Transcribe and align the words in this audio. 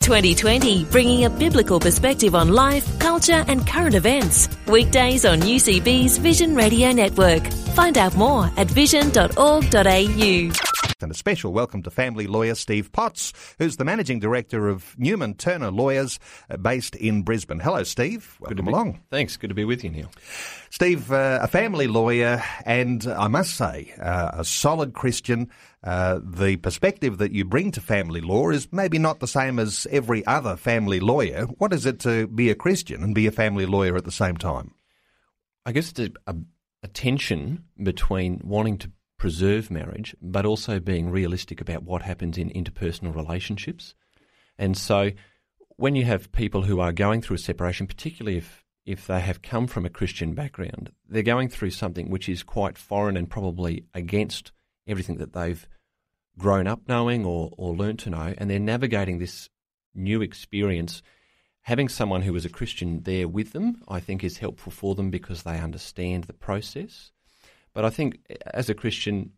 2020, 0.00 0.84
bringing 0.86 1.26
a 1.26 1.30
biblical 1.30 1.78
perspective 1.78 2.34
on 2.34 2.48
life, 2.48 2.98
culture, 2.98 3.44
and 3.48 3.66
current 3.66 3.94
events. 3.94 4.48
Weekdays 4.66 5.26
on 5.26 5.40
UCB's 5.40 6.16
Vision 6.16 6.54
Radio 6.54 6.90
Network. 6.90 7.46
Find 7.74 7.98
out 7.98 8.16
more 8.16 8.50
at 8.56 8.66
vision.org.au. 8.66 10.50
And 11.02 11.10
a 11.10 11.14
special 11.14 11.52
welcome 11.52 11.82
to 11.84 11.90
family 11.90 12.26
lawyer 12.26 12.54
Steve 12.54 12.92
Potts, 12.92 13.32
who's 13.58 13.76
the 13.76 13.84
managing 13.86 14.20
director 14.20 14.68
of 14.68 14.94
Newman 14.98 15.32
Turner 15.34 15.70
Lawyers, 15.70 16.18
uh, 16.50 16.58
based 16.58 16.94
in 16.96 17.22
Brisbane. 17.22 17.58
Hello, 17.58 17.84
Steve. 17.84 18.36
Welcome 18.40 18.56
Good 18.56 18.62
to 18.64 18.70
be, 18.70 18.72
along. 18.72 19.00
Thanks. 19.10 19.36
Good 19.38 19.48
to 19.48 19.54
be 19.54 19.64
with 19.64 19.82
you, 19.82 19.90
Neil. 19.90 20.10
Steve, 20.68 21.10
uh, 21.10 21.38
a 21.40 21.46
family 21.46 21.86
lawyer, 21.86 22.42
and 22.66 23.06
I 23.06 23.28
must 23.28 23.54
say, 23.54 23.94
uh, 24.00 24.30
a 24.34 24.44
solid 24.44 24.92
Christian. 24.92 25.48
Uh, 25.82 26.20
the 26.22 26.56
perspective 26.56 27.18
that 27.18 27.32
you 27.32 27.44
bring 27.44 27.70
to 27.72 27.80
family 27.80 28.20
law 28.20 28.50
is 28.50 28.68
maybe 28.70 28.98
not 28.98 29.20
the 29.20 29.26
same 29.26 29.58
as 29.58 29.86
every 29.90 30.24
other 30.26 30.56
family 30.56 31.00
lawyer. 31.00 31.46
What 31.58 31.72
is 31.72 31.86
it 31.86 32.00
to 32.00 32.26
be 32.26 32.50
a 32.50 32.54
Christian 32.54 33.02
and 33.02 33.14
be 33.14 33.26
a 33.26 33.32
family 33.32 33.64
lawyer 33.64 33.96
at 33.96 34.04
the 34.04 34.12
same 34.12 34.36
time? 34.36 34.74
I 35.64 35.72
guess 35.72 35.90
it's 35.90 36.00
a, 36.00 36.10
a, 36.26 36.36
a 36.82 36.88
tension 36.88 37.64
between 37.82 38.42
wanting 38.44 38.76
to 38.78 38.90
preserve 39.16 39.70
marriage, 39.70 40.14
but 40.20 40.44
also 40.44 40.80
being 40.80 41.10
realistic 41.10 41.60
about 41.60 41.82
what 41.82 42.02
happens 42.02 42.36
in 42.36 42.50
interpersonal 42.50 43.14
relationships. 43.14 43.94
And 44.58 44.76
so, 44.76 45.12
when 45.76 45.94
you 45.94 46.04
have 46.04 46.32
people 46.32 46.62
who 46.62 46.80
are 46.80 46.92
going 46.92 47.22
through 47.22 47.36
a 47.36 47.38
separation, 47.38 47.86
particularly 47.86 48.38
if 48.38 48.64
if 48.86 49.06
they 49.06 49.20
have 49.20 49.42
come 49.42 49.66
from 49.66 49.84
a 49.86 49.90
Christian 49.90 50.34
background, 50.34 50.90
they're 51.08 51.22
going 51.22 51.48
through 51.48 51.70
something 51.70 52.10
which 52.10 52.28
is 52.28 52.42
quite 52.42 52.78
foreign 52.78 53.16
and 53.16 53.30
probably 53.30 53.84
against 53.94 54.52
everything 54.90 55.16
that 55.18 55.32
they've 55.32 55.66
grown 56.38 56.66
up 56.66 56.82
knowing 56.88 57.24
or, 57.24 57.50
or 57.56 57.74
learned 57.74 57.98
to 58.00 58.10
know, 58.10 58.34
and 58.38 58.50
they're 58.50 58.58
navigating 58.58 59.18
this 59.18 59.48
new 59.94 60.22
experience. 60.22 61.02
Having 61.62 61.90
someone 61.90 62.22
who 62.22 62.34
is 62.34 62.44
a 62.44 62.50
Christian 62.50 63.02
there 63.02 63.28
with 63.28 63.52
them, 63.52 63.82
I 63.86 64.00
think, 64.00 64.24
is 64.24 64.38
helpful 64.38 64.72
for 64.72 64.94
them 64.94 65.10
because 65.10 65.42
they 65.42 65.58
understand 65.58 66.24
the 66.24 66.32
process. 66.32 67.12
But 67.74 67.84
I 67.84 67.90
think 67.90 68.18
as 68.46 68.68
a 68.68 68.74
Christian, 68.74 69.32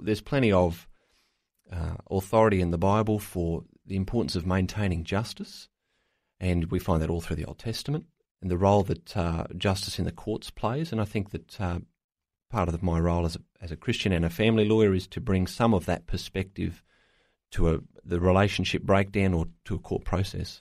there's 0.00 0.20
plenty 0.20 0.52
of 0.52 0.88
uh, 1.70 1.96
authority 2.10 2.60
in 2.60 2.70
the 2.70 2.78
Bible 2.78 3.18
for 3.18 3.64
the 3.84 3.96
importance 3.96 4.36
of 4.36 4.46
maintaining 4.46 5.04
justice, 5.04 5.68
and 6.40 6.70
we 6.70 6.78
find 6.78 7.02
that 7.02 7.10
all 7.10 7.20
through 7.20 7.36
the 7.36 7.44
Old 7.44 7.58
Testament 7.58 8.06
and 8.40 8.50
the 8.50 8.58
role 8.58 8.84
that 8.84 9.16
uh, 9.16 9.44
justice 9.56 9.98
in 9.98 10.04
the 10.04 10.12
courts 10.12 10.50
plays. 10.50 10.92
And 10.92 11.00
I 11.00 11.04
think 11.04 11.30
that 11.30 11.60
uh, 11.60 11.80
part 12.50 12.68
of 12.68 12.82
my 12.82 12.98
role 12.98 13.24
as 13.24 13.36
a, 13.36 13.40
as 13.60 13.70
a 13.70 13.76
Christian 13.76 14.12
and 14.12 14.24
a 14.24 14.30
family 14.30 14.66
lawyer 14.66 14.94
is 14.94 15.06
to 15.08 15.20
bring 15.20 15.46
some 15.46 15.74
of 15.74 15.86
that 15.86 16.06
perspective 16.06 16.82
to 17.52 17.70
a, 17.70 17.78
the 18.04 18.20
relationship 18.20 18.82
breakdown 18.82 19.34
or 19.34 19.46
to 19.64 19.74
a 19.74 19.78
court 19.78 20.04
process. 20.04 20.60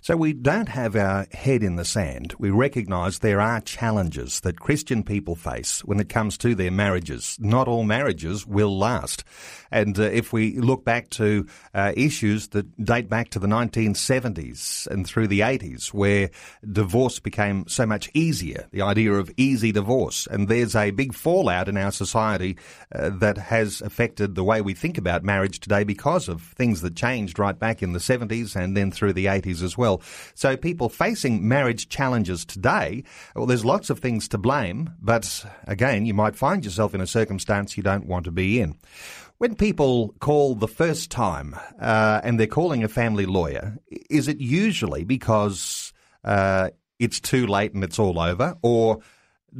So 0.00 0.16
we 0.16 0.32
don't 0.32 0.68
have 0.68 0.96
our 0.96 1.26
head 1.32 1.62
in 1.62 1.76
the 1.76 1.84
sand. 1.84 2.34
We 2.38 2.50
recognise 2.50 3.20
there 3.20 3.40
are 3.40 3.60
challenges 3.60 4.40
that 4.40 4.60
Christian 4.60 5.02
people 5.02 5.36
face 5.36 5.84
when 5.84 6.00
it 6.00 6.08
comes 6.08 6.36
to 6.38 6.54
their 6.54 6.70
marriages. 6.70 7.36
Not 7.40 7.68
all 7.68 7.84
marriages 7.84 8.46
will 8.46 8.76
last. 8.76 9.24
And 9.70 9.98
uh, 9.98 10.02
if 10.02 10.32
we 10.32 10.58
look 10.58 10.84
back 10.84 11.10
to 11.10 11.46
uh, 11.74 11.92
issues 11.96 12.48
that 12.48 12.84
date 12.84 13.08
back 13.08 13.30
to 13.30 13.38
the 13.38 13.46
1970s 13.46 14.86
and 14.88 15.06
through 15.06 15.28
the 15.28 15.40
80s, 15.40 15.92
where 15.94 16.30
divorce 16.70 17.20
became 17.20 17.66
so 17.68 17.86
much 17.86 18.10
easier, 18.14 18.66
the 18.72 18.82
idea 18.82 19.12
of 19.12 19.30
easy 19.36 19.72
divorce, 19.72 20.26
and 20.30 20.48
there's 20.48 20.74
a 20.74 20.90
big 20.90 21.14
fallout 21.14 21.68
in 21.68 21.76
our 21.76 21.92
society 21.92 22.56
uh, 22.92 23.10
that 23.10 23.38
has 23.38 23.80
affected 23.82 24.34
the 24.34 24.44
way 24.44 24.60
we 24.60 24.74
think 24.74 24.98
about 24.98 25.22
marriage 25.22 25.60
today 25.60 25.84
because 25.84 26.28
of 26.28 26.42
things 26.42 26.80
that 26.80 26.87
changed 26.90 27.38
right 27.38 27.58
back 27.58 27.82
in 27.82 27.92
the 27.92 27.98
70s 27.98 28.56
and 28.56 28.76
then 28.76 28.90
through 28.90 29.12
the 29.12 29.26
80s 29.26 29.62
as 29.62 29.76
well. 29.76 30.02
So 30.34 30.56
people 30.56 30.88
facing 30.88 31.46
marriage 31.46 31.88
challenges 31.88 32.44
today, 32.44 33.04
well, 33.34 33.46
there's 33.46 33.64
lots 33.64 33.90
of 33.90 33.98
things 34.00 34.28
to 34.28 34.38
blame, 34.38 34.90
but 35.00 35.44
again, 35.66 36.06
you 36.06 36.14
might 36.14 36.36
find 36.36 36.64
yourself 36.64 36.94
in 36.94 37.00
a 37.00 37.06
circumstance 37.06 37.76
you 37.76 37.82
don't 37.82 38.06
want 38.06 38.24
to 38.24 38.30
be 38.30 38.60
in. 38.60 38.76
When 39.38 39.54
people 39.54 40.14
call 40.18 40.56
the 40.56 40.66
first 40.66 41.10
time 41.10 41.54
uh, 41.80 42.20
and 42.24 42.40
they're 42.40 42.48
calling 42.48 42.82
a 42.82 42.88
family 42.88 43.24
lawyer, 43.26 43.78
is 44.10 44.26
it 44.26 44.40
usually 44.40 45.04
because 45.04 45.92
uh, 46.24 46.70
it's 46.98 47.20
too 47.20 47.46
late 47.46 47.72
and 47.72 47.84
it's 47.84 48.00
all 48.00 48.18
over? 48.18 48.56
Or 48.62 48.98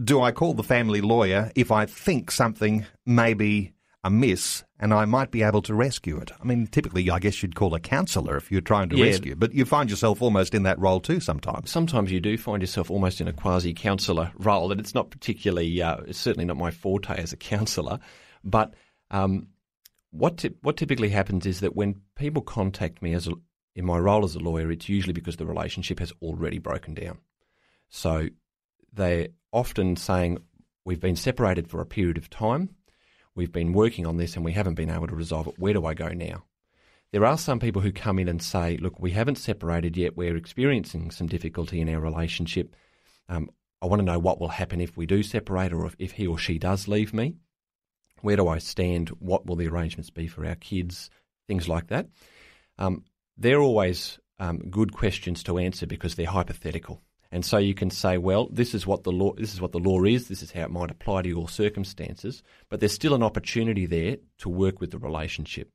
do 0.03 0.21
I 0.21 0.33
call 0.33 0.55
the 0.55 0.63
family 0.65 1.01
lawyer 1.01 1.51
if 1.55 1.71
I 1.71 1.87
think 1.87 2.31
something 2.31 2.87
may 3.07 3.35
be 3.35 3.73
amiss 4.09 4.65
and 4.81 4.93
I 4.93 5.05
might 5.05 5.31
be 5.31 5.43
able 5.45 5.63
to 5.63 5.75
rescue 5.75 6.19
it? 6.19 6.33
I 6.41 6.45
mean, 6.45 6.67
typically, 6.67 7.09
I 7.11 7.19
guess 7.21 7.43
you'd 7.43 7.55
call 7.55 7.75
a 7.75 7.81
counsellor 7.81 8.37
if 8.37 8.51
you're 8.51 8.61
trying 8.61 8.89
to 8.89 8.97
Yeah. 8.97 9.05
rescue, 9.05 9.37
but 9.37 9.55
you 9.55 9.65
find 9.65 9.89
yourself 9.89 10.21
almost 10.21 10.55
in 10.55 10.65
that 10.65 10.79
role 10.81 11.01
too 11.01 11.21
sometimes. 11.21 11.71
Sometimes 11.71 12.11
you 12.11 12.19
do 12.21 12.37
find 12.37 12.63
yourself 12.63 12.91
almost 12.91 13.21
in 13.21 13.29
a 13.29 13.33
quasi 13.33 13.73
counsellor 13.73 14.33
role, 14.37 14.73
and 14.73 14.81
it's 14.81 14.95
not 14.95 15.11
particularly, 15.11 15.81
uh, 15.81 15.99
it's 16.07 16.19
certainly 16.19 16.45
not 16.45 16.57
my 16.57 16.71
forte 16.71 17.15
as 17.17 17.33
a 17.33 17.37
counsellor. 17.37 18.01
But 18.43 18.75
um, 19.11 19.49
what 20.11 20.39
ty- 20.39 20.55
what 20.63 20.77
typically 20.77 21.11
happens 21.11 21.47
is 21.47 21.61
that 21.61 21.77
when 21.77 22.01
people 22.17 22.43
contact 22.43 23.03
me 23.03 23.13
as 23.15 23.29
a, 23.29 23.33
in 23.75 23.85
my 23.85 23.99
role 23.99 24.25
as 24.25 24.35
a 24.35 24.41
lawyer, 24.41 24.71
it's 24.73 24.89
usually 24.89 25.13
because 25.13 25.37
the 25.37 25.47
relationship 25.47 25.99
has 26.01 26.13
already 26.23 26.59
broken 26.59 26.95
down. 26.95 27.19
So 27.89 28.29
they're 28.93 29.29
often 29.53 29.97
saying, 29.97 30.39
"We've 30.85 31.01
been 31.01 31.17
separated 31.17 31.69
for 31.69 31.81
a 31.81 31.87
period 31.87 32.17
of 32.19 32.29
time. 32.31 32.71
We've 33.39 33.53
been 33.53 33.73
working 33.73 34.05
on 34.05 34.17
this, 34.17 34.35
and 34.35 34.45
we 34.45 34.53
haven't 34.53 34.75
been 34.75 34.91
able 34.91 35.07
to 35.07 35.15
resolve 35.15 35.47
it. 35.47 35.59
Where 35.59 35.73
do 35.73 35.87
I 35.87 35.95
go 35.95 36.09
now?" 36.09 36.45
There 37.13 37.25
are 37.25 37.39
some 37.39 37.61
people 37.61 37.83
who 37.83 37.93
come 37.93 38.19
in 38.19 38.29
and 38.29 38.43
say, 38.43 38.77
"Look, 38.77 38.99
we 38.99 39.13
haven't 39.13 39.39
separated 39.39 39.97
yet. 39.97 40.17
We're 40.17 40.37
experiencing 40.37 41.13
some 41.13 41.29
difficulty 41.29 41.81
in 41.81 41.89
our 41.89 42.01
relationship. 42.01 42.75
Um, 43.29 43.49
I 43.81 43.87
want 43.87 44.01
to 44.01 44.05
know 44.05 44.19
what 44.19 44.41
will 44.41 44.49
happen 44.49 44.81
if 44.81 44.97
we 44.97 45.07
do 45.07 45.23
separate, 45.23 45.73
or 45.73 45.87
if, 45.87 45.95
if 46.01 46.13
he 46.13 46.27
or 46.27 46.37
she 46.37 46.59
does 46.59 46.89
leave 46.89 47.15
me." 47.15 47.37
Where 48.23 48.37
do 48.37 48.49
I 48.49 48.59
stand? 48.59 49.11
What 49.21 49.47
will 49.47 49.55
the 49.55 49.69
arrangements 49.69 50.11
be 50.11 50.27
for 50.27 50.45
our 50.45 50.57
kids? 50.57 51.09
Things 51.47 51.69
like 51.69 51.87
that. 51.87 52.09
Um, 52.77 53.05
they're 53.37 53.61
always 53.61 54.19
um, 54.41 54.59
good 54.71 54.93
questions 54.93 55.45
to 55.45 55.59
answer 55.59 55.87
because 55.87 56.17
they're 56.17 56.27
hypothetical, 56.27 57.03
and 57.31 57.45
so 57.45 57.59
you 57.59 57.75
can 57.75 57.91
say, 57.91 58.19
"Well, 58.19 58.49
this 58.51 58.75
is 58.75 58.87
what 58.87 59.05
the 59.05 59.13
law. 59.13 59.35
This 59.35 59.53
is 59.53 59.61
what 59.61 59.73
the 59.73 59.79
law 59.79 60.05
is. 60.05 60.29
This 60.29 60.43
is 60.43 60.53
how 60.53 60.63
it 60.63 60.71
might 60.71 60.91
apply 60.91 61.23
to 61.23 61.29
your 61.29 61.49
circumstances." 61.49 62.43
But 62.69 62.81
there's 62.81 62.93
still 62.93 63.15
an 63.15 63.23
opportunity 63.23 63.87
there 63.87 64.17
to 64.39 64.49
work 64.49 64.81
with 64.81 64.91
the 64.91 64.99
relationship. 64.99 65.71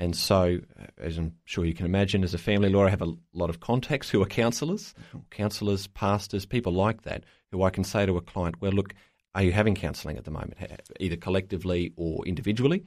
And 0.00 0.14
so, 0.14 0.60
uh, 0.80 0.86
as 0.98 1.18
I'm 1.18 1.34
sure 1.44 1.64
you 1.64 1.74
can 1.74 1.86
imagine, 1.86 2.22
as 2.22 2.34
a 2.34 2.38
family 2.38 2.68
lawyer, 2.68 2.86
I 2.86 2.90
have 2.90 3.02
a 3.02 3.14
lot 3.32 3.50
of 3.50 3.60
contacts 3.60 4.10
who 4.10 4.22
are 4.22 4.26
counsellors, 4.26 4.94
counsellors, 5.30 5.88
pastors, 5.88 6.46
people 6.46 6.72
like 6.72 7.02
that, 7.02 7.24
who 7.50 7.62
I 7.62 7.70
can 7.70 7.84
say 7.84 8.06
to 8.06 8.16
a 8.16 8.22
client, 8.22 8.60
"Well, 8.60 8.72
look." 8.72 8.94
Are 9.34 9.42
you 9.42 9.52
having 9.52 9.76
counselling 9.76 10.16
at 10.16 10.24
the 10.24 10.32
moment, 10.32 10.56
either 10.98 11.14
collectively 11.14 11.92
or 11.96 12.26
individually? 12.26 12.84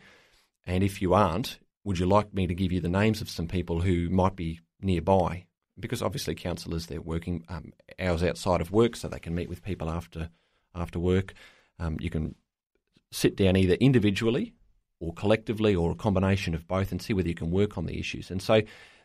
And 0.66 0.83
if 0.83 1.01
you 1.01 1.13
aren't, 1.13 1.59
would 1.83 1.99
you 1.99 2.05
like 2.05 2.33
me 2.33 2.47
to 2.47 2.53
give 2.53 2.72
you 2.72 2.81
the 2.81 2.89
names 2.89 3.22
of 3.22 3.29
some 3.29 3.47
people 3.47 3.81
who 3.81 4.09
might 4.09 4.35
be 4.35 4.59
nearby? 4.81 5.45
Because 5.80 6.02
obviously, 6.02 6.36
counsellors 6.36 6.88
they're 6.88 7.02
working 7.02 7.44
um, 7.50 7.74
hours 8.00 8.24
outside 8.24 8.62
of 8.62 8.72
work, 8.72 8.96
so 8.96 9.08
they 9.08 9.20
can 9.20 9.34
meet 9.36 9.50
with 9.50 9.64
people 9.64 9.90
after 9.90 10.30
after 10.76 11.00
work. 11.00 11.34
Um, 11.79 11.97
you 12.00 12.09
can 12.09 12.35
sit 13.12 13.35
down 13.35 13.58
either 13.58 13.76
individually 13.76 14.53
or 15.00 15.14
collectively, 15.14 15.76
or 15.76 15.91
a 15.91 15.96
combination 15.96 16.53
of 16.53 16.68
both, 16.68 16.91
and 16.91 17.02
see 17.02 17.14
whether 17.14 17.28
you 17.28 17.34
can 17.34 17.50
work 17.50 17.78
on 17.78 17.85
the 17.88 17.97
issues. 17.97 18.29
And 18.29 18.41
so, 18.41 18.62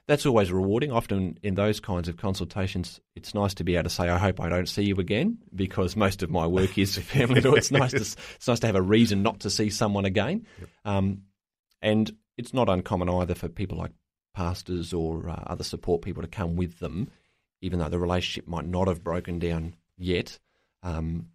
that's 0.07 0.25
always 0.25 0.53
rewarding. 0.53 0.93
Often 0.93 1.39
in 1.43 1.55
those 1.55 1.81
kinds 1.81 2.09
of 2.09 2.17
consultations, 2.17 3.01
it's 3.15 3.35
nice 3.35 3.55
to 3.55 3.65
be 3.65 3.75
able 3.75 3.85
to 3.85 3.91
say, 3.91 4.09
"I 4.09 4.19
hope 4.19 4.41
I 4.41 4.49
don't 4.49 4.69
see 4.69 4.85
you 4.85 4.97
again," 4.97 5.39
because 5.55 5.97
most 5.97 6.23
of 6.23 6.31
my 6.31 6.47
work 6.47 6.79
is 6.79 6.97
family 6.99 7.41
law. 7.41 7.55
It's 7.55 7.71
nice 7.71 7.91
to 7.91 7.97
it's 8.37 8.49
nice 8.49 8.61
to 8.61 8.67
have 8.67 8.77
a 8.77 8.83
reason 8.83 9.23
not 9.23 9.41
to 9.41 9.51
see 9.51 9.71
someone 9.71 10.05
again, 10.05 10.47
um, 10.85 11.23
and 11.83 12.11
it's 12.37 12.55
not 12.55 12.69
uncommon 12.69 13.09
either 13.09 13.35
for 13.35 13.49
people 13.49 13.79
like 13.79 13.93
pastors 14.37 14.93
or 14.93 15.29
uh, 15.29 15.43
other 15.47 15.65
support 15.65 16.03
people 16.03 16.23
to 16.23 16.29
come 16.29 16.57
with 16.57 16.79
them, 16.79 17.11
even 17.63 17.79
though 17.79 17.89
the 17.89 17.99
relationship 17.99 18.47
might 18.47 18.67
not 18.67 18.87
have 18.87 19.03
broken 19.03 19.39
down 19.39 19.75
yet. 19.97 20.39
Um, 20.83 21.31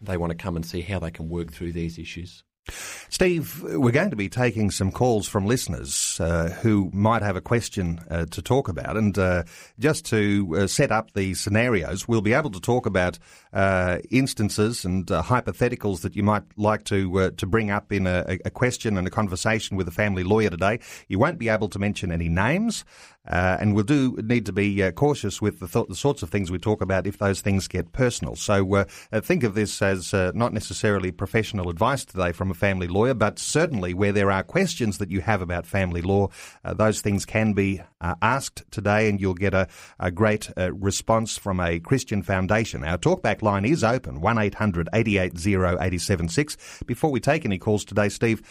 they 0.00 0.18
want 0.18 0.30
to 0.30 0.36
come 0.36 0.54
and 0.54 0.66
see 0.66 0.82
how 0.82 0.98
they 0.98 1.10
can 1.10 1.30
work 1.30 1.50
through 1.50 1.72
these 1.72 1.98
issues. 1.98 2.44
Steve, 2.68 3.62
we're 3.62 3.92
going 3.92 4.10
to 4.10 4.16
be 4.16 4.28
taking 4.28 4.70
some 4.70 4.90
calls 4.90 5.28
from 5.28 5.46
listeners 5.46 6.18
uh, 6.20 6.48
who 6.62 6.90
might 6.94 7.22
have 7.22 7.36
a 7.36 7.40
question 7.40 8.00
uh, 8.08 8.24
to 8.26 8.40
talk 8.40 8.68
about. 8.68 8.96
And 8.96 9.18
uh, 9.18 9.42
just 9.78 10.06
to 10.06 10.56
uh, 10.56 10.66
set 10.66 10.92
up 10.92 11.12
the 11.12 11.34
scenarios, 11.34 12.06
we'll 12.06 12.22
be 12.22 12.32
able 12.32 12.50
to 12.50 12.60
talk 12.60 12.86
about 12.86 13.18
uh, 13.52 13.98
instances 14.10 14.84
and 14.84 15.10
uh, 15.10 15.22
hypotheticals 15.22 16.00
that 16.02 16.16
you 16.16 16.22
might 16.22 16.44
like 16.56 16.84
to 16.84 17.30
to 17.32 17.46
bring 17.46 17.70
up 17.70 17.92
in 17.92 18.06
a, 18.06 18.38
a, 18.44 18.50
question 18.50 18.96
and 18.96 19.06
a 19.06 19.10
conversation 19.10 19.76
with 19.76 19.86
a 19.88 19.92
family 19.92 20.22
lawyer 20.22 20.50
today. 20.50 20.78
You 21.08 21.18
won't 21.18 21.38
be 21.38 21.48
able 21.48 21.68
to 21.68 21.78
mention 21.78 22.12
any 22.12 22.28
names. 22.28 22.84
Uh, 23.28 23.58
and 23.60 23.74
we'll 23.74 23.84
do 23.84 24.16
need 24.24 24.46
to 24.46 24.52
be 24.52 24.82
uh, 24.82 24.90
cautious 24.90 25.40
with 25.40 25.60
the, 25.60 25.68
th- 25.68 25.86
the, 25.88 25.94
sorts 25.94 26.24
of 26.24 26.30
things 26.30 26.50
we 26.50 26.58
talk 26.58 26.80
about 26.80 27.06
if 27.06 27.18
those 27.18 27.40
things 27.40 27.68
get 27.68 27.92
personal. 27.92 28.34
So 28.34 28.74
uh, 28.74 28.84
uh 29.12 29.20
think 29.20 29.44
of 29.44 29.54
this 29.54 29.80
as 29.80 30.12
uh, 30.12 30.32
not 30.34 30.52
necessarily 30.52 31.12
professional 31.12 31.68
advice 31.68 32.04
today 32.04 32.32
from 32.32 32.50
a 32.50 32.54
family 32.54 32.88
lawyer, 32.88 33.14
but 33.14 33.38
certainly 33.38 33.94
where 33.94 34.10
there 34.10 34.32
are 34.32 34.42
questions 34.42 34.98
that 34.98 35.08
you 35.08 35.20
have 35.20 35.40
about 35.40 35.66
family 35.66 36.02
law, 36.02 36.30
uh, 36.64 36.74
those 36.74 37.00
things 37.00 37.24
can 37.24 37.52
be 37.52 37.80
asked 38.20 38.64
today, 38.72 39.08
and 39.08 39.20
you'll 39.20 39.34
get 39.34 39.54
a, 39.54 39.68
a 40.00 40.10
great 40.10 40.50
response 40.72 41.38
from 41.38 41.60
a 41.60 41.78
Christian 41.78 42.24
foundation. 42.24 42.82
Our 42.82 42.98
talkback 42.98 43.42
line 43.42 43.64
is 43.64 43.84
open 43.84 44.20
one 44.20 44.38
876 44.38 46.56
Before 46.84 47.12
we 47.12 47.20
take 47.20 47.44
any 47.44 47.58
calls 47.58 47.84
today, 47.84 48.08
Steve, 48.08 48.42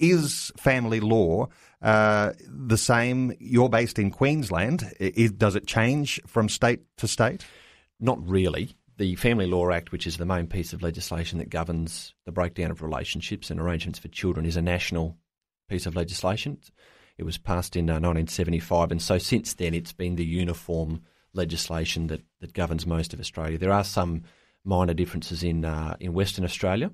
is 0.00 0.50
family 0.56 0.98
law 0.98 1.48
uh, 1.82 2.32
the 2.46 2.78
same. 2.78 3.34
You're 3.38 3.68
based 3.68 3.98
in 3.98 4.10
Queensland. 4.10 4.92
does 5.36 5.56
it 5.56 5.66
change 5.66 6.20
from 6.26 6.48
state 6.48 6.80
to 6.96 7.08
state? 7.08 7.44
Not 8.00 8.18
really. 8.26 8.74
The 8.96 9.14
Family 9.14 9.46
Law 9.46 9.70
Act, 9.70 9.92
which 9.92 10.06
is 10.06 10.16
the 10.16 10.26
main 10.26 10.48
piece 10.48 10.72
of 10.72 10.82
legislation 10.82 11.38
that 11.38 11.50
governs 11.50 12.14
the 12.26 12.32
breakdown 12.32 12.72
of 12.72 12.82
relationships 12.82 13.50
and 13.50 13.60
arrangements 13.60 14.00
for 14.00 14.08
children, 14.08 14.44
is 14.44 14.56
a 14.56 14.62
national 14.62 15.16
piece 15.68 15.86
of 15.86 15.94
legislation. 15.94 16.58
It 17.16 17.24
was 17.24 17.38
passed 17.38 17.76
in 17.76 17.88
uh, 17.88 17.94
1975, 17.94 18.90
and 18.90 19.02
so 19.02 19.18
since 19.18 19.54
then 19.54 19.74
it's 19.74 19.92
been 19.92 20.16
the 20.16 20.24
uniform 20.24 21.02
legislation 21.32 22.08
that, 22.08 22.22
that 22.40 22.52
governs 22.52 22.86
most 22.86 23.12
of 23.12 23.20
Australia. 23.20 23.58
There 23.58 23.72
are 23.72 23.84
some 23.84 24.22
minor 24.64 24.94
differences 24.94 25.42
in 25.42 25.64
uh, 25.64 25.96
in 26.00 26.12
Western 26.12 26.44
Australia. 26.44 26.90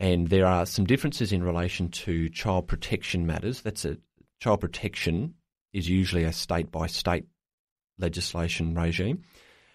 And 0.00 0.28
there 0.28 0.46
are 0.46 0.64
some 0.64 0.84
differences 0.84 1.32
in 1.32 1.42
relation 1.42 1.88
to 1.90 2.28
child 2.28 2.68
protection 2.68 3.26
matters. 3.26 3.62
That's 3.62 3.84
a 3.84 3.98
child 4.40 4.60
protection 4.60 5.34
is 5.72 5.88
usually 5.88 6.24
a 6.24 6.32
state 6.32 6.70
by 6.70 6.86
state 6.86 7.26
legislation 7.98 8.74
regime, 8.74 9.22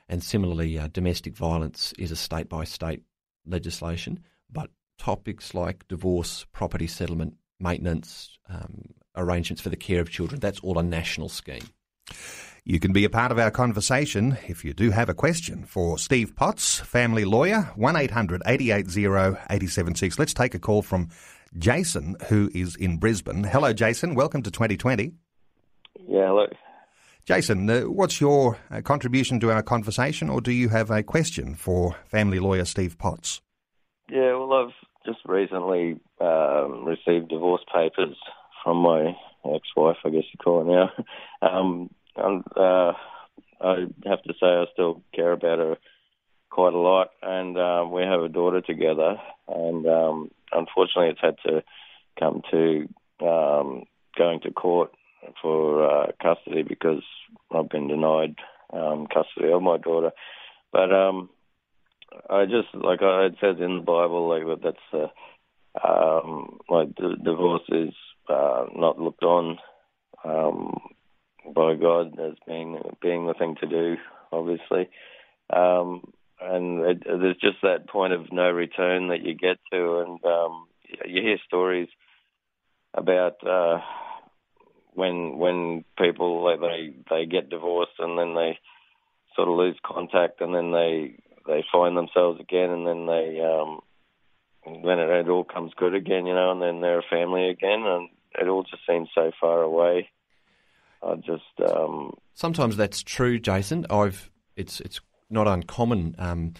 and 0.07 0.23
similarly, 0.23 0.79
uh, 0.79 0.87
domestic 0.87 1.35
violence 1.35 1.93
is 1.97 2.11
a 2.11 2.15
state 2.15 2.49
by 2.49 2.63
state 2.63 3.01
legislation. 3.45 4.19
But 4.49 4.69
topics 4.97 5.53
like 5.53 5.87
divorce, 5.87 6.45
property 6.51 6.87
settlement, 6.87 7.35
maintenance, 7.59 8.37
um, 8.49 8.93
arrangements 9.15 9.61
for 9.61 9.69
the 9.69 9.75
care 9.75 10.01
of 10.01 10.09
children, 10.09 10.39
that's 10.39 10.59
all 10.61 10.79
a 10.79 10.83
national 10.83 11.29
scheme. 11.29 11.67
You 12.65 12.79
can 12.79 12.93
be 12.93 13.03
a 13.03 13.09
part 13.09 13.33
of 13.33 13.39
our 13.39 13.51
conversation 13.51 14.37
if 14.47 14.63
you 14.63 14.71
do 14.73 14.91
have 14.91 15.09
a 15.09 15.13
question 15.13 15.65
for 15.65 15.97
Steve 15.97 16.33
Potts, 16.33 16.79
family 16.79 17.25
lawyer, 17.25 17.73
1800 17.75 18.41
880 18.45 19.05
876. 19.49 20.17
Let's 20.17 20.33
take 20.33 20.55
a 20.55 20.59
call 20.59 20.81
from 20.81 21.09
Jason, 21.57 22.15
who 22.29 22.49
is 22.55 22.77
in 22.77 22.99
Brisbane. 22.99 23.43
Hello, 23.43 23.73
Jason. 23.73 24.15
Welcome 24.15 24.43
to 24.43 24.51
2020. 24.51 25.11
Yeah, 26.07 26.27
hello. 26.27 26.47
Jason, 27.25 27.69
uh, 27.69 27.81
what's 27.81 28.21
your 28.21 28.57
uh, 28.71 28.79
contribution 28.79 29.41
to 29.41 29.51
our 29.51 29.61
conversation, 29.61 30.29
or 30.29 30.39
do 30.39 30.53
you 30.53 30.69
have 30.69 30.89
a 30.89 31.03
question 31.03 31.55
for 31.55 31.97
family 32.05 32.39
lawyer 32.39 32.63
Steve 32.63 32.97
Potts? 32.97 33.41
Yeah, 34.09 34.37
well, 34.37 34.53
I've 34.53 34.73
just 35.05 35.19
recently 35.25 35.99
um, 36.21 36.85
received 36.85 37.27
divorce 37.27 37.63
papers 37.73 38.15
from 38.63 38.77
my 38.77 39.17
ex-wife, 39.53 39.97
I 40.05 40.11
guess 40.11 40.23
you 40.31 40.37
call 40.41 40.61
it 40.61 40.73
now. 40.73 40.91
Um, 41.41 41.89
uh, 42.17 42.93
I 43.61 43.85
have 44.05 44.23
to 44.23 44.33
say 44.39 44.45
I 44.47 44.65
still 44.73 45.01
care 45.15 45.31
about 45.31 45.59
her 45.59 45.77
quite 46.49 46.73
a 46.73 46.77
lot, 46.77 47.09
and 47.21 47.57
um, 47.57 47.91
we 47.91 48.03
have 48.03 48.21
a 48.21 48.29
daughter 48.29 48.61
together. 48.61 49.15
And 49.47 49.87
um, 49.87 50.31
unfortunately, 50.51 51.09
it's 51.09 51.21
had 51.21 51.35
to 51.45 51.63
come 52.19 52.41
to 52.51 52.87
um, 53.25 53.83
going 54.17 54.39
to 54.41 54.51
court 54.51 54.91
for 55.41 55.89
uh, 55.89 56.11
custody 56.21 56.63
because 56.63 57.03
I've 57.51 57.69
been 57.69 57.87
denied 57.87 58.35
um, 58.71 59.07
custody 59.07 59.51
of 59.51 59.61
my 59.61 59.77
daughter. 59.77 60.11
But 60.71 60.93
um, 60.93 61.29
I 62.29 62.45
just 62.45 62.73
like 62.73 63.01
I, 63.01 63.25
it 63.25 63.35
says 63.41 63.57
in 63.59 63.77
the 63.77 63.83
Bible, 63.83 64.29
like 64.29 64.45
that 64.45 64.63
that's 64.63 65.11
uh, 65.83 65.87
um, 65.87 66.59
like 66.69 66.95
the 66.95 67.15
divorce 67.23 67.63
is 67.69 67.93
uh, 68.29 68.65
not 68.75 68.99
looked 68.99 69.23
on 69.23 69.57
um, 70.23 70.79
by 71.53 71.75
God 71.75 72.19
as 72.19 72.33
being 72.47 72.79
being 73.01 73.27
the 73.27 73.33
thing 73.33 73.55
to 73.61 73.67
do, 73.67 73.97
obviously. 74.31 74.89
Um, 75.49 76.13
and 76.41 76.81
it, 76.81 77.03
there's 77.05 77.37
just 77.37 77.57
that 77.63 77.87
point 77.87 78.13
of 78.13 78.31
no 78.31 78.49
return 78.49 79.09
that 79.09 79.23
you 79.23 79.33
get 79.33 79.57
to, 79.71 79.99
and 79.99 80.23
um, 80.25 80.67
you 81.05 81.21
hear 81.21 81.37
stories 81.47 81.89
about 82.93 83.45
uh, 83.45 83.79
when 84.93 85.37
when 85.37 85.83
people 85.97 86.45
they 86.59 86.93
they 87.09 87.25
get 87.25 87.49
divorced 87.49 87.93
and 87.99 88.17
then 88.17 88.35
they 88.35 88.59
sort 89.35 89.47
of 89.47 89.55
lose 89.55 89.77
contact, 89.85 90.41
and 90.41 90.53
then 90.53 90.71
they 90.71 91.15
they 91.47 91.63
find 91.71 91.97
themselves 91.97 92.39
again, 92.39 92.69
and 92.69 92.87
then 92.87 93.05
they 93.05 93.39
um, 93.41 93.79
then 94.65 94.99
it, 94.99 95.09
it 95.09 95.29
all 95.29 95.43
comes 95.43 95.71
good 95.75 95.95
again, 95.95 96.25
you 96.25 96.33
know, 96.33 96.51
and 96.51 96.61
then 96.61 96.81
they're 96.81 96.99
a 96.99 97.09
family 97.09 97.49
again, 97.49 97.83
and 97.85 98.09
it 98.39 98.47
all 98.47 98.63
just 98.63 98.85
seems 98.87 99.09
so 99.13 99.31
far 99.39 99.61
away. 99.61 100.09
I 101.05 101.15
just 101.15 101.71
um, 101.71 102.13
sometimes 102.33 102.77
that's 102.77 103.03
true, 103.03 103.39
Jason. 103.39 103.85
I've 103.89 104.29
it's 104.55 104.79
it's 104.81 105.01
not 105.29 105.47
uncommon 105.47 106.15
um, 106.17 106.53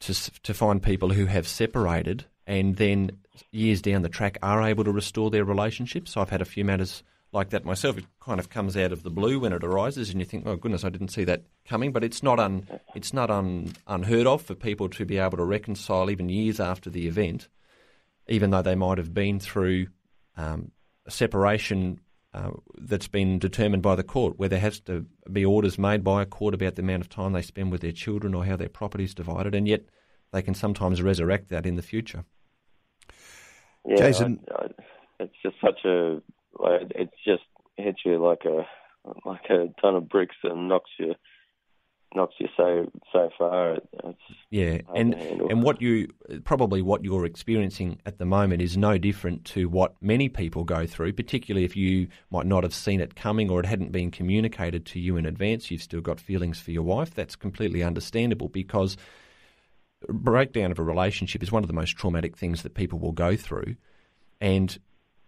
to 0.00 0.14
to 0.42 0.54
find 0.54 0.82
people 0.82 1.10
who 1.10 1.26
have 1.26 1.48
separated 1.48 2.26
and 2.46 2.76
then 2.76 3.10
years 3.50 3.82
down 3.82 4.02
the 4.02 4.08
track 4.08 4.38
are 4.42 4.62
able 4.62 4.84
to 4.84 4.92
restore 4.92 5.30
their 5.30 5.44
relationship. 5.44 6.08
So 6.08 6.20
I've 6.20 6.30
had 6.30 6.42
a 6.42 6.46
few 6.46 6.64
matters 6.64 7.02
like 7.32 7.50
that 7.50 7.64
myself. 7.64 7.96
It 7.98 8.04
kind 8.20 8.38
of 8.38 8.50
comes 8.50 8.76
out 8.76 8.92
of 8.92 9.02
the 9.02 9.10
blue 9.10 9.40
when 9.40 9.52
it 9.52 9.64
arises, 9.64 10.10
and 10.10 10.20
you 10.20 10.26
think, 10.26 10.46
"Oh 10.46 10.56
goodness, 10.56 10.84
I 10.84 10.90
didn't 10.90 11.08
see 11.08 11.24
that 11.24 11.42
coming." 11.66 11.92
But 11.92 12.04
it's 12.04 12.22
not 12.22 12.38
un, 12.38 12.66
it's 12.94 13.12
not 13.12 13.30
un, 13.30 13.72
unheard 13.86 14.26
of 14.26 14.42
for 14.42 14.54
people 14.54 14.88
to 14.90 15.04
be 15.04 15.18
able 15.18 15.38
to 15.38 15.44
reconcile 15.44 16.10
even 16.10 16.28
years 16.28 16.60
after 16.60 16.90
the 16.90 17.06
event, 17.06 17.48
even 18.28 18.50
though 18.50 18.62
they 18.62 18.74
might 18.74 18.98
have 18.98 19.14
been 19.14 19.40
through 19.40 19.86
um, 20.36 20.72
separation 21.08 22.00
uh, 22.34 22.50
that's 22.78 23.08
been 23.08 23.38
determined 23.38 23.82
by 23.82 23.94
the 23.94 24.02
court, 24.02 24.38
where 24.38 24.48
there 24.48 24.60
has 24.60 24.80
to 24.80 25.06
be 25.30 25.44
orders 25.44 25.78
made 25.78 26.02
by 26.02 26.22
a 26.22 26.26
court 26.26 26.54
about 26.54 26.76
the 26.76 26.82
amount 26.82 27.02
of 27.02 27.08
time 27.08 27.32
they 27.32 27.42
spend 27.42 27.70
with 27.70 27.82
their 27.82 27.92
children 27.92 28.34
or 28.34 28.44
how 28.44 28.56
their 28.56 28.68
property 28.68 29.04
is 29.04 29.14
divided, 29.14 29.54
and 29.54 29.68
yet 29.68 29.82
they 30.32 30.42
can 30.42 30.54
sometimes 30.54 31.02
resurrect 31.02 31.48
that 31.50 31.66
in 31.66 31.76
the 31.76 31.82
future. 31.82 32.24
Yeah, 33.86 33.96
Jason, 33.96 34.40
I, 34.50 34.64
I, 34.64 34.68
it's 35.20 35.34
just 35.42 35.56
such 35.60 35.84
a 35.84 36.22
like, 36.58 36.90
it 36.94 37.10
just 37.24 37.42
hits 37.76 38.00
you 38.04 38.22
like 38.22 38.44
a 38.44 38.66
like 39.24 39.44
a 39.50 39.68
ton 39.80 39.96
of 39.96 40.08
bricks 40.08 40.36
and 40.44 40.68
knocks 40.68 40.90
you 40.98 41.14
knocks 42.14 42.34
you 42.38 42.48
so 42.56 42.90
so 43.12 43.30
far. 43.38 43.74
It's 43.74 44.18
yeah, 44.50 44.78
and 44.94 45.14
and 45.14 45.62
what 45.62 45.80
you 45.80 46.08
probably 46.44 46.82
what 46.82 47.04
you're 47.04 47.24
experiencing 47.24 48.00
at 48.06 48.18
the 48.18 48.24
moment 48.24 48.62
is 48.62 48.76
no 48.76 48.98
different 48.98 49.44
to 49.46 49.68
what 49.68 49.94
many 50.00 50.28
people 50.28 50.64
go 50.64 50.86
through. 50.86 51.12
Particularly 51.12 51.64
if 51.64 51.76
you 51.76 52.08
might 52.30 52.46
not 52.46 52.62
have 52.62 52.74
seen 52.74 53.00
it 53.00 53.14
coming 53.14 53.50
or 53.50 53.60
it 53.60 53.66
hadn't 53.66 53.92
been 53.92 54.10
communicated 54.10 54.86
to 54.86 55.00
you 55.00 55.16
in 55.16 55.26
advance. 55.26 55.70
You've 55.70 55.82
still 55.82 56.00
got 56.00 56.20
feelings 56.20 56.60
for 56.60 56.70
your 56.70 56.82
wife. 56.82 57.14
That's 57.14 57.36
completely 57.36 57.82
understandable 57.82 58.48
because 58.48 58.96
breakdown 60.08 60.70
of 60.70 60.78
a 60.78 60.82
relationship 60.82 61.42
is 61.42 61.52
one 61.52 61.62
of 61.62 61.68
the 61.68 61.74
most 61.74 61.96
traumatic 61.96 62.36
things 62.36 62.62
that 62.62 62.74
people 62.74 62.98
will 62.98 63.12
go 63.12 63.36
through, 63.36 63.76
and 64.40 64.78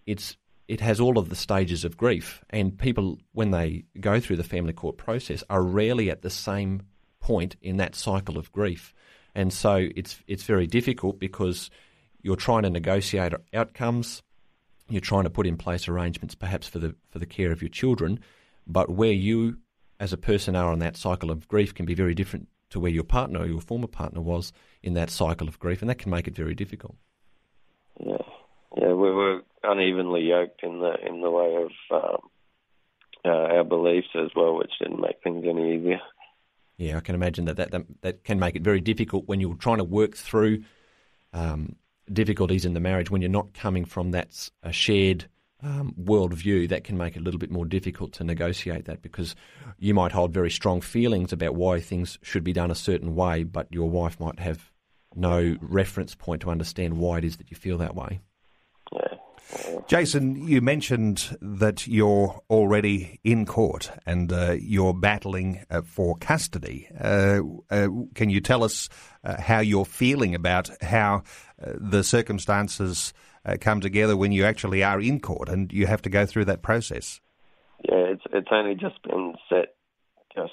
it's 0.07 0.37
it 0.69 0.81
has 0.81 1.01
all 1.01 1.19
of 1.19 1.29
the 1.29 1.37
stages 1.37 1.85
of 1.85 1.97
grief, 1.97 2.43
and 2.51 2.79
people, 2.79 3.19
when 3.33 3.51
they 3.51 3.85
go 4.01 4.21
through 4.21 4.37
the 4.37 4.45
family 4.45 4.73
court 4.73 4.97
process, 4.97 5.45
are 5.51 5.63
rarely 5.63 6.11
at 6.11 6.23
the 6.23 6.31
same 6.31 6.83
point 7.21 7.57
in 7.61 7.77
that 7.79 7.95
cycle 7.95 8.39
of 8.39 8.51
grief, 8.53 8.95
and 9.35 9.53
so 9.53 9.89
it's 9.97 10.21
it's 10.27 10.45
very 10.45 10.67
difficult 10.67 11.19
because 11.19 11.71
you're 12.23 12.37
trying 12.37 12.63
to 12.63 12.71
negotiate 12.71 13.33
outcomes, 13.53 14.23
you're 14.89 15.01
trying 15.01 15.25
to 15.25 15.31
put 15.31 15.47
in 15.47 15.57
place 15.57 15.89
arrangements, 15.89 16.35
perhaps 16.35 16.67
for 16.67 16.79
the 16.79 16.95
for 17.11 17.19
the 17.19 17.27
care 17.27 17.53
of 17.53 17.61
your 17.61 17.69
children, 17.69 18.21
but 18.67 18.91
where 18.91 19.13
you, 19.13 19.59
as 20.01 20.13
a 20.13 20.19
person, 20.19 20.57
are 20.57 20.73
on 20.73 20.79
that 20.79 20.97
cycle 20.97 21.31
of 21.31 21.47
grief 21.49 21.75
can 21.75 21.85
be 21.85 21.95
very 21.95 22.15
different 22.15 22.49
to 22.71 22.81
where 22.81 22.91
your 22.91 23.05
partner 23.05 23.41
or 23.41 23.47
your 23.47 23.61
former 23.61 23.87
partner 23.87 24.21
was 24.21 24.53
in 24.83 24.95
that 24.95 25.11
cycle 25.11 25.47
of 25.47 25.59
grief, 25.59 25.83
and 25.83 25.91
that 25.91 25.99
can 25.99 26.11
make 26.11 26.27
it 26.27 26.35
very 26.35 26.55
difficult. 26.55 26.97
Yeah, 28.01 28.17
yeah, 28.77 28.89
we 28.89 29.11
were 29.11 29.43
unevenly 29.65 30.23
yoked 30.23 30.63
in 30.63 30.81
the 30.81 30.95
in 31.07 31.21
the 31.21 31.31
way 31.31 31.57
of 31.57 31.71
um, 31.91 32.29
uh, 33.25 33.55
our 33.57 33.65
beliefs 33.65 34.09
as 34.15 34.31
well, 34.37 34.57
which 34.57 34.73
didn't 34.81 35.01
make 35.01 35.23
things 35.23 35.45
any 35.49 35.77
easier. 35.77 36.01
Yeah, 36.77 36.97
I 36.97 37.01
can 37.01 37.15
imagine 37.15 37.45
that 37.45 37.57
that, 37.57 37.71
that, 37.71 37.85
that 38.03 38.25
can 38.25 38.39
make 38.39 38.57
it 38.57 38.63
very 38.63 38.81
difficult 38.81 39.27
when 39.27 39.41
you're 39.41 39.55
trying 39.55 39.79
to 39.79 39.85
work 39.85 40.17
through 40.17 40.65
um, 41.33 41.77
difficulties 42.13 42.65
in 42.65 42.75
the 42.75 42.81
marriage 42.81 43.11
when 43.11 43.23
you're 43.23 43.31
not 43.31 43.55
coming 43.55 43.85
from 43.85 44.11
that 44.11 44.51
shared 44.71 45.27
um, 45.63 45.95
worldview, 46.01 46.69
that 46.69 46.85
can 46.85 46.99
make 46.99 47.17
it 47.17 47.21
a 47.21 47.23
little 47.23 47.39
bit 47.39 47.51
more 47.51 47.65
difficult 47.65 48.13
to 48.15 48.25
negotiate 48.25 48.85
that 48.85 49.03
because 49.03 49.35
you 49.79 49.95
might 49.95 50.13
hold 50.13 50.33
very 50.33 50.51
strong 50.51 50.81
feelings 50.81 51.33
about 51.33 51.55
why 51.55 51.81
things 51.81 52.19
should 52.23 52.45
be 52.45 52.53
done 52.53 52.71
a 52.71 52.75
certain 52.75 53.15
way, 53.15 53.45
but 53.45 53.67
your 53.71 53.89
wife 53.89 54.21
might 54.21 54.39
have 54.39 54.71
no 55.15 55.57
reference 55.61 56.15
point 56.15 56.43
to 56.43 56.51
understand 56.51 56.99
why 56.99 57.19
it 57.19 57.25
is 57.25 57.39
that 57.39 57.51
you 57.51 57.57
feel 57.57 57.79
that 57.79 57.95
way. 57.95 58.21
Jason, 59.87 60.49
you 60.49 60.61
mentioned 60.61 61.37
that 61.41 61.87
you're 61.87 62.41
already 62.49 63.21
in 63.23 63.47
court 63.47 63.91
and 64.07 64.33
uh, 64.33 64.57
you're 64.59 64.95
battling 64.95 65.65
uh, 65.71 65.83
for 65.83 66.17
custody. 66.17 66.89
Uh, 66.99 67.41
uh 67.71 67.89
can 68.15 68.31
you 68.31 68.41
tell 68.41 68.65
us 68.65 68.89
uh, 69.25 69.41
how 69.41 69.61
you're 69.61 69.85
feeling 69.85 70.35
about 70.35 70.71
how 70.83 71.23
uh, 71.63 71.73
the 71.77 72.03
circumstances 72.03 73.13
come 73.61 73.79
together 73.79 74.17
when 74.17 74.33
you 74.33 74.43
actually 74.43 74.83
are 74.83 74.99
in 74.99 75.21
court 75.21 75.51
and 75.51 75.71
you 75.71 75.87
have 75.87 76.01
to 76.01 76.09
go 76.09 76.25
through 76.25 76.47
that 76.47 76.63
process? 76.63 77.21
Yeah, 77.87 78.15
it's 78.15 78.23
it's 78.33 78.49
only 78.51 78.75
just 78.75 79.03
been 79.03 79.35
set 79.51 79.75
just 80.35 80.53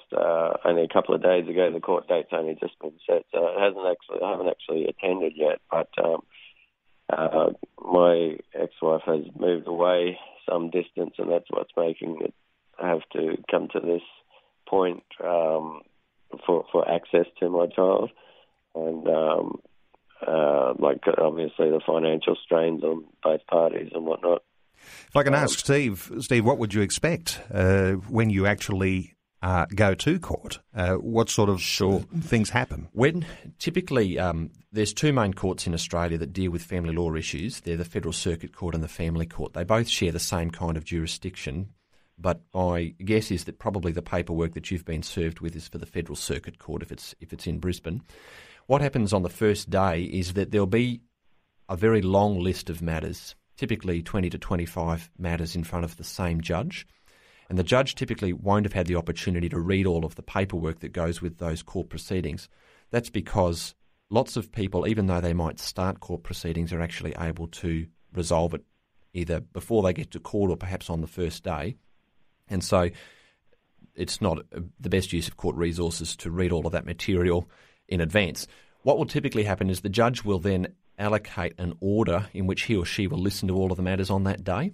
only 0.65 0.83
a 0.83 0.93
couple 0.93 1.15
of 1.15 1.23
days 1.23 1.47
ago. 1.47 1.71
The 1.71 1.79
court 1.79 2.09
date's 2.09 2.33
only 2.33 2.55
just 2.59 2.77
been 2.81 2.99
set, 3.07 3.23
so 3.31 3.47
it 3.47 3.59
hasn't 3.59 3.85
actually 3.87 4.21
I 4.21 4.31
haven't 4.31 4.49
actually 4.49 4.85
attended 4.85 5.33
yet, 5.35 5.59
but. 5.69 5.87
Um, 6.03 6.23
uh, 7.11 7.49
my 7.79 8.37
ex-wife 8.53 9.01
has 9.05 9.25
moved 9.39 9.67
away 9.67 10.17
some 10.49 10.69
distance, 10.69 11.13
and 11.17 11.31
that's 11.31 11.49
what's 11.49 11.71
making 11.77 12.17
it 12.21 12.33
have 12.79 13.01
to 13.13 13.37
come 13.49 13.67
to 13.73 13.79
this 13.79 14.01
point 14.67 15.03
um, 15.23 15.81
for 16.45 16.65
for 16.71 16.89
access 16.89 17.25
to 17.39 17.49
my 17.49 17.67
child, 17.67 18.09
and 18.75 19.07
um, 19.07 19.59
uh, 20.25 20.73
like 20.79 21.01
obviously 21.17 21.69
the 21.69 21.81
financial 21.85 22.35
strains 22.43 22.83
on 22.83 23.05
both 23.23 23.45
parties 23.47 23.91
and 23.93 24.05
whatnot. 24.05 24.43
If 25.07 25.15
I 25.15 25.23
can 25.23 25.35
ask 25.35 25.59
Steve, 25.59 26.11
Steve, 26.21 26.43
what 26.43 26.57
would 26.57 26.73
you 26.73 26.81
expect 26.81 27.39
uh, 27.53 27.91
when 28.09 28.31
you 28.31 28.47
actually 28.47 29.13
uh, 29.41 29.65
go 29.73 29.93
to 29.93 30.19
court? 30.19 30.59
Uh, 30.75 30.95
what 30.95 31.29
sort 31.29 31.49
of 31.49 31.61
sure. 31.61 31.99
things 32.21 32.49
happen? 32.49 32.87
When 32.93 33.25
typically 33.59 34.19
um, 34.19 34.51
there's 34.71 34.93
two 34.93 35.13
main 35.13 35.33
courts 35.33 35.67
in 35.67 35.73
Australia 35.73 36.17
that 36.17 36.33
deal 36.33 36.51
with 36.51 36.63
family 36.63 36.93
law 36.93 37.13
issues. 37.15 37.61
They're 37.61 37.77
the 37.77 37.85
Federal 37.85 38.13
Circuit 38.13 38.55
Court 38.55 38.75
and 38.75 38.83
the 38.83 38.87
Family 38.87 39.25
Court. 39.25 39.53
They 39.53 39.63
both 39.63 39.89
share 39.89 40.11
the 40.11 40.19
same 40.19 40.51
kind 40.51 40.77
of 40.77 40.85
jurisdiction, 40.85 41.69
but 42.17 42.41
my 42.53 42.93
guess 43.03 43.31
is 43.31 43.45
that 43.45 43.59
probably 43.59 43.91
the 43.91 44.01
paperwork 44.01 44.53
that 44.53 44.69
you've 44.69 44.85
been 44.85 45.03
served 45.03 45.39
with 45.39 45.55
is 45.55 45.67
for 45.67 45.77
the 45.77 45.85
Federal 45.85 46.15
Circuit 46.15 46.59
Court 46.59 46.81
if 46.81 46.91
it's 46.91 47.15
if 47.19 47.33
it's 47.33 47.47
in 47.47 47.59
Brisbane. 47.59 48.01
What 48.67 48.81
happens 48.81 49.11
on 49.11 49.23
the 49.23 49.29
first 49.29 49.69
day 49.69 50.03
is 50.03 50.33
that 50.33 50.51
there'll 50.51 50.67
be 50.67 51.01
a 51.67 51.75
very 51.75 52.01
long 52.01 52.39
list 52.39 52.69
of 52.69 52.81
matters, 52.81 53.35
typically 53.57 54.03
20 54.03 54.29
to 54.29 54.37
25 54.37 55.09
matters 55.17 55.55
in 55.55 55.63
front 55.63 55.85
of 55.85 55.97
the 55.97 56.03
same 56.03 56.41
judge. 56.41 56.85
And 57.51 57.59
the 57.59 57.63
judge 57.65 57.95
typically 57.95 58.31
won't 58.31 58.63
have 58.65 58.71
had 58.71 58.87
the 58.87 58.95
opportunity 58.95 59.49
to 59.49 59.59
read 59.59 59.85
all 59.85 60.05
of 60.05 60.15
the 60.15 60.21
paperwork 60.21 60.79
that 60.79 60.93
goes 60.93 61.21
with 61.21 61.37
those 61.37 61.61
court 61.61 61.89
proceedings. 61.89 62.47
That's 62.91 63.09
because 63.09 63.75
lots 64.09 64.37
of 64.37 64.53
people, 64.53 64.87
even 64.87 65.07
though 65.07 65.19
they 65.19 65.33
might 65.33 65.59
start 65.59 65.99
court 65.99 66.23
proceedings, 66.23 66.71
are 66.71 66.79
actually 66.79 67.13
able 67.19 67.47
to 67.47 67.87
resolve 68.13 68.53
it 68.53 68.63
either 69.13 69.41
before 69.41 69.83
they 69.83 69.91
get 69.91 70.11
to 70.11 70.19
court 70.21 70.49
or 70.49 70.55
perhaps 70.55 70.89
on 70.89 71.01
the 71.01 71.07
first 71.07 71.43
day. 71.43 71.75
And 72.47 72.63
so 72.63 72.89
it's 73.95 74.21
not 74.21 74.39
uh, 74.55 74.61
the 74.79 74.89
best 74.89 75.11
use 75.11 75.27
of 75.27 75.35
court 75.35 75.57
resources 75.57 76.15
to 76.15 76.31
read 76.31 76.53
all 76.53 76.65
of 76.65 76.71
that 76.71 76.85
material 76.85 77.49
in 77.89 77.99
advance. 77.99 78.47
What 78.83 78.97
will 78.97 79.07
typically 79.07 79.43
happen 79.43 79.69
is 79.69 79.81
the 79.81 79.89
judge 79.89 80.23
will 80.23 80.39
then 80.39 80.69
allocate 80.97 81.55
an 81.57 81.73
order 81.81 82.29
in 82.31 82.47
which 82.47 82.61
he 82.61 82.77
or 82.77 82.85
she 82.85 83.07
will 83.07 83.19
listen 83.19 83.49
to 83.49 83.57
all 83.57 83.71
of 83.71 83.75
the 83.75 83.83
matters 83.83 84.09
on 84.09 84.23
that 84.23 84.45
day 84.45 84.71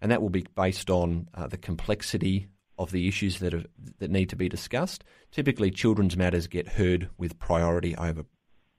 and 0.00 0.10
that 0.10 0.22
will 0.22 0.30
be 0.30 0.46
based 0.54 0.90
on 0.90 1.28
uh, 1.34 1.46
the 1.46 1.56
complexity 1.56 2.48
of 2.78 2.92
the 2.92 3.08
issues 3.08 3.40
that 3.40 3.66
that 3.98 4.10
need 4.10 4.28
to 4.30 4.36
be 4.36 4.48
discussed. 4.48 5.04
Typically, 5.32 5.70
children's 5.70 6.16
matters 6.16 6.46
get 6.46 6.68
heard 6.68 7.10
with 7.18 7.38
priority 7.38 7.96
over 7.96 8.24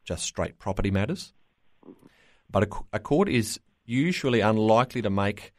just 0.05 0.23
straight 0.23 0.57
property 0.57 0.91
matters. 0.91 1.33
But 2.49 2.63
a, 2.63 2.69
a 2.93 2.99
court 2.99 3.29
is 3.29 3.59
usually 3.85 4.39
unlikely 4.39 5.01
to 5.01 5.09
make 5.09 5.53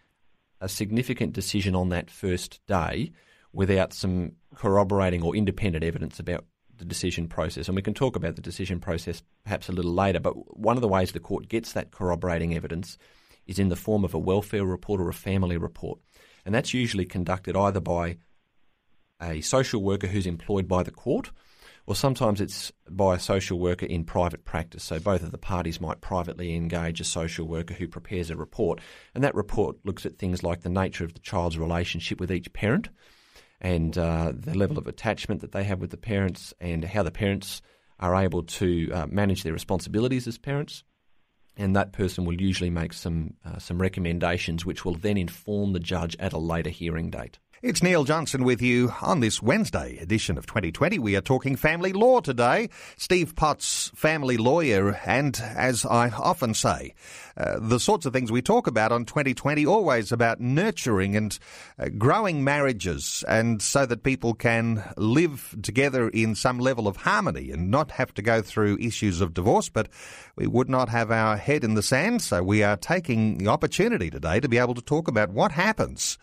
a 0.60 0.68
significant 0.68 1.32
decision 1.32 1.74
on 1.74 1.90
that 1.90 2.10
first 2.10 2.60
day 2.66 3.12
without 3.52 3.92
some 3.92 4.32
corroborating 4.54 5.22
or 5.22 5.34
independent 5.34 5.84
evidence 5.84 6.18
about 6.18 6.44
the 6.76 6.84
decision 6.84 7.28
process. 7.28 7.68
And 7.68 7.76
we 7.76 7.82
can 7.82 7.94
talk 7.94 8.16
about 8.16 8.36
the 8.36 8.42
decision 8.42 8.80
process 8.80 9.22
perhaps 9.44 9.68
a 9.68 9.72
little 9.72 9.92
later, 9.92 10.20
but 10.20 10.58
one 10.58 10.76
of 10.76 10.80
the 10.80 10.88
ways 10.88 11.12
the 11.12 11.20
court 11.20 11.48
gets 11.48 11.72
that 11.72 11.90
corroborating 11.90 12.54
evidence 12.56 12.98
is 13.50 13.58
in 13.58 13.68
the 13.68 13.76
form 13.76 14.04
of 14.04 14.14
a 14.14 14.18
welfare 14.18 14.64
report 14.64 15.00
or 15.00 15.08
a 15.08 15.12
family 15.12 15.56
report. 15.56 15.98
And 16.46 16.54
that's 16.54 16.72
usually 16.72 17.04
conducted 17.04 17.56
either 17.56 17.80
by 17.80 18.18
a 19.20 19.40
social 19.40 19.82
worker 19.82 20.06
who's 20.06 20.26
employed 20.26 20.68
by 20.68 20.84
the 20.84 20.92
court, 20.92 21.32
or 21.86 21.96
sometimes 21.96 22.40
it's 22.40 22.72
by 22.88 23.16
a 23.16 23.18
social 23.18 23.58
worker 23.58 23.86
in 23.86 24.04
private 24.04 24.44
practice. 24.44 24.84
So 24.84 25.00
both 25.00 25.24
of 25.24 25.32
the 25.32 25.38
parties 25.38 25.80
might 25.80 26.00
privately 26.00 26.54
engage 26.54 27.00
a 27.00 27.04
social 27.04 27.46
worker 27.46 27.74
who 27.74 27.88
prepares 27.88 28.30
a 28.30 28.36
report. 28.36 28.80
And 29.16 29.24
that 29.24 29.34
report 29.34 29.76
looks 29.84 30.06
at 30.06 30.16
things 30.16 30.44
like 30.44 30.62
the 30.62 30.68
nature 30.68 31.04
of 31.04 31.14
the 31.14 31.20
child's 31.20 31.58
relationship 31.58 32.20
with 32.20 32.30
each 32.30 32.52
parent 32.52 32.88
and 33.60 33.98
uh, 33.98 34.32
the 34.32 34.56
level 34.56 34.78
of 34.78 34.86
attachment 34.86 35.40
that 35.40 35.50
they 35.50 35.64
have 35.64 35.80
with 35.80 35.90
the 35.90 35.96
parents 35.96 36.54
and 36.60 36.84
how 36.84 37.02
the 37.02 37.10
parents 37.10 37.60
are 37.98 38.14
able 38.14 38.44
to 38.44 38.90
uh, 38.92 39.06
manage 39.08 39.42
their 39.42 39.52
responsibilities 39.52 40.28
as 40.28 40.38
parents 40.38 40.84
and 41.60 41.76
that 41.76 41.92
person 41.92 42.24
will 42.24 42.40
usually 42.40 42.70
make 42.70 42.92
some 42.92 43.34
uh, 43.44 43.58
some 43.58 43.80
recommendations, 43.80 44.64
which 44.64 44.84
will 44.84 44.94
then 44.94 45.16
inform 45.16 45.72
the 45.72 45.80
judge 45.80 46.16
at 46.18 46.32
a 46.32 46.38
later 46.38 46.70
hearing 46.70 47.10
date. 47.10 47.38
It's 47.62 47.82
Neil 47.82 48.04
Johnson 48.04 48.44
with 48.44 48.62
you 48.62 48.94
on 49.02 49.20
this 49.20 49.42
Wednesday 49.42 49.98
edition 49.98 50.38
of 50.38 50.46
2020. 50.46 50.98
We 50.98 51.14
are 51.14 51.20
talking 51.20 51.56
family 51.56 51.92
law 51.92 52.20
today. 52.20 52.70
Steve 52.96 53.36
Potts, 53.36 53.90
family 53.94 54.38
lawyer, 54.38 54.98
and 55.04 55.38
as 55.38 55.84
I 55.84 56.08
often 56.08 56.54
say, 56.54 56.94
uh, 57.36 57.58
the 57.60 57.78
sorts 57.78 58.06
of 58.06 58.14
things 58.14 58.32
we 58.32 58.40
talk 58.40 58.66
about 58.66 58.92
on 58.92 59.04
2020 59.04 59.66
always 59.66 60.10
about 60.10 60.40
nurturing 60.40 61.14
and 61.16 61.38
uh, 61.78 61.90
growing 61.98 62.42
marriages, 62.42 63.22
and 63.28 63.60
so 63.60 63.84
that 63.84 64.04
people 64.04 64.32
can 64.32 64.82
live 64.96 65.54
together 65.62 66.08
in 66.08 66.34
some 66.34 66.60
level 66.60 66.88
of 66.88 66.96
harmony 66.96 67.50
and 67.50 67.70
not 67.70 67.90
have 67.90 68.14
to 68.14 68.22
go 68.22 68.40
through 68.40 68.78
issues 68.80 69.20
of 69.20 69.34
divorce. 69.34 69.68
But 69.68 69.90
we 70.34 70.46
would 70.46 70.70
not 70.70 70.88
have 70.88 71.10
our 71.10 71.36
head 71.36 71.62
in 71.62 71.74
the 71.74 71.82
sand, 71.82 72.22
so 72.22 72.42
we 72.42 72.62
are 72.62 72.78
taking 72.78 73.36
the 73.36 73.48
opportunity 73.48 74.08
today 74.08 74.40
to 74.40 74.48
be 74.48 74.56
able 74.56 74.74
to 74.76 74.80
talk 74.80 75.08
about 75.08 75.28
what 75.28 75.52
happens 75.52 76.16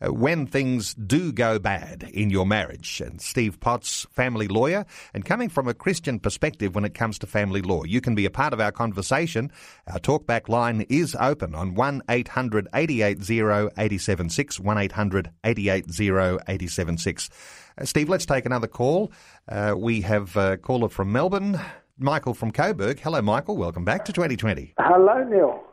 when 0.00 0.46
things 0.46 0.94
do 0.94 1.32
go 1.32 1.58
bad 1.58 2.08
in 2.12 2.30
your 2.30 2.46
marriage. 2.46 3.00
And 3.00 3.20
Steve 3.20 3.60
Potts, 3.60 4.06
family 4.10 4.48
lawyer, 4.48 4.86
and 5.12 5.24
coming 5.24 5.48
from 5.48 5.68
a 5.68 5.74
Christian 5.74 6.18
perspective 6.18 6.74
when 6.74 6.84
it 6.84 6.94
comes 6.94 7.18
to 7.18 7.26
family 7.26 7.62
law. 7.62 7.84
You 7.84 8.00
can 8.00 8.14
be 8.14 8.24
a 8.24 8.30
part 8.30 8.52
of 8.52 8.60
our 8.60 8.72
conversation. 8.72 9.52
Our 9.86 9.98
talkback 9.98 10.48
line 10.48 10.82
is 10.88 11.16
open 11.20 11.54
on 11.54 11.74
1 11.74 12.02
800 12.08 12.68
880 12.74 13.40
876, 13.76 14.60
1 14.60 14.78
800 14.78 15.30
880 15.44 16.08
876. 16.48 17.30
Uh, 17.78 17.84
Steve, 17.84 18.08
let's 18.08 18.26
take 18.26 18.46
another 18.46 18.68
call. 18.68 19.12
Uh, 19.48 19.74
we 19.76 20.00
have 20.00 20.36
a 20.36 20.56
caller 20.56 20.88
from 20.88 21.12
Melbourne, 21.12 21.60
Michael 21.98 22.34
from 22.34 22.50
Coburg. 22.50 23.00
Hello, 23.00 23.20
Michael. 23.20 23.56
Welcome 23.56 23.84
back 23.84 24.04
to 24.06 24.12
2020. 24.12 24.74
Hello, 24.78 25.24
Neil. 25.24 25.69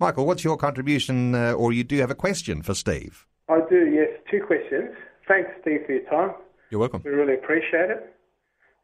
Michael, 0.00 0.24
what's 0.24 0.42
your 0.42 0.56
contribution, 0.56 1.34
uh, 1.34 1.52
or 1.52 1.74
you 1.74 1.84
do 1.84 1.98
have 1.98 2.10
a 2.10 2.14
question 2.14 2.62
for 2.62 2.72
Steve? 2.72 3.26
I 3.50 3.60
do, 3.68 3.84
yes. 3.86 4.08
Two 4.30 4.40
questions. 4.46 4.96
Thanks, 5.28 5.50
Steve, 5.60 5.80
for 5.84 5.92
your 5.92 6.08
time. 6.08 6.34
You're 6.70 6.80
welcome. 6.80 7.02
We 7.04 7.10
really 7.10 7.34
appreciate 7.34 7.90
it. 7.90 8.16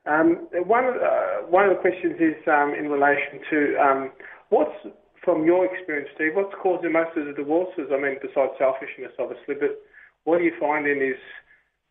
Um, 0.04 0.46
one, 0.66 0.84
of 0.84 0.94
the, 0.94 1.00
uh, 1.00 1.48
one 1.48 1.64
of 1.64 1.70
the 1.70 1.80
questions 1.80 2.16
is 2.20 2.36
um, 2.46 2.74
in 2.78 2.90
relation 2.90 3.40
to 3.48 3.76
um, 3.80 4.10
what's, 4.50 4.76
from 5.24 5.46
your 5.46 5.64
experience, 5.64 6.10
Steve, 6.14 6.32
what's 6.34 6.54
causing 6.62 6.92
most 6.92 7.16
of 7.16 7.24
the 7.24 7.32
divorces? 7.32 7.88
I 7.90 7.96
mean, 7.96 8.18
besides 8.20 8.52
selfishness, 8.58 9.16
obviously, 9.18 9.54
but 9.58 9.80
what 10.24 10.42
are 10.42 10.44
you 10.44 10.52
finding 10.60 11.00
is 11.00 11.18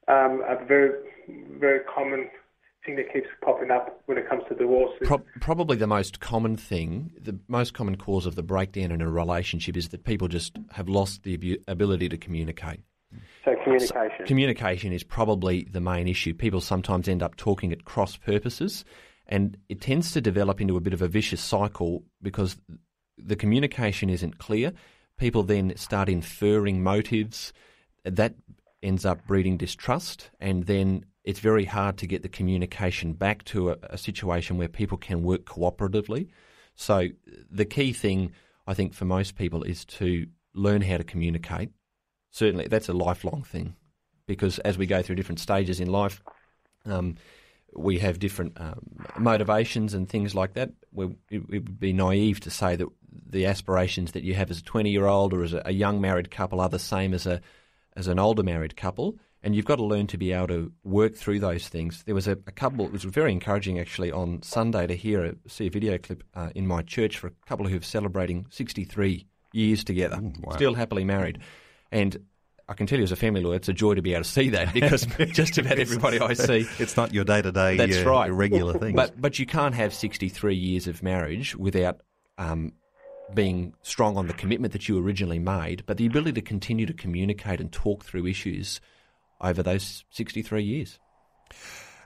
um, 0.08 0.44
a 0.48 0.64
very, 0.68 1.02
very 1.60 1.80
common 1.94 2.30
thing 2.86 2.96
that 2.98 3.12
keeps 3.12 3.28
popping 3.42 3.72
up 3.72 4.02
when 4.06 4.18
it 4.18 4.30
comes 4.30 4.44
to 4.50 4.56
divorce. 4.56 4.92
Pro- 5.04 5.24
probably 5.40 5.78
the 5.78 5.88
most 5.88 6.20
common 6.20 6.56
thing, 6.56 7.12
the 7.20 7.38
most 7.48 7.74
common 7.74 7.98
cause 7.98 8.26
of 8.26 8.36
the 8.36 8.44
breakdown 8.44 8.92
in 8.92 9.02
a 9.02 9.10
relationship 9.10 9.76
is 9.76 9.90
that 9.90 10.04
people 10.04 10.28
just 10.28 10.58
have 10.72 10.88
lost 10.88 11.24
the 11.24 11.34
abu- 11.34 11.58
ability 11.68 12.10
to 12.10 12.18
communicate. 12.18 12.82
So 13.44 13.56
communication. 13.64 14.12
So 14.20 14.26
communication 14.26 14.94
is 14.94 15.04
probably 15.04 15.68
the 15.72 15.82
main 15.82 16.08
issue. 16.08 16.34
People 16.34 16.62
sometimes 16.62 17.08
end 17.08 17.24
up 17.24 17.36
talking 17.36 17.72
at 17.72 17.86
cross 17.86 18.18
purposes, 18.18 18.86
and 19.28 19.58
it 19.70 19.82
tends 19.82 20.12
to 20.14 20.22
develop 20.22 20.62
into 20.62 20.78
a 20.78 20.82
bit 20.82 20.94
of 20.94 21.02
a 21.02 21.08
vicious 21.08 21.42
cycle 21.42 22.04
because 22.22 22.58
the 23.18 23.36
communication 23.36 24.10
isn't 24.10 24.38
clear. 24.38 24.74
People 25.18 25.44
then 25.44 25.76
start 25.78 26.10
inferring 26.10 26.84
motives. 26.84 27.54
That 28.04 28.36
ends 28.84 29.06
up 29.06 29.26
breeding 29.26 29.58
distrust, 29.58 30.30
and 30.40 30.66
then 30.66 31.06
it's 31.26 31.40
very 31.40 31.66
hard 31.66 31.98
to 31.98 32.08
get 32.08 32.22
the 32.22 32.30
communication 32.30 33.14
back 33.14 33.44
to 33.46 33.72
a, 33.72 33.78
a 33.90 33.98
situation 33.98 34.58
where 34.58 34.70
people 34.70 34.98
can 34.98 35.24
work 35.24 35.44
cooperatively. 35.46 36.30
So 36.76 37.10
the 37.50 37.66
key 37.66 37.94
thing, 37.94 38.32
I 38.68 38.76
think, 38.76 38.94
for 38.94 39.06
most 39.06 39.36
people 39.36 39.64
is 39.64 39.86
to 39.86 40.28
learn 40.54 40.82
how 40.82 40.98
to 40.98 41.04
communicate. 41.04 41.72
Certainly, 42.30 42.68
that's 42.68 42.90
a 42.90 42.94
lifelong 42.94 43.44
thing 43.44 43.76
because 44.28 44.60
as 44.60 44.78
we 44.78 44.86
go 44.86 45.02
through 45.02 45.16
different 45.16 45.40
stages 45.40 45.80
in 45.80 45.90
life, 45.90 46.22
um, 46.86 47.16
we 47.76 48.00
have 48.00 48.20
different 48.20 48.60
um, 48.60 48.80
motivations 49.18 49.94
and 49.94 50.08
things 50.08 50.36
like 50.36 50.54
that. 50.54 50.72
We, 50.92 51.06
it, 51.30 51.42
it, 51.50 51.50
would 51.50 51.80
be 51.80 51.92
naive 51.92 52.40
to 52.42 52.52
say 52.52 52.76
that 52.76 52.88
the 53.28 53.48
aspirations 53.48 54.12
that 54.12 54.24
you 54.24 54.36
have 54.36 54.52
as 54.52 54.60
a 54.60 54.64
20 54.64 54.92
year 54.92 55.08
old 55.08 55.34
or 55.34 55.44
as 55.44 55.54
a, 55.54 55.64
a, 55.66 55.72
young 55.72 56.00
married 56.00 56.30
couple 56.30 56.62
are 56.62 56.70
the 56.70 56.80
same 56.80 57.14
as 57.14 57.26
a 57.26 57.42
as 57.96 58.08
an 58.08 58.20
older 58.20 58.44
married 58.44 58.76
couple. 58.76 59.18
And 59.46 59.56
you've 59.56 59.66
got 59.66 59.76
to 59.76 59.86
learn 59.86 60.08
to 60.08 60.18
be 60.18 60.32
able 60.32 60.48
to 60.48 60.72
work 60.84 61.16
through 61.16 61.40
those 61.40 61.68
things. 61.68 62.02
There 62.08 62.16
was 62.16 62.28
a, 62.28 62.32
a 62.32 62.52
couple, 62.52 62.84
it 62.84 62.92
was 62.92 63.04
very 63.04 63.32
encouraging 63.32 63.80
actually 63.80 64.12
on 64.12 64.42
Sunday 64.42 64.88
to 64.88 64.96
hear 64.96 65.24
a, 65.24 65.36
see 65.48 65.68
a 65.68 65.70
video 65.70 66.00
clip 66.00 66.24
uh, 66.34 66.50
in 66.56 66.66
my 66.66 66.82
church 66.82 67.20
for 67.20 67.28
a 67.28 67.32
couple 67.46 67.68
who 67.68 67.78
are 67.78 67.82
celebrating 67.82 68.48
63 68.50 69.28
years 69.54 69.84
together, 69.84 70.16
mm, 70.16 70.44
wow. 70.44 70.56
still 70.56 70.74
happily 70.74 71.04
married. 71.04 71.38
And 71.92 72.18
I 72.68 72.74
can 72.74 72.88
tell 72.88 72.98
you 72.98 73.04
as 73.04 73.12
a 73.12 73.16
family 73.16 73.42
lawyer, 73.42 73.58
it's 73.58 73.70
a 73.70 73.74
joy 73.74 73.94
to 73.94 74.02
be 74.02 74.14
able 74.14 74.24
to 74.24 74.30
see 74.30 74.50
that 74.50 74.74
because 74.74 75.06
just 75.28 75.60
about 75.60 75.78
everybody 75.78 76.20
I 76.20 76.34
see. 76.34 76.68
It's 76.80 76.98
not 76.98 77.14
your 77.14 77.24
day 77.24 77.44
to 77.44 77.52
day 77.52 77.78
That's 77.78 77.98
uh, 77.98 78.10
right. 78.10 78.32
regular 78.34 78.80
thing. 78.80 78.96
But, 78.96 79.22
but 79.22 79.38
you 79.38 79.46
can't 79.46 79.76
have 79.76 79.94
63 79.94 80.56
years 80.56 80.88
of 80.88 81.04
marriage 81.04 81.56
without 81.56 82.02
um, 82.40 82.74
being 83.32 83.76
strong 83.84 84.18
on 84.18 84.26
the 84.26 84.34
commitment 84.34 84.74
that 84.74 84.90
you 84.90 84.98
originally 84.98 85.38
made, 85.38 85.84
but 85.86 85.98
the 85.98 86.08
ability 86.08 86.34
to 86.34 86.42
continue 86.42 86.88
to 86.88 86.94
communicate 86.94 87.62
and 87.62 87.72
talk 87.72 88.04
through 88.04 88.26
issues 88.26 88.82
over 89.42 89.64
those 89.64 90.06
63 90.12 90.64
years. 90.64 91.00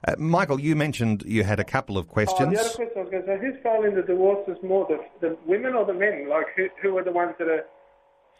Uh, 0.07 0.15
Michael, 0.17 0.59
you 0.59 0.75
mentioned 0.75 1.23
you 1.25 1.43
had 1.43 1.59
a 1.59 1.63
couple 1.63 1.97
of 1.97 2.07
questions. 2.07 2.47
Oh, 2.47 2.51
the 2.51 2.59
other 2.59 2.69
question 2.69 2.93
I 2.95 3.01
was 3.01 3.11
going 3.11 3.23
to 3.23 3.27
say, 3.27 3.39
who's 3.39 3.63
filing 3.63 3.95
the 3.95 4.01
divorces 4.01 4.57
more, 4.63 4.87
the, 4.87 5.27
the 5.27 5.37
women 5.45 5.73
or 5.73 5.85
the 5.85 5.93
men? 5.93 6.29
Like, 6.29 6.47
who, 6.55 6.67
who 6.81 6.97
are 6.97 7.03
the 7.03 7.11
ones 7.11 7.33
that 7.37 7.47
are 7.47 7.65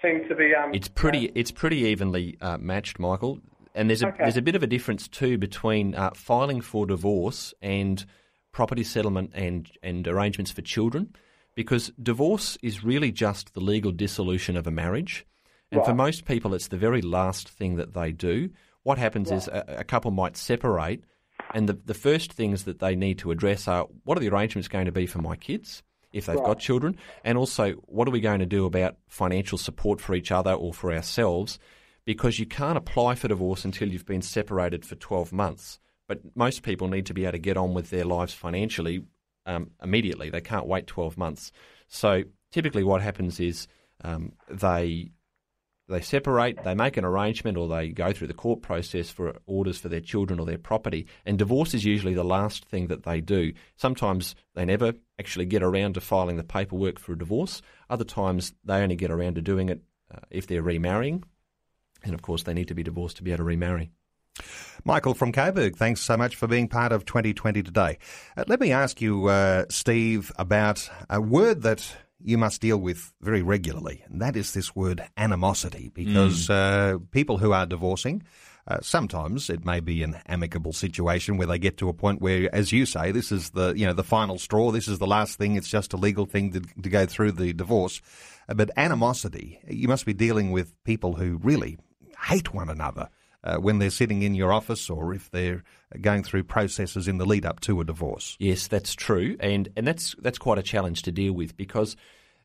seem 0.01 0.27
to 0.27 0.35
be. 0.35 0.53
Um, 0.55 0.73
it's 0.73 0.87
pretty. 0.87 1.29
Uh, 1.29 1.33
it's 1.35 1.51
pretty 1.51 1.77
evenly 1.77 2.37
uh, 2.41 2.57
matched, 2.57 2.99
Michael. 2.99 3.39
And 3.75 3.89
there's 3.89 4.01
a 4.01 4.07
okay. 4.07 4.17
there's 4.19 4.37
a 4.37 4.41
bit 4.41 4.55
of 4.55 4.63
a 4.63 4.67
difference 4.67 5.07
too 5.07 5.37
between 5.37 5.95
uh, 5.95 6.11
filing 6.13 6.61
for 6.61 6.85
divorce 6.85 7.53
and 7.61 8.03
property 8.51 8.83
settlement 8.83 9.31
and 9.33 9.69
and 9.83 10.07
arrangements 10.07 10.51
for 10.51 10.61
children, 10.61 11.15
because 11.55 11.91
divorce 12.01 12.57
is 12.61 12.83
really 12.83 13.11
just 13.11 13.53
the 13.53 13.59
legal 13.59 13.91
dissolution 13.91 14.57
of 14.57 14.67
a 14.67 14.71
marriage, 14.71 15.25
and 15.71 15.79
right. 15.79 15.87
for 15.87 15.93
most 15.93 16.25
people, 16.25 16.53
it's 16.53 16.67
the 16.67 16.77
very 16.77 17.01
last 17.01 17.47
thing 17.47 17.75
that 17.75 17.93
they 17.93 18.11
do. 18.11 18.49
What 18.89 18.97
happens 18.97 19.29
right. 19.29 19.37
is 19.37 19.47
a, 19.47 19.75
a 19.77 19.83
couple 19.83 20.09
might 20.09 20.35
separate, 20.35 21.03
and 21.53 21.69
the 21.69 21.73
the 21.73 21.93
first 21.93 22.33
things 22.33 22.63
that 22.63 22.79
they 22.79 22.95
need 22.95 23.19
to 23.19 23.29
address 23.29 23.67
are 23.67 23.85
what 24.03 24.17
are 24.17 24.19
the 24.19 24.29
arrangements 24.29 24.67
going 24.67 24.87
to 24.87 24.91
be 24.91 25.05
for 25.05 25.19
my 25.19 25.35
kids 25.35 25.83
if 26.11 26.25
they've 26.25 26.35
right. 26.35 26.43
got 26.47 26.59
children, 26.59 26.97
and 27.23 27.37
also 27.37 27.73
what 27.85 28.07
are 28.07 28.11
we 28.11 28.19
going 28.19 28.39
to 28.39 28.47
do 28.47 28.65
about 28.65 28.97
financial 29.07 29.59
support 29.59 30.01
for 30.01 30.15
each 30.15 30.31
other 30.31 30.53
or 30.53 30.73
for 30.73 30.91
ourselves? 30.91 31.59
Because 32.03 32.39
you 32.39 32.47
can't 32.47 32.79
apply 32.79 33.13
for 33.13 33.27
divorce 33.27 33.63
until 33.63 33.89
you've 33.89 34.07
been 34.07 34.23
separated 34.23 34.83
for 34.83 34.95
12 34.95 35.31
months. 35.31 35.77
But 36.07 36.21
most 36.35 36.63
people 36.63 36.87
need 36.87 37.05
to 37.05 37.13
be 37.13 37.25
able 37.25 37.33
to 37.33 37.37
get 37.37 37.57
on 37.57 37.75
with 37.75 37.91
their 37.91 38.05
lives 38.05 38.33
financially 38.33 39.03
um, 39.45 39.69
immediately. 39.83 40.31
They 40.31 40.41
can't 40.41 40.65
wait 40.65 40.87
12 40.87 41.15
months. 41.15 41.51
So 41.89 42.23
typically, 42.51 42.83
what 42.83 43.03
happens 43.03 43.39
is 43.39 43.67
um, 44.03 44.31
they 44.49 45.11
they 45.89 46.01
separate, 46.01 46.63
they 46.63 46.75
make 46.75 46.97
an 46.97 47.05
arrangement, 47.05 47.57
or 47.57 47.67
they 47.67 47.89
go 47.89 48.13
through 48.13 48.27
the 48.27 48.33
court 48.33 48.61
process 48.61 49.09
for 49.09 49.35
orders 49.45 49.79
for 49.79 49.89
their 49.89 49.99
children 49.99 50.39
or 50.39 50.45
their 50.45 50.57
property. 50.57 51.07
And 51.25 51.37
divorce 51.37 51.73
is 51.73 51.83
usually 51.83 52.13
the 52.13 52.23
last 52.23 52.65
thing 52.65 52.87
that 52.87 53.03
they 53.03 53.21
do. 53.21 53.53
Sometimes 53.75 54.35
they 54.55 54.65
never 54.65 54.93
actually 55.19 55.45
get 55.45 55.63
around 55.63 55.95
to 55.95 56.01
filing 56.01 56.37
the 56.37 56.43
paperwork 56.43 56.99
for 56.99 57.13
a 57.13 57.17
divorce. 57.17 57.61
Other 57.89 58.05
times 58.05 58.53
they 58.63 58.75
only 58.75 58.95
get 58.95 59.11
around 59.11 59.35
to 59.35 59.41
doing 59.41 59.69
it 59.69 59.81
uh, 60.13 60.19
if 60.29 60.47
they're 60.47 60.61
remarrying. 60.61 61.23
And 62.03 62.13
of 62.13 62.21
course, 62.21 62.43
they 62.43 62.53
need 62.53 62.69
to 62.69 62.75
be 62.75 62.83
divorced 62.83 63.17
to 63.17 63.23
be 63.23 63.31
able 63.31 63.39
to 63.39 63.43
remarry. 63.43 63.91
Michael 64.85 65.13
from 65.13 65.33
Coburg, 65.33 65.75
thanks 65.75 66.01
so 66.01 66.15
much 66.15 66.35
for 66.35 66.47
being 66.47 66.69
part 66.69 66.91
of 66.91 67.03
2020 67.03 67.63
today. 67.63 67.97
Uh, 68.37 68.45
let 68.47 68.59
me 68.61 68.71
ask 68.71 69.01
you, 69.01 69.27
uh, 69.27 69.65
Steve, 69.69 70.31
about 70.37 70.89
a 71.09 71.19
word 71.19 71.63
that 71.63 71.95
you 72.21 72.37
must 72.37 72.61
deal 72.61 72.77
with 72.77 73.13
very 73.21 73.41
regularly, 73.41 74.03
and 74.07 74.21
that 74.21 74.35
is 74.35 74.53
this 74.53 74.75
word 74.75 75.03
animosity, 75.17 75.91
because 75.93 76.47
mm. 76.47 76.53
uh, 76.95 76.99
people 77.11 77.37
who 77.37 77.51
are 77.53 77.65
divorcing, 77.65 78.23
uh, 78.67 78.77
sometimes 78.81 79.49
it 79.49 79.65
may 79.65 79.79
be 79.79 80.03
an 80.03 80.17
amicable 80.27 80.73
situation 80.73 81.37
where 81.37 81.47
they 81.47 81.57
get 81.57 81.77
to 81.77 81.89
a 81.89 81.93
point 81.93 82.21
where, 82.21 82.53
as 82.53 82.71
you 82.71 82.85
say, 82.85 83.11
this 83.11 83.31
is 83.31 83.51
the 83.51 83.73
you 83.75 83.85
know 83.85 83.93
the 83.93 84.03
final 84.03 84.37
straw. 84.37 84.71
This 84.71 84.87
is 84.87 84.99
the 84.99 85.07
last 85.07 85.37
thing. 85.37 85.55
It's 85.55 85.69
just 85.69 85.93
a 85.93 85.97
legal 85.97 86.25
thing 86.25 86.51
to, 86.51 86.59
to 86.59 86.89
go 86.89 87.05
through 87.05 87.31
the 87.33 87.53
divorce. 87.53 88.01
Uh, 88.47 88.53
but 88.53 88.69
animosity, 88.77 89.59
you 89.67 89.87
must 89.87 90.05
be 90.05 90.13
dealing 90.13 90.51
with 90.51 90.75
people 90.83 91.15
who 91.15 91.39
really 91.41 91.77
hate 92.27 92.53
one 92.53 92.69
another. 92.69 93.09
Uh, 93.41 93.55
when 93.55 93.79
they're 93.79 93.89
sitting 93.89 94.21
in 94.21 94.35
your 94.35 94.51
office 94.51 94.89
or 94.89 95.13
if 95.13 95.31
they're 95.31 95.63
going 96.01 96.23
through 96.23 96.43
processes 96.43 97.07
in 97.07 97.19
the 97.19 97.25
lead 97.25 97.45
up 97.45 97.61
to 97.61 97.79
a 97.79 97.85
divorce. 97.85 98.35
Yes, 98.37 98.67
that's 98.67 98.93
true, 98.93 99.37
and 99.39 99.69
and 99.77 99.87
that's 99.87 100.13
that's 100.19 100.37
quite 100.37 100.57
a 100.57 100.63
challenge 100.63 101.03
to 101.03 101.11
deal 101.11 101.31
with 101.31 101.55
because 101.55 101.95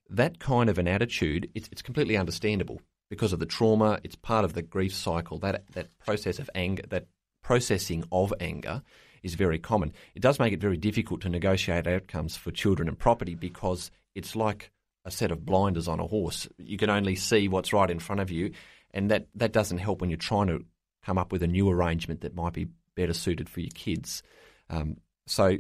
that 0.09 0.39
kind 0.39 0.71
of 0.71 0.79
an 0.79 0.87
attitude 0.87 1.51
it's, 1.53 1.69
it's 1.73 1.83
completely 1.83 2.17
understandable 2.17 2.81
because 3.11 3.33
of 3.33 3.41
the 3.41 3.47
trauma. 3.47 3.99
It's 4.05 4.15
part 4.15 4.45
of 4.45 4.53
the 4.53 4.63
grief 4.63 4.95
cycle. 4.95 5.39
That 5.39 5.65
that 5.73 5.89
process 5.99 6.39
of 6.39 6.49
anger, 6.55 6.85
that 6.91 7.07
processing 7.43 8.05
of 8.13 8.33
anger, 8.39 8.83
is 9.25 9.35
very 9.35 9.59
common. 9.59 9.93
It 10.15 10.23
does 10.23 10.39
make 10.39 10.53
it 10.53 10.61
very 10.61 10.77
difficult 10.77 11.23
to 11.23 11.29
negotiate 11.29 11.87
outcomes 11.87 12.37
for 12.37 12.53
children 12.53 12.89
and 12.89 12.97
property 12.97 13.35
because 13.35 13.91
it's 14.15 14.37
like 14.37 14.71
a 15.05 15.11
set 15.11 15.31
of 15.31 15.45
blinders 15.45 15.89
on 15.89 15.99
a 15.99 16.07
horse. 16.07 16.49
You 16.59 16.77
can 16.77 16.91
only 16.91 17.17
see 17.17 17.49
what's 17.49 17.73
right 17.73 17.91
in 17.91 17.99
front 17.99 18.21
of 18.21 18.31
you, 18.31 18.53
and 18.93 19.11
that, 19.11 19.27
that 19.35 19.53
doesn't 19.53 19.79
help 19.79 20.01
when 20.01 20.11
you're 20.11 20.17
trying 20.17 20.47
to 20.49 20.65
come 21.05 21.19
up 21.19 21.33
with 21.33 21.43
a 21.43 21.47
new 21.47 21.71
arrangement 21.71 22.23
that 22.23 22.35
might 22.35 22.53
be 22.53 22.69
better 22.95 23.13
suited 23.13 23.49
for 23.49 23.61
your 23.61 23.71
kids. 23.75 24.23
Um, 24.71 24.99
so, 25.27 25.59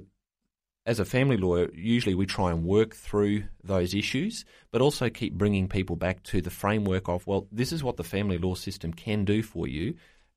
as 0.86 1.00
a 1.00 1.04
family 1.04 1.38
lawyer, 1.38 1.70
usually 1.72 2.14
we 2.14 2.26
try 2.26 2.50
and 2.50 2.64
work 2.64 2.94
through 2.94 3.44
those 3.62 3.94
issues, 3.94 4.44
but 4.70 4.82
also 4.82 5.08
keep 5.08 5.32
bringing 5.32 5.66
people 5.66 5.96
back 5.96 6.22
to 6.24 6.42
the 6.42 6.50
framework 6.50 7.08
of, 7.08 7.26
well, 7.26 7.46
this 7.50 7.72
is 7.72 7.82
what 7.82 7.96
the 7.96 8.04
family 8.04 8.36
law 8.36 8.54
system 8.54 8.92
can 8.92 9.24
do 9.24 9.42
for 9.42 9.66
you. 9.66 9.94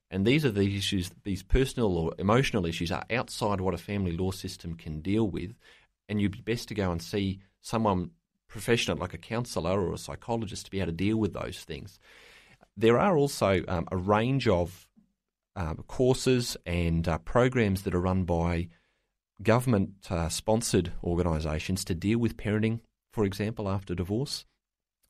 And 0.10 0.26
these 0.26 0.46
are 0.46 0.52
the 0.52 0.78
issues, 0.78 1.12
these 1.26 1.44
personal 1.44 1.98
or 1.98 2.14
emotional 2.18 2.66
issues 2.66 2.94
are 2.94 3.04
outside 3.12 3.60
what 3.60 3.74
a 3.74 3.78
family 3.78 4.14
law 4.14 4.32
system 4.32 4.76
can 4.76 5.02
deal 5.02 5.30
with. 5.30 5.52
And 6.08 6.22
you'd 6.22 6.32
be 6.32 6.54
best 6.54 6.70
to 6.70 6.74
go 6.74 6.92
and 6.92 7.02
see 7.02 7.40
someone 7.60 8.12
professional 8.48 8.98
like 8.98 9.14
a 9.14 9.18
counsellor 9.18 9.78
or 9.82 9.94
a 9.94 9.98
psychologist 9.98 10.66
to 10.66 10.72
be 10.72 10.80
able 10.80 10.88
to 10.88 10.94
deal 10.94 11.18
with 11.18 11.34
those 11.34 11.60
things. 11.60 12.00
There 12.78 12.98
are 12.98 13.18
also 13.18 13.64
um, 13.68 13.86
a 13.92 13.98
range 13.98 14.48
of 14.48 14.87
um, 15.58 15.84
courses 15.88 16.56
and 16.66 17.08
uh, 17.08 17.18
programs 17.18 17.82
that 17.82 17.96
are 17.96 18.00
run 18.00 18.24
by 18.24 18.70
government 19.42 19.92
uh, 20.10 20.30
sponsored 20.30 20.94
organisations 21.04 21.84
to 21.86 21.96
deal 21.96 22.20
with 22.20 22.38
parenting, 22.38 22.80
for 23.12 23.26
example, 23.26 23.68
after 23.68 23.96
divorce. 23.96 24.46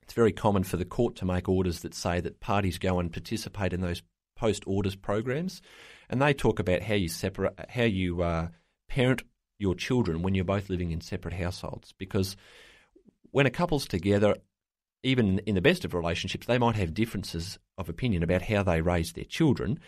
It's 0.01 0.13
very 0.13 0.31
common 0.31 0.63
for 0.63 0.77
the 0.77 0.86
court 0.86 1.17
to 1.17 1.25
make 1.25 1.49
orders 1.49 1.81
that 1.81 1.93
say 1.93 2.21
that 2.21 2.39
parties 2.39 2.77
go 2.77 2.99
and 2.99 3.12
participate 3.12 3.73
in 3.73 3.81
those 3.81 4.01
post 4.38 4.63
orders 4.65 4.95
programs, 4.95 5.62
and 6.10 6.21
they 6.21 6.33
talk 6.33 6.60
about 6.60 6.81
how 6.81 6.93
you 6.95 7.10
separate, 7.10 7.53
how 7.69 7.83
you 7.83 8.21
uh, 8.21 8.47
parent 8.88 9.23
your 9.60 9.75
children 9.75 10.21
when 10.21 10.33
you're 10.33 10.45
both 10.45 10.69
living 10.69 10.91
in 10.91 11.01
separate 11.01 11.33
households. 11.33 11.93
Because 11.97 12.38
when 13.31 13.45
a 13.45 13.49
couple's 13.49 13.88
together, 13.88 14.36
even 15.03 15.39
in 15.39 15.55
the 15.55 15.62
best 15.62 15.83
of 15.83 15.93
relationships, 15.93 16.47
they 16.47 16.57
might 16.57 16.75
have 16.75 16.93
differences 16.93 17.60
of 17.77 17.89
opinion 17.89 18.23
about 18.23 18.43
how 18.43 18.63
they 18.63 18.81
raise 18.81 19.13
their 19.13 19.25
children, 19.25 19.79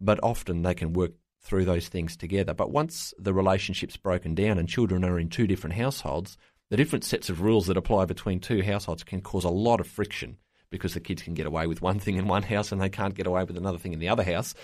but 0.00 0.20
often 0.22 0.62
they 0.62 0.74
can 0.74 0.92
work 0.92 1.12
through 1.40 1.64
those 1.64 1.88
things 1.88 2.16
together. 2.16 2.54
But 2.54 2.70
once 2.70 3.14
the 3.18 3.32
relationship's 3.32 3.96
broken 3.96 4.34
down 4.34 4.58
and 4.58 4.68
children 4.68 5.04
are 5.04 5.18
in 5.18 5.28
two 5.28 5.46
different 5.46 5.76
households, 5.76 6.36
the 6.70 6.76
different 6.76 7.04
sets 7.04 7.30
of 7.30 7.40
rules 7.40 7.68
that 7.68 7.76
apply 7.76 8.06
between 8.06 8.40
two 8.40 8.62
households 8.62 9.04
can 9.04 9.20
cause 9.20 9.44
a 9.44 9.50
lot 9.50 9.80
of 9.80 9.86
friction 9.86 10.38
because 10.70 10.94
the 10.94 11.00
kids 11.00 11.22
can 11.22 11.34
get 11.34 11.46
away 11.46 11.66
with 11.66 11.80
one 11.80 12.00
thing 12.00 12.16
in 12.16 12.26
one 12.26 12.42
house 12.42 12.72
and 12.72 12.80
they 12.80 12.88
can't 12.88 13.14
get 13.14 13.26
away 13.26 13.44
with 13.44 13.56
another 13.56 13.78
thing 13.78 13.92
in 13.92 14.00
the 14.00 14.08
other 14.08 14.24
house. 14.24 14.54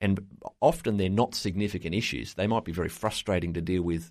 And 0.00 0.26
often 0.60 0.96
they're 0.96 1.08
not 1.08 1.36
significant 1.36 1.94
issues. 1.94 2.34
They 2.34 2.48
might 2.48 2.64
be 2.64 2.72
very 2.72 2.88
frustrating 2.88 3.54
to 3.54 3.60
deal 3.60 3.82
with 3.82 4.10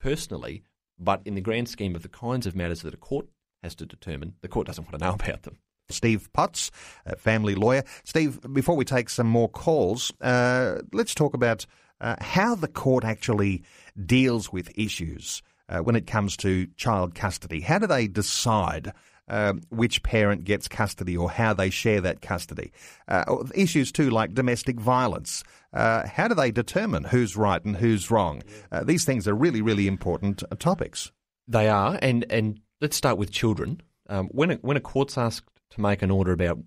personally, 0.00 0.64
but 0.98 1.22
in 1.24 1.36
the 1.36 1.40
grand 1.40 1.68
scheme 1.68 1.94
of 1.94 2.02
the 2.02 2.08
kinds 2.08 2.46
of 2.46 2.56
matters 2.56 2.82
that 2.82 2.94
a 2.94 2.98
court 2.98 3.28
has 3.62 3.76
to 3.76 3.86
determine, 3.86 4.34
the 4.40 4.48
court 4.48 4.66
doesn't 4.66 4.84
want 4.84 4.98
to 4.98 5.04
know 5.04 5.14
about 5.20 5.44
them. 5.44 5.58
Steve 5.88 6.32
Potts, 6.32 6.70
family 7.18 7.54
lawyer. 7.54 7.84
Steve, 8.04 8.40
before 8.52 8.76
we 8.76 8.84
take 8.84 9.10
some 9.10 9.26
more 9.26 9.48
calls, 9.48 10.12
uh, 10.20 10.80
let's 10.92 11.14
talk 11.14 11.34
about 11.34 11.66
uh, 12.02 12.16
how 12.20 12.54
the 12.54 12.68
court 12.68 13.04
actually 13.04 13.62
deals 14.04 14.52
with 14.52 14.76
issues 14.76 15.42
uh, 15.68 15.78
when 15.78 15.96
it 15.96 16.06
comes 16.06 16.36
to 16.36 16.66
child 16.76 17.14
custody. 17.14 17.60
How 17.60 17.78
do 17.78 17.86
they 17.86 18.08
decide? 18.08 18.92
Uh, 19.28 19.54
which 19.70 20.02
parent 20.02 20.44
gets 20.44 20.66
custody 20.66 21.16
or 21.16 21.30
how 21.30 21.54
they 21.54 21.70
share 21.70 22.00
that 22.00 22.20
custody. 22.20 22.72
Uh, 23.06 23.36
issues 23.54 23.92
too 23.92 24.10
like 24.10 24.34
domestic 24.34 24.80
violence. 24.80 25.44
Uh, 25.72 26.06
how 26.06 26.26
do 26.26 26.34
they 26.34 26.50
determine 26.50 27.04
who's 27.04 27.36
right 27.36 27.64
and 27.64 27.76
who's 27.76 28.10
wrong? 28.10 28.42
these 28.82 29.04
things 29.04 29.28
are 29.28 29.34
really, 29.34 29.62
really 29.62 29.86
important 29.86 30.42
topics. 30.58 31.12
They 31.46 31.68
are, 31.68 31.98
and 32.02 32.26
and 32.30 32.60
let's 32.80 32.96
start 32.96 33.16
with 33.16 33.30
children. 33.30 33.80
Um, 34.08 34.26
when 34.32 34.50
a, 34.50 34.54
when 34.56 34.76
a 34.76 34.80
court's 34.80 35.16
asked 35.16 35.51
to 35.72 35.80
make 35.80 36.02
an 36.02 36.10
order 36.10 36.32
about 36.32 36.58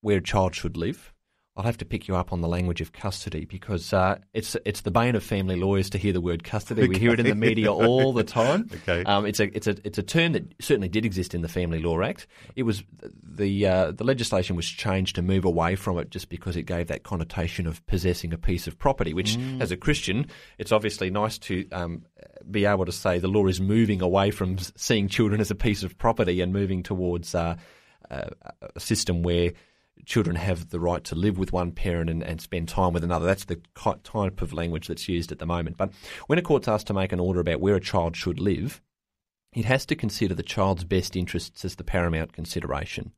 where 0.00 0.18
a 0.18 0.22
child 0.22 0.54
should 0.54 0.76
live, 0.76 1.12
I'll 1.56 1.64
have 1.64 1.78
to 1.78 1.84
pick 1.84 2.08
you 2.08 2.16
up 2.16 2.32
on 2.32 2.40
the 2.40 2.48
language 2.48 2.80
of 2.80 2.92
custody 2.92 3.44
because 3.44 3.92
uh, 3.92 4.18
it's 4.32 4.56
it's 4.64 4.80
the 4.82 4.90
bane 4.92 5.14
of 5.16 5.22
family 5.22 5.56
lawyers 5.56 5.90
to 5.90 5.98
hear 5.98 6.12
the 6.12 6.20
word 6.20 6.42
custody. 6.44 6.88
We 6.88 6.96
hear 6.96 7.12
it 7.12 7.20
in 7.20 7.26
the 7.26 7.34
media 7.34 7.70
all 7.70 8.12
the 8.14 8.22
time. 8.24 8.70
Okay. 8.88 9.02
Um, 9.04 9.26
it's 9.26 9.40
a 9.40 9.54
it's 9.54 9.66
a 9.66 9.76
it's 9.84 9.98
a 9.98 10.02
term 10.02 10.32
that 10.32 10.54
certainly 10.62 10.88
did 10.88 11.04
exist 11.04 11.34
in 11.34 11.42
the 11.42 11.48
Family 11.48 11.80
Law 11.80 12.00
Act. 12.00 12.28
It 12.56 12.62
was 12.62 12.82
the 13.22 13.66
uh, 13.66 13.90
the 13.90 14.04
legislation 14.04 14.56
was 14.56 14.66
changed 14.66 15.16
to 15.16 15.22
move 15.22 15.44
away 15.44 15.74
from 15.74 15.98
it 15.98 16.08
just 16.10 16.30
because 16.30 16.56
it 16.56 16.62
gave 16.62 16.86
that 16.86 17.02
connotation 17.02 17.66
of 17.66 17.84
possessing 17.86 18.32
a 18.32 18.38
piece 18.38 18.66
of 18.66 18.78
property. 18.78 19.12
Which, 19.12 19.36
Mm. 19.36 19.60
as 19.60 19.70
a 19.72 19.76
Christian, 19.76 20.28
it's 20.56 20.72
obviously 20.72 21.10
nice 21.10 21.36
to 21.38 21.68
um, 21.72 22.04
be 22.50 22.64
able 22.64 22.86
to 22.86 22.92
say 22.92 23.18
the 23.18 23.28
law 23.28 23.46
is 23.48 23.60
moving 23.60 24.00
away 24.00 24.30
from 24.30 24.56
seeing 24.76 25.08
children 25.08 25.40
as 25.42 25.50
a 25.50 25.54
piece 25.56 25.82
of 25.82 25.98
property 25.98 26.40
and 26.40 26.52
moving 26.54 26.82
towards 26.82 27.34
uh, 27.34 27.56
a, 28.10 28.30
a 28.74 28.80
system 28.80 29.22
where 29.22 29.52
children 30.06 30.36
have 30.36 30.70
the 30.70 30.80
right 30.80 31.04
to 31.04 31.14
live 31.14 31.38
with 31.38 31.52
one 31.52 31.72
parent 31.72 32.10
and, 32.10 32.22
and 32.22 32.40
spend 32.40 32.68
time 32.68 32.92
with 32.92 33.04
another. 33.04 33.26
That's 33.26 33.44
the 33.44 33.60
type 33.74 34.42
of 34.42 34.52
language 34.52 34.88
that's 34.88 35.08
used 35.08 35.32
at 35.32 35.38
the 35.38 35.46
moment. 35.46 35.76
But 35.76 35.92
when 36.26 36.38
a 36.38 36.42
court's 36.42 36.68
asked 36.68 36.86
to 36.88 36.94
make 36.94 37.12
an 37.12 37.20
order 37.20 37.40
about 37.40 37.60
where 37.60 37.76
a 37.76 37.80
child 37.80 38.16
should 38.16 38.40
live, 38.40 38.80
it 39.52 39.64
has 39.64 39.84
to 39.86 39.96
consider 39.96 40.34
the 40.34 40.42
child's 40.42 40.84
best 40.84 41.16
interests 41.16 41.64
as 41.64 41.76
the 41.76 41.84
paramount 41.84 42.32
consideration. 42.32 43.12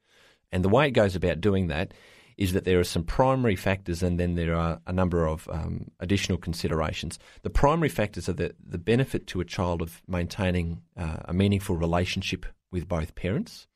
And 0.51 0.65
the 0.65 0.69
way 0.69 0.89
it 0.89 0.93
goes 0.93 1.17
about 1.17 1.41
doing 1.41 1.69
that 1.69 1.93
is 2.39 2.55
that 2.55 2.65
there 2.65 2.81
are 2.81 2.85
some 2.85 3.05
primary 3.05 3.57
factors 3.57 4.03
and 4.03 4.19
then 4.19 4.35
there 4.35 4.55
are 4.55 4.81
a 4.87 4.93
number 4.93 5.27
of 5.27 5.49
um, 5.53 5.91
additional 6.01 6.39
considerations. 6.39 7.19
The 7.43 7.51
primary 7.51 7.91
factors 7.91 8.29
are 8.29 8.33
the, 8.33 8.55
the 8.67 8.79
benefit 8.79 9.27
to 9.29 9.41
a 9.41 9.45
child 9.45 9.83
of 9.83 10.03
maintaining 10.09 10.83
uh, 10.97 11.19
a 11.27 11.35
meaningful 11.35 11.77
relationship 11.77 12.47
with 12.71 12.89
both 12.89 13.15
parents 13.15 13.67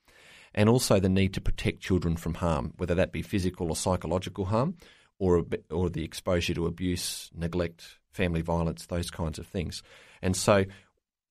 and 0.56 0.68
also 0.68 0.98
the 0.98 1.08
need 1.08 1.34
to 1.34 1.40
protect 1.40 1.80
children 1.80 2.16
from 2.16 2.34
harm, 2.34 2.72
whether 2.78 2.94
that 2.94 3.12
be 3.12 3.22
physical 3.22 3.68
or 3.68 3.76
psychological 3.76 4.46
harm, 4.46 4.76
or 5.18 5.44
or 5.70 5.90
the 5.90 6.04
exposure 6.04 6.54
to 6.54 6.66
abuse, 6.66 7.30
neglect, 7.34 7.98
family 8.10 8.40
violence, 8.40 8.86
those 8.86 9.10
kinds 9.10 9.38
of 9.38 9.46
things. 9.46 9.82
And 10.22 10.34
so, 10.34 10.64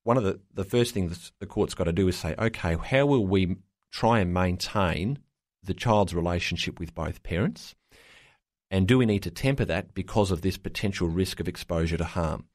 one 0.04 0.18
of 0.18 0.24
the 0.24 0.40
the 0.54 0.64
first 0.64 0.94
things 0.94 1.32
the 1.40 1.48
court's 1.48 1.74
got 1.74 1.86
to 1.86 1.92
do 1.92 2.08
is 2.08 2.16
say, 2.16 2.36
okay, 2.38 2.76
how 2.76 3.06
will 3.08 3.26
we 3.26 3.58
try 3.92 4.20
and 4.20 4.34
maintain 4.34 5.20
the 5.64 5.74
child's 5.74 6.14
relationship 6.14 6.80
with 6.80 6.94
both 6.94 7.24
parents, 7.24 7.76
and 8.70 8.88
do 8.88 9.00
we 9.00 9.08
need 9.08 9.24
to 9.24 9.32
temper 9.32 9.66
that 9.66 9.96
because 9.96 10.30
of 10.30 10.42
this 10.42 10.58
potential 10.58 11.08
risk 11.08 11.40
of 11.40 11.48
exposure 11.48 11.98
to 11.98 12.06
harm? 12.06 12.46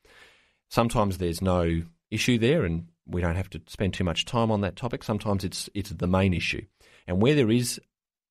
Sometimes 0.69 1.19
there's 1.19 1.43
no 1.43 1.83
issue 2.13 2.39
there, 2.39 2.65
and 2.65 2.87
we 3.11 3.21
don't 3.21 3.37
have 3.37 3.51
to 3.51 3.61
spend 3.67 3.95
too 3.95 4.05
much 4.05 4.25
time 4.25 4.51
on 4.51 4.61
that 4.63 4.77
topic. 4.77 5.03
Sometimes 5.03 5.45
it's 5.45 5.69
it's 5.75 5.91
the 5.91 6.07
main 6.07 6.33
issue, 6.35 6.63
and 7.07 7.21
where 7.21 7.35
there 7.35 7.51
is 7.51 7.81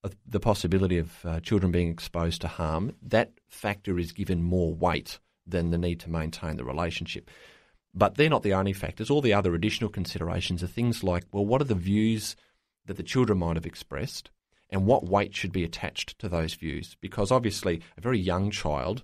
a, 0.04 0.12
the 0.26 0.40
possibility 0.40 0.98
of 0.98 1.26
uh, 1.26 1.40
children 1.42 1.72
being 1.72 1.90
exposed 1.90 2.42
to 2.42 2.48
harm, 2.48 2.96
that 3.02 3.32
factor 3.50 4.00
is 4.00 4.12
given 4.12 4.42
more 4.42 4.74
weight 4.74 5.20
than 5.46 5.72
the 5.72 5.78
need 5.78 6.00
to 6.02 6.10
maintain 6.10 6.58
the 6.58 6.64
relationship. 6.64 7.30
But 7.94 8.16
they're 8.16 8.30
not 8.30 8.44
the 8.44 8.54
only 8.54 8.74
factors. 8.74 9.10
All 9.10 9.22
the 9.22 9.34
other 9.34 9.56
additional 9.56 9.90
considerations 9.90 10.64
are 10.64 10.68
things 10.68 11.04
like, 11.04 11.24
well, 11.32 11.46
what 11.46 11.62
are 11.62 11.66
the 11.66 11.76
views 11.76 12.36
that 12.86 12.98
the 12.98 13.04
children 13.04 13.40
might 13.40 13.56
have 13.56 13.66
expressed, 13.66 14.30
and 14.70 14.86
what 14.86 15.10
weight 15.10 15.36
should 15.36 15.52
be 15.52 15.64
attached 15.64 16.20
to 16.20 16.30
those 16.30 16.54
views? 16.54 16.96
Because 17.02 17.32
obviously, 17.32 17.82
a 17.98 18.02
very 18.02 18.20
young 18.20 18.52
child 18.52 19.04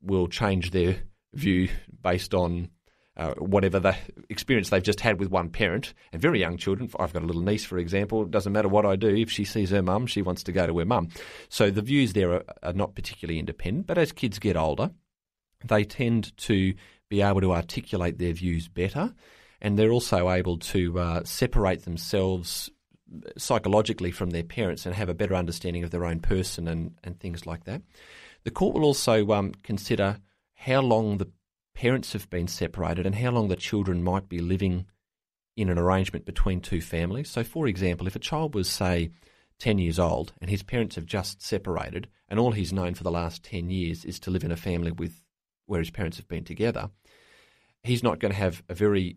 will 0.00 0.26
change 0.26 0.70
their 0.70 0.96
view 1.34 1.68
based 2.02 2.34
on 2.34 2.70
uh, 3.16 3.34
whatever 3.34 3.78
the 3.78 3.96
experience 4.28 4.70
they've 4.70 4.82
just 4.82 5.00
had 5.00 5.20
with 5.20 5.30
one 5.30 5.48
parent. 5.48 5.94
And 6.12 6.20
very 6.20 6.40
young 6.40 6.56
children, 6.56 6.90
I've 6.98 7.12
got 7.12 7.22
a 7.22 7.26
little 7.26 7.42
niece, 7.42 7.64
for 7.64 7.78
example, 7.78 8.22
it 8.22 8.30
doesn't 8.30 8.52
matter 8.52 8.68
what 8.68 8.86
I 8.86 8.96
do, 8.96 9.08
if 9.08 9.30
she 9.30 9.44
sees 9.44 9.70
her 9.70 9.82
mum, 9.82 10.06
she 10.06 10.22
wants 10.22 10.42
to 10.44 10.52
go 10.52 10.66
to 10.66 10.78
her 10.78 10.84
mum. 10.84 11.08
So 11.48 11.70
the 11.70 11.82
views 11.82 12.12
there 12.12 12.32
are, 12.32 12.44
are 12.62 12.72
not 12.72 12.94
particularly 12.94 13.38
independent. 13.38 13.86
But 13.86 13.98
as 13.98 14.12
kids 14.12 14.38
get 14.38 14.56
older, 14.56 14.90
they 15.64 15.84
tend 15.84 16.36
to 16.38 16.74
be 17.08 17.22
able 17.22 17.40
to 17.40 17.52
articulate 17.52 18.18
their 18.18 18.32
views 18.32 18.68
better. 18.68 19.14
And 19.60 19.78
they're 19.78 19.92
also 19.92 20.30
able 20.30 20.58
to 20.58 20.98
uh, 20.98 21.24
separate 21.24 21.84
themselves 21.84 22.70
psychologically 23.36 24.10
from 24.10 24.30
their 24.30 24.42
parents 24.42 24.86
and 24.86 24.94
have 24.94 25.08
a 25.08 25.14
better 25.14 25.34
understanding 25.34 25.84
of 25.84 25.90
their 25.90 26.04
own 26.04 26.20
person 26.20 26.66
and, 26.68 26.94
and 27.04 27.18
things 27.20 27.46
like 27.46 27.64
that. 27.64 27.82
The 28.44 28.50
court 28.50 28.74
will 28.74 28.84
also 28.84 29.26
um, 29.32 29.52
consider 29.62 30.18
how 30.54 30.80
long 30.80 31.18
the 31.18 31.30
parents 31.74 32.12
have 32.12 32.30
been 32.30 32.48
separated 32.48 33.06
and 33.06 33.14
how 33.14 33.30
long 33.30 33.48
the 33.48 33.56
children 33.56 34.02
might 34.02 34.28
be 34.28 34.38
living 34.38 34.86
in 35.56 35.68
an 35.68 35.78
arrangement 35.78 36.24
between 36.24 36.60
two 36.60 36.80
families. 36.80 37.30
So, 37.30 37.44
for 37.44 37.66
example, 37.66 38.06
if 38.06 38.16
a 38.16 38.20
child 38.20 38.54
was, 38.54 38.68
say, 38.68 39.10
10 39.60 39.78
years 39.78 39.98
old 39.98 40.32
and 40.40 40.50
his 40.50 40.62
parents 40.62 40.96
have 40.96 41.06
just 41.06 41.42
separated 41.42 42.08
and 42.28 42.40
all 42.40 42.52
he's 42.52 42.72
known 42.72 42.94
for 42.94 43.04
the 43.04 43.10
last 43.10 43.44
10 43.44 43.70
years 43.70 44.04
is 44.04 44.18
to 44.20 44.30
live 44.30 44.44
in 44.44 44.50
a 44.50 44.56
family 44.56 44.90
with 44.90 45.24
where 45.66 45.80
his 45.80 45.90
parents 45.90 46.16
have 46.16 46.28
been 46.28 46.44
together, 46.44 46.90
he's 47.82 48.02
not 48.02 48.18
going 48.18 48.32
to 48.32 48.38
have 48.38 48.62
a 48.68 48.74
very 48.74 49.16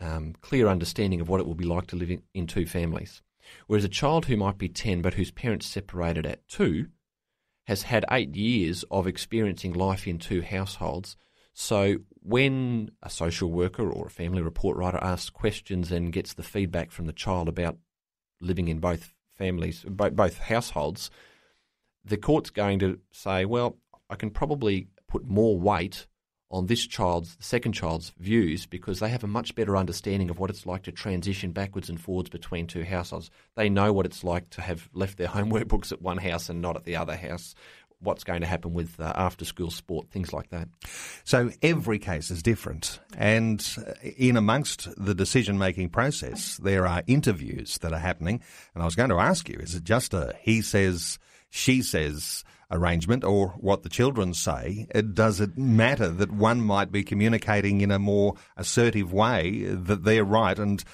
um, 0.00 0.34
clear 0.40 0.68
understanding 0.68 1.20
of 1.20 1.28
what 1.28 1.40
it 1.40 1.46
will 1.46 1.54
be 1.54 1.64
like 1.64 1.86
to 1.88 1.96
live 1.96 2.10
in, 2.10 2.22
in 2.34 2.46
two 2.46 2.66
families. 2.66 3.22
Whereas 3.66 3.84
a 3.84 3.88
child 3.88 4.26
who 4.26 4.36
might 4.36 4.58
be 4.58 4.68
10 4.68 5.02
but 5.02 5.14
whose 5.14 5.30
parents 5.30 5.66
separated 5.66 6.26
at 6.26 6.46
two 6.48 6.88
has 7.66 7.82
had 7.82 8.04
eight 8.10 8.34
years 8.34 8.84
of 8.90 9.06
experiencing 9.06 9.72
life 9.72 10.06
in 10.06 10.18
two 10.18 10.42
households. 10.42 11.16
So 11.60 11.96
when 12.22 12.92
a 13.02 13.10
social 13.10 13.50
worker 13.50 13.90
or 13.90 14.06
a 14.06 14.10
family 14.10 14.42
report 14.42 14.76
writer 14.76 15.00
asks 15.02 15.28
questions 15.28 15.90
and 15.90 16.12
gets 16.12 16.34
the 16.34 16.44
feedback 16.44 16.92
from 16.92 17.06
the 17.06 17.12
child 17.12 17.48
about 17.48 17.76
living 18.40 18.68
in 18.68 18.78
both 18.78 19.12
families, 19.36 19.82
both 19.82 20.38
households, 20.38 21.10
the 22.04 22.16
court's 22.16 22.50
going 22.50 22.78
to 22.78 23.00
say, 23.10 23.44
well, 23.44 23.76
I 24.08 24.14
can 24.14 24.30
probably 24.30 24.86
put 25.08 25.26
more 25.26 25.58
weight 25.58 26.06
on 26.48 26.66
this 26.66 26.86
child's, 26.86 27.34
the 27.34 27.42
second 27.42 27.72
child's 27.72 28.12
views 28.18 28.64
because 28.64 29.00
they 29.00 29.08
have 29.08 29.24
a 29.24 29.26
much 29.26 29.56
better 29.56 29.76
understanding 29.76 30.30
of 30.30 30.38
what 30.38 30.50
it's 30.50 30.64
like 30.64 30.84
to 30.84 30.92
transition 30.92 31.50
backwards 31.50 31.90
and 31.90 32.00
forwards 32.00 32.30
between 32.30 32.68
two 32.68 32.84
households. 32.84 33.32
They 33.56 33.68
know 33.68 33.92
what 33.92 34.06
it's 34.06 34.22
like 34.22 34.48
to 34.50 34.62
have 34.62 34.88
left 34.92 35.18
their 35.18 35.26
homework 35.36 35.66
books 35.66 35.90
at 35.90 36.00
one 36.00 36.18
house 36.18 36.48
and 36.48 36.62
not 36.62 36.76
at 36.76 36.84
the 36.84 36.94
other 36.94 37.16
house. 37.16 37.56
What's 38.00 38.24
going 38.24 38.42
to 38.42 38.46
happen 38.46 38.74
with 38.74 39.00
uh, 39.00 39.12
after 39.16 39.44
school 39.44 39.70
sport, 39.70 40.10
things 40.10 40.32
like 40.32 40.50
that. 40.50 40.68
So 41.24 41.50
every 41.62 41.98
case 41.98 42.30
is 42.30 42.42
different. 42.42 43.00
And 43.16 43.66
uh, 43.78 43.92
in 44.16 44.36
amongst 44.36 44.88
the 44.96 45.14
decision 45.14 45.58
making 45.58 45.90
process, 45.90 46.56
there 46.58 46.86
are 46.86 47.02
interviews 47.06 47.78
that 47.78 47.92
are 47.92 47.98
happening. 47.98 48.40
And 48.74 48.82
I 48.82 48.86
was 48.86 48.94
going 48.94 49.10
to 49.10 49.18
ask 49.18 49.48
you, 49.48 49.58
is 49.58 49.74
it 49.74 49.84
just 49.84 50.14
a 50.14 50.36
he 50.40 50.62
says, 50.62 51.18
she 51.50 51.82
says 51.82 52.44
arrangement 52.70 53.24
or 53.24 53.48
what 53.58 53.82
the 53.82 53.88
children 53.88 54.34
say? 54.34 54.86
Uh, 54.94 55.00
Does 55.00 55.40
it 55.40 55.56
matter 55.56 56.08
that 56.08 56.30
one 56.30 56.60
might 56.60 56.92
be 56.92 57.02
communicating 57.02 57.80
in 57.80 57.90
a 57.90 57.98
more 57.98 58.34
assertive 58.56 59.12
way 59.12 59.64
that 59.64 60.04
they're 60.04 60.24
right? 60.24 60.58
And, 60.58 60.84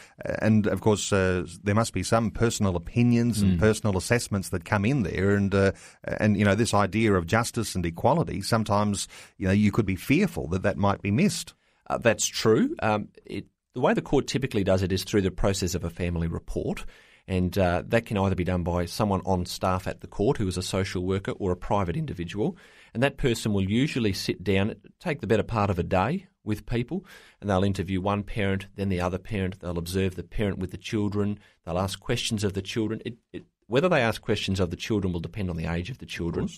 and 0.40 0.66
of 0.66 0.80
course, 0.80 1.12
uh, 1.12 1.44
there 1.62 1.74
must 1.74 1.92
be 1.92 2.02
some 2.02 2.30
personal 2.30 2.76
opinions 2.76 3.42
and 3.42 3.58
personal 3.58 3.96
assessments 3.96 4.50
that 4.50 4.64
come 4.64 4.84
in 4.84 5.02
there. 5.02 5.34
And, 5.34 5.54
uh, 5.54 5.72
and, 6.04 6.37
you 6.37 6.44
know, 6.44 6.54
this 6.54 6.74
idea 6.74 7.14
of 7.14 7.26
justice 7.26 7.74
and 7.74 7.84
equality, 7.84 8.40
sometimes, 8.42 9.08
you 9.38 9.46
know, 9.46 9.52
you 9.52 9.72
could 9.72 9.87
be 9.87 9.96
fearful 9.96 10.48
that 10.48 10.62
that 10.62 10.76
might 10.76 11.02
be 11.02 11.10
missed. 11.10 11.54
Uh, 11.88 11.98
that's 11.98 12.26
true. 12.26 12.74
Um, 12.80 13.08
it, 13.26 13.46
the 13.74 13.80
way 13.80 13.92
the 13.92 14.02
court 14.02 14.26
typically 14.26 14.64
does 14.64 14.82
it 14.82 14.92
is 14.92 15.04
through 15.04 15.22
the 15.22 15.30
process 15.30 15.74
of 15.74 15.84
a 15.84 15.90
family 15.90 16.28
report. 16.28 16.84
And 17.26 17.56
uh, 17.56 17.82
that 17.87 18.04
can 18.04 18.18
either 18.18 18.34
be 18.34 18.44
done 18.44 18.64
by 18.64 18.84
someone 18.84 19.22
on 19.24 19.46
staff 19.46 19.87
at 19.87 20.00
the 20.00 20.06
court 20.06 20.37
who 20.37 20.46
is 20.46 20.58
a 20.58 20.62
social 20.62 21.04
worker 21.04 21.32
or 21.32 21.52
a 21.52 21.56
private 21.56 21.96
individual. 21.96 22.56
And 22.92 23.02
that 23.02 23.16
person 23.16 23.52
will 23.52 23.68
usually 23.68 24.12
sit 24.12 24.44
down, 24.44 24.74
take 25.00 25.20
the 25.20 25.26
better 25.26 25.42
part 25.42 25.70
of 25.70 25.78
a 25.78 25.82
day 25.82 26.26
with 26.44 26.66
people, 26.66 27.04
and 27.40 27.48
they'll 27.48 27.64
interview 27.64 28.00
one 28.00 28.22
parent, 28.22 28.66
then 28.76 28.90
the 28.90 29.00
other 29.00 29.18
parent. 29.18 29.60
They'll 29.60 29.78
observe 29.78 30.16
the 30.16 30.22
parent 30.22 30.58
with 30.58 30.70
the 30.70 30.76
children. 30.76 31.38
They'll 31.64 31.78
ask 31.78 31.98
questions 31.98 32.44
of 32.44 32.52
the 32.52 32.62
children. 32.62 33.00
It, 33.06 33.14
it, 33.32 33.44
whether 33.66 33.88
they 33.88 34.02
ask 34.02 34.20
questions 34.20 34.60
of 34.60 34.68
the 34.68 34.76
children 34.76 35.12
will 35.12 35.20
depend 35.20 35.48
on 35.48 35.56
the 35.56 35.72
age 35.72 35.88
of 35.88 35.98
the 35.98 36.06
children. 36.06 36.48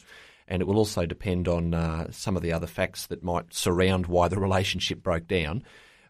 And 0.49 0.63
it 0.63 0.67
will 0.67 0.79
also 0.79 1.07
depend 1.07 1.49
on 1.49 1.75
uh, 1.75 2.11
some 2.11 2.37
of 2.37 2.43
the 2.43 2.53
other 2.53 2.67
facts 2.67 3.07
that 3.07 3.23
might 3.23 3.55
surround 3.55 4.07
why 4.07 4.29
the 4.29 4.39
relationship 4.39 5.03
broke 5.03 5.27
down. 5.27 5.63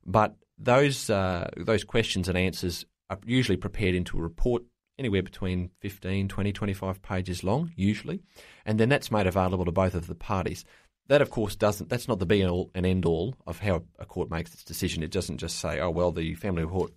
But 0.05 0.35
those 0.59 1.11
uh, 1.11 1.51
those 1.57 1.85
questions 1.85 2.29
and 2.29 2.39
answers 2.39 2.87
are 3.11 3.19
usually 3.25 3.57
prepared 3.57 3.95
into 3.95 4.19
a 4.19 4.23
report 4.23 4.63
anywhere 4.99 5.23
between 5.23 5.71
15, 5.81 6.29
20, 6.29 6.53
25 6.53 7.03
pages 7.03 7.45
long, 7.45 7.73
usually, 7.77 8.23
and 8.65 8.81
then 8.81 8.89
that's 8.89 9.11
made 9.11 9.27
available 9.27 9.65
to 9.65 9.73
both 9.73 9.95
of 9.95 10.07
the 10.07 10.15
parties. 10.15 10.65
That, 11.09 11.23
of 11.23 11.31
course, 11.31 11.55
doesn't. 11.55 11.89
That's 11.89 12.09
not 12.09 12.19
the 12.19 12.27
be 12.27 12.45
all 12.45 12.71
and 12.75 12.85
end 12.85 13.05
all 13.05 13.37
of 13.47 13.61
how 13.61 13.85
a 13.99 14.07
court 14.07 14.31
makes 14.31 14.53
its 14.53 14.65
decision. 14.65 15.03
It 15.03 15.13
doesn't 15.13 15.39
just 15.39 15.59
say, 15.59 15.79
"Oh 15.79 15.91
well, 15.91 16.11
the 16.11 16.35
family 16.35 16.65
report 16.65 16.93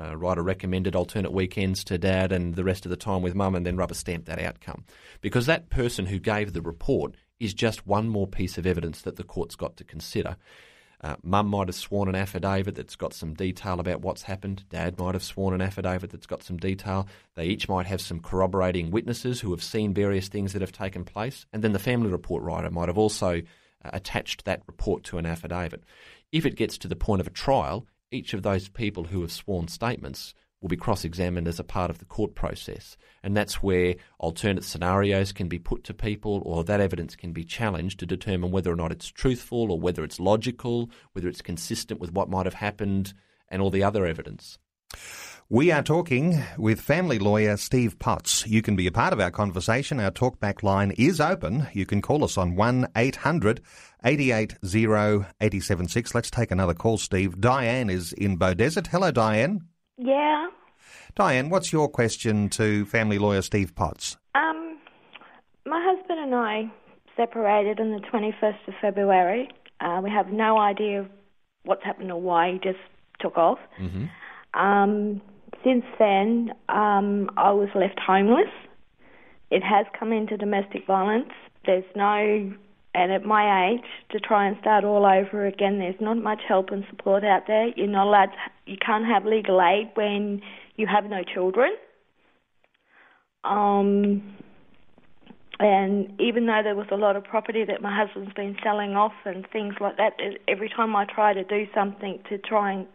uh, 0.00 0.16
writer 0.16 0.42
recommended 0.42 0.94
alternate 0.94 1.32
weekends 1.32 1.82
to 1.84 1.98
dad 1.98 2.30
and 2.30 2.54
the 2.54 2.64
rest 2.64 2.86
of 2.86 2.90
the 2.90 2.96
time 2.96 3.22
with 3.22 3.34
mum, 3.34 3.56
and 3.56 3.66
then 3.66 3.76
rubber 3.76 3.94
stamp 3.94 4.26
that 4.26 4.38
outcome," 4.38 4.84
because 5.20 5.46
that 5.46 5.68
person 5.68 6.06
who 6.06 6.20
gave 6.20 6.52
the 6.52 6.62
report 6.62 7.16
is 7.40 7.52
just 7.52 7.86
one 7.86 8.08
more 8.08 8.26
piece 8.28 8.56
of 8.56 8.66
evidence 8.66 9.02
that 9.02 9.16
the 9.16 9.24
court's 9.24 9.56
got 9.56 9.76
to 9.78 9.84
consider. 9.84 10.36
Uh, 11.02 11.16
Mum 11.22 11.48
might 11.48 11.68
have 11.68 11.74
sworn 11.74 12.08
an 12.08 12.14
affidavit 12.14 12.74
that's 12.74 12.96
got 12.96 13.14
some 13.14 13.32
detail 13.32 13.80
about 13.80 14.02
what's 14.02 14.22
happened. 14.22 14.64
Dad 14.68 14.98
might 14.98 15.14
have 15.14 15.22
sworn 15.22 15.54
an 15.54 15.62
affidavit 15.62 16.10
that's 16.10 16.26
got 16.26 16.42
some 16.42 16.58
detail. 16.58 17.08
They 17.36 17.46
each 17.46 17.68
might 17.68 17.86
have 17.86 18.02
some 18.02 18.20
corroborating 18.20 18.90
witnesses 18.90 19.40
who 19.40 19.50
have 19.52 19.62
seen 19.62 19.94
various 19.94 20.28
things 20.28 20.52
that 20.52 20.60
have 20.60 20.72
taken 20.72 21.04
place. 21.04 21.46
And 21.52 21.64
then 21.64 21.72
the 21.72 21.78
family 21.78 22.10
report 22.10 22.42
writer 22.42 22.70
might 22.70 22.88
have 22.88 22.98
also 22.98 23.38
uh, 23.38 23.90
attached 23.92 24.44
that 24.44 24.62
report 24.66 25.04
to 25.04 25.16
an 25.18 25.24
affidavit. 25.24 25.84
If 26.32 26.44
it 26.44 26.56
gets 26.56 26.76
to 26.78 26.88
the 26.88 26.96
point 26.96 27.20
of 27.20 27.26
a 27.26 27.30
trial, 27.30 27.86
each 28.10 28.34
of 28.34 28.42
those 28.42 28.68
people 28.68 29.04
who 29.04 29.22
have 29.22 29.32
sworn 29.32 29.68
statements 29.68 30.34
will 30.60 30.68
be 30.68 30.76
cross 30.76 31.04
examined 31.04 31.48
as 31.48 31.58
a 31.58 31.64
part 31.64 31.90
of 31.90 31.98
the 31.98 32.04
court 32.04 32.34
process. 32.34 32.96
And 33.22 33.36
that's 33.36 33.62
where 33.62 33.94
alternate 34.18 34.64
scenarios 34.64 35.32
can 35.32 35.48
be 35.48 35.58
put 35.58 35.84
to 35.84 35.94
people 35.94 36.42
or 36.44 36.64
that 36.64 36.80
evidence 36.80 37.16
can 37.16 37.32
be 37.32 37.44
challenged 37.44 37.98
to 38.00 38.06
determine 38.06 38.50
whether 38.50 38.70
or 38.70 38.76
not 38.76 38.92
it's 38.92 39.08
truthful 39.08 39.72
or 39.72 39.80
whether 39.80 40.04
it's 40.04 40.20
logical, 40.20 40.90
whether 41.12 41.28
it's 41.28 41.42
consistent 41.42 42.00
with 42.00 42.12
what 42.12 42.28
might 42.28 42.46
have 42.46 42.54
happened, 42.54 43.14
and 43.48 43.60
all 43.60 43.70
the 43.70 43.82
other 43.82 44.06
evidence. 44.06 44.58
We 45.52 45.72
are 45.72 45.82
talking 45.82 46.40
with 46.56 46.80
family 46.80 47.18
lawyer 47.18 47.56
Steve 47.56 47.98
Potts. 47.98 48.46
You 48.46 48.62
can 48.62 48.76
be 48.76 48.86
a 48.86 48.92
part 48.92 49.12
of 49.12 49.18
our 49.18 49.32
conversation. 49.32 49.98
Our 49.98 50.12
talkback 50.12 50.62
line 50.62 50.92
is 50.92 51.20
open. 51.20 51.66
You 51.72 51.86
can 51.86 52.00
call 52.00 52.22
us 52.22 52.38
on 52.38 52.54
1 52.54 52.86
800 52.94 53.60
880 54.04 55.26
876. 55.40 56.14
Let's 56.14 56.30
take 56.30 56.52
another 56.52 56.74
call, 56.74 56.98
Steve. 56.98 57.40
Diane 57.40 57.90
is 57.90 58.12
in 58.12 58.38
Beaudesert. 58.38 58.86
Hello, 58.86 59.10
Diane. 59.10 59.62
Yeah. 60.00 60.48
Diane, 61.14 61.50
what's 61.50 61.72
your 61.72 61.88
question 61.88 62.48
to 62.50 62.86
family 62.86 63.18
lawyer 63.18 63.42
Steve 63.42 63.74
Potts? 63.74 64.16
Um, 64.34 64.78
my 65.66 65.80
husband 65.84 66.18
and 66.20 66.34
I 66.34 66.70
separated 67.16 67.80
on 67.80 67.90
the 67.90 68.00
21st 68.00 68.68
of 68.68 68.74
February. 68.80 69.48
Uh, 69.80 70.00
we 70.02 70.10
have 70.10 70.28
no 70.28 70.58
idea 70.58 71.06
what's 71.64 71.84
happened 71.84 72.10
or 72.10 72.20
why 72.20 72.52
he 72.52 72.58
just 72.58 72.78
took 73.20 73.36
off. 73.36 73.58
Mm-hmm. 73.78 74.06
Um, 74.58 75.20
since 75.62 75.84
then, 75.98 76.52
um, 76.70 77.30
I 77.36 77.50
was 77.52 77.68
left 77.74 78.00
homeless. 78.00 78.48
It 79.50 79.62
has 79.62 79.84
come 79.98 80.12
into 80.12 80.36
domestic 80.36 80.86
violence. 80.86 81.30
There's 81.66 81.84
no, 81.94 82.52
and 82.94 83.12
at 83.12 83.24
my 83.24 83.70
age, 83.70 83.84
to 84.10 84.18
try 84.18 84.48
and 84.48 84.56
start 84.60 84.84
all 84.84 85.06
over 85.06 85.46
again, 85.46 85.78
there's 85.78 86.00
not 86.00 86.16
much 86.16 86.40
help 86.46 86.70
and 86.70 86.84
support 86.90 87.24
out 87.24 87.42
there. 87.46 87.68
You're 87.76 87.86
not 87.86 88.08
allowed, 88.08 88.26
to, 88.26 88.36
you 88.66 88.76
can't 88.84 89.06
have 89.06 89.24
legal 89.24 89.62
aid 89.62 89.90
when 89.94 90.42
you 90.76 90.86
have 90.88 91.04
no 91.04 91.22
children. 91.22 91.72
Um, 93.44 94.34
and 95.60 96.20
even 96.20 96.46
though 96.46 96.62
there 96.64 96.74
was 96.74 96.88
a 96.90 96.96
lot 96.96 97.14
of 97.14 97.22
property 97.22 97.64
that 97.64 97.80
my 97.80 97.94
husband's 97.94 98.32
been 98.32 98.56
selling 98.62 98.96
off 98.96 99.12
and 99.24 99.46
things 99.52 99.74
like 99.80 99.96
that, 99.98 100.14
every 100.48 100.68
time 100.68 100.96
I 100.96 101.04
try 101.04 101.32
to 101.32 101.44
do 101.44 101.66
something 101.72 102.18
to 102.28 102.38
try 102.38 102.72
and 102.72 102.86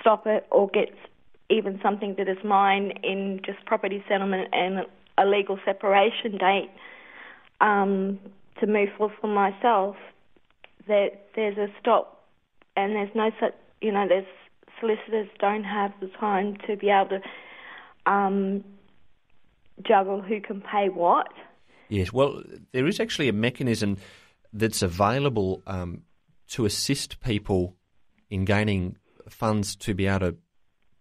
stop 0.00 0.26
it 0.26 0.46
or 0.52 0.68
get 0.68 0.90
even 1.50 1.80
something 1.82 2.14
that 2.18 2.28
is 2.28 2.38
mine 2.44 2.92
in 3.02 3.40
just 3.44 3.64
property 3.66 4.04
settlement 4.08 4.48
and 4.52 4.86
a 5.18 5.24
legal 5.24 5.58
separation 5.64 6.38
date 6.38 6.70
um, 7.60 8.18
to 8.60 8.66
move 8.66 8.88
forward 8.96 9.16
for 9.20 9.26
myself, 9.26 9.96
that 10.88 11.28
there's 11.34 11.58
a 11.58 11.68
stop 11.80 12.26
and 12.76 12.94
there's 12.94 13.14
no 13.14 13.30
such, 13.40 13.54
you 13.80 13.92
know, 13.92 14.06
there's 14.08 14.26
solicitors 14.80 15.28
don't 15.38 15.64
have 15.64 15.92
the 16.00 16.08
time 16.08 16.56
to 16.66 16.76
be 16.76 16.90
able 16.90 17.08
to 17.08 18.10
um, 18.10 18.64
juggle 19.82 20.20
who 20.20 20.40
can 20.40 20.60
pay 20.60 20.88
what. 20.88 21.28
Yes, 21.88 22.12
well, 22.12 22.42
there 22.72 22.86
is 22.86 23.00
actually 23.00 23.28
a 23.28 23.32
mechanism 23.32 23.96
that's 24.52 24.82
available 24.82 25.62
um, 25.66 26.02
to 26.48 26.64
assist 26.64 27.20
people 27.20 27.76
in 28.30 28.44
gaining 28.44 28.96
funds 29.28 29.76
to 29.76 29.94
be 29.94 30.06
able 30.06 30.30
to 30.30 30.36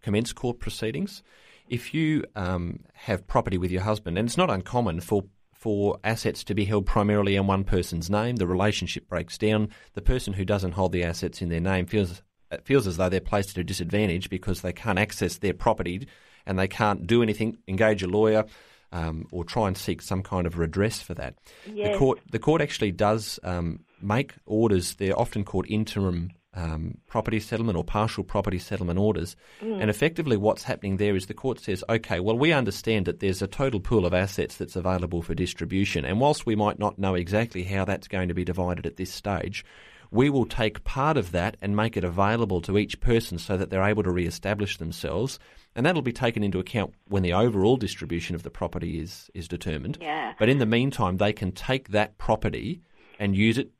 commence 0.02 0.34
court 0.34 0.60
proceedings. 0.60 1.24
If 1.68 1.94
you 1.94 2.26
um, 2.36 2.82
have 2.94 3.26
property 3.26 3.58
with 3.58 3.72
your 3.72 3.82
husband, 3.82 4.18
and 4.18 4.28
it's 4.28 4.38
not 4.38 4.52
uncommon 4.52 5.02
for 5.02 5.26
for 5.66 5.98
assets 6.04 6.44
to 6.44 6.54
be 6.54 6.64
held 6.64 6.86
primarily 6.86 7.36
in 7.36 7.48
one 7.48 7.64
person's 7.64 8.08
name, 8.08 8.36
the 8.36 8.46
relationship 8.46 9.10
breaks 9.10 9.36
down. 9.36 9.68
The 9.96 10.02
person 10.04 10.32
who 10.32 10.46
doesn't 10.46 10.74
hold 10.74 10.92
the 10.92 11.04
assets 11.04 11.42
in 11.42 11.50
their 11.50 11.60
name 11.60 11.88
feels 11.88 12.22
feels 12.64 12.86
as 12.86 12.98
though 12.98 13.10
they're 13.10 13.20
placed 13.20 13.50
at 13.50 13.58
a 13.58 13.64
disadvantage 13.64 14.30
because 14.30 14.62
they 14.62 14.72
can't 14.72 15.00
access 15.00 15.38
their 15.40 15.56
property 15.56 16.08
and 16.46 16.60
they 16.60 16.68
can't 16.68 17.08
do 17.08 17.24
anything, 17.24 17.58
engage 17.68 18.04
a 18.04 18.08
lawyer. 18.08 18.46
Um, 18.92 19.28
or 19.32 19.44
try 19.44 19.68
and 19.68 19.76
seek 19.76 20.02
some 20.02 20.24
kind 20.24 20.48
of 20.48 20.58
redress 20.58 21.02
for 21.02 21.16
that. 21.16 21.36
Yes. 21.66 21.92
The 21.92 21.98
court, 21.98 22.20
the 22.32 22.40
court 22.40 22.62
actually 22.62 22.92
does 22.92 23.40
um, 23.44 23.82
make 24.02 24.34
orders. 24.46 24.96
They're 24.96 25.20
often 25.20 25.44
called 25.44 25.66
interim 25.68 26.32
um, 26.56 26.98
property 27.08 27.40
settlement 27.40 27.78
or 27.78 27.84
partial 27.84 28.24
property 28.24 28.60
settlement 28.60 29.00
orders. 29.00 29.36
Mm. 29.62 29.82
And 29.82 29.90
effectively, 29.90 30.38
what's 30.38 30.64
happening 30.64 30.98
there 30.98 31.16
is 31.16 31.28
the 31.28 31.34
court 31.34 31.60
says, 31.60 31.84
okay, 31.90 32.20
well, 32.20 32.38
we 32.38 32.52
understand 32.52 33.06
that 33.06 33.20
there's 33.20 33.42
a 33.42 33.48
total 33.48 33.80
pool 33.80 34.06
of 34.06 34.14
assets 34.14 34.58
that's 34.58 34.76
available 34.76 35.22
for 35.22 35.34
distribution. 35.34 36.06
And 36.06 36.20
whilst 36.20 36.46
we 36.46 36.56
might 36.56 36.80
not 36.80 36.98
know 36.98 37.16
exactly 37.16 37.64
how 37.64 37.86
that's 37.86 38.08
going 38.08 38.30
to 38.30 38.34
be 38.34 38.46
divided 38.46 38.86
at 38.86 38.98
this 38.98 39.14
stage, 39.14 39.66
we 40.12 40.30
will 40.30 40.46
take 40.46 40.84
part 40.84 41.18
of 41.18 41.32
that 41.32 41.58
and 41.62 41.76
make 41.76 41.98
it 41.98 42.04
available 42.04 42.62
to 42.62 42.78
each 42.78 43.00
person 43.02 43.38
so 43.38 43.58
that 43.58 43.70
they're 43.70 43.84
able 43.84 44.04
to 44.04 44.12
re-establish 44.12 44.78
themselves. 44.78 45.40
And 45.76 45.86
that'll 45.86 46.02
be 46.02 46.14
taken 46.14 46.42
into 46.44 46.60
account 46.60 46.94
when 47.08 47.24
the 47.24 47.34
overall 47.34 47.76
distribution 47.76 48.36
of 48.36 48.44
the 48.44 48.50
property 48.50 49.00
is, 49.00 49.30
is 49.34 49.48
determined. 49.48 49.98
Yeah. 50.00 50.34
But 50.40 50.48
in 50.48 50.60
the 50.60 50.66
meantime, 50.66 51.18
they 51.18 51.34
can 51.34 51.52
take 51.52 51.90
that 51.90 52.18
property 52.18 52.82
and 53.20 53.36
use 53.36 53.58
it 53.58 53.72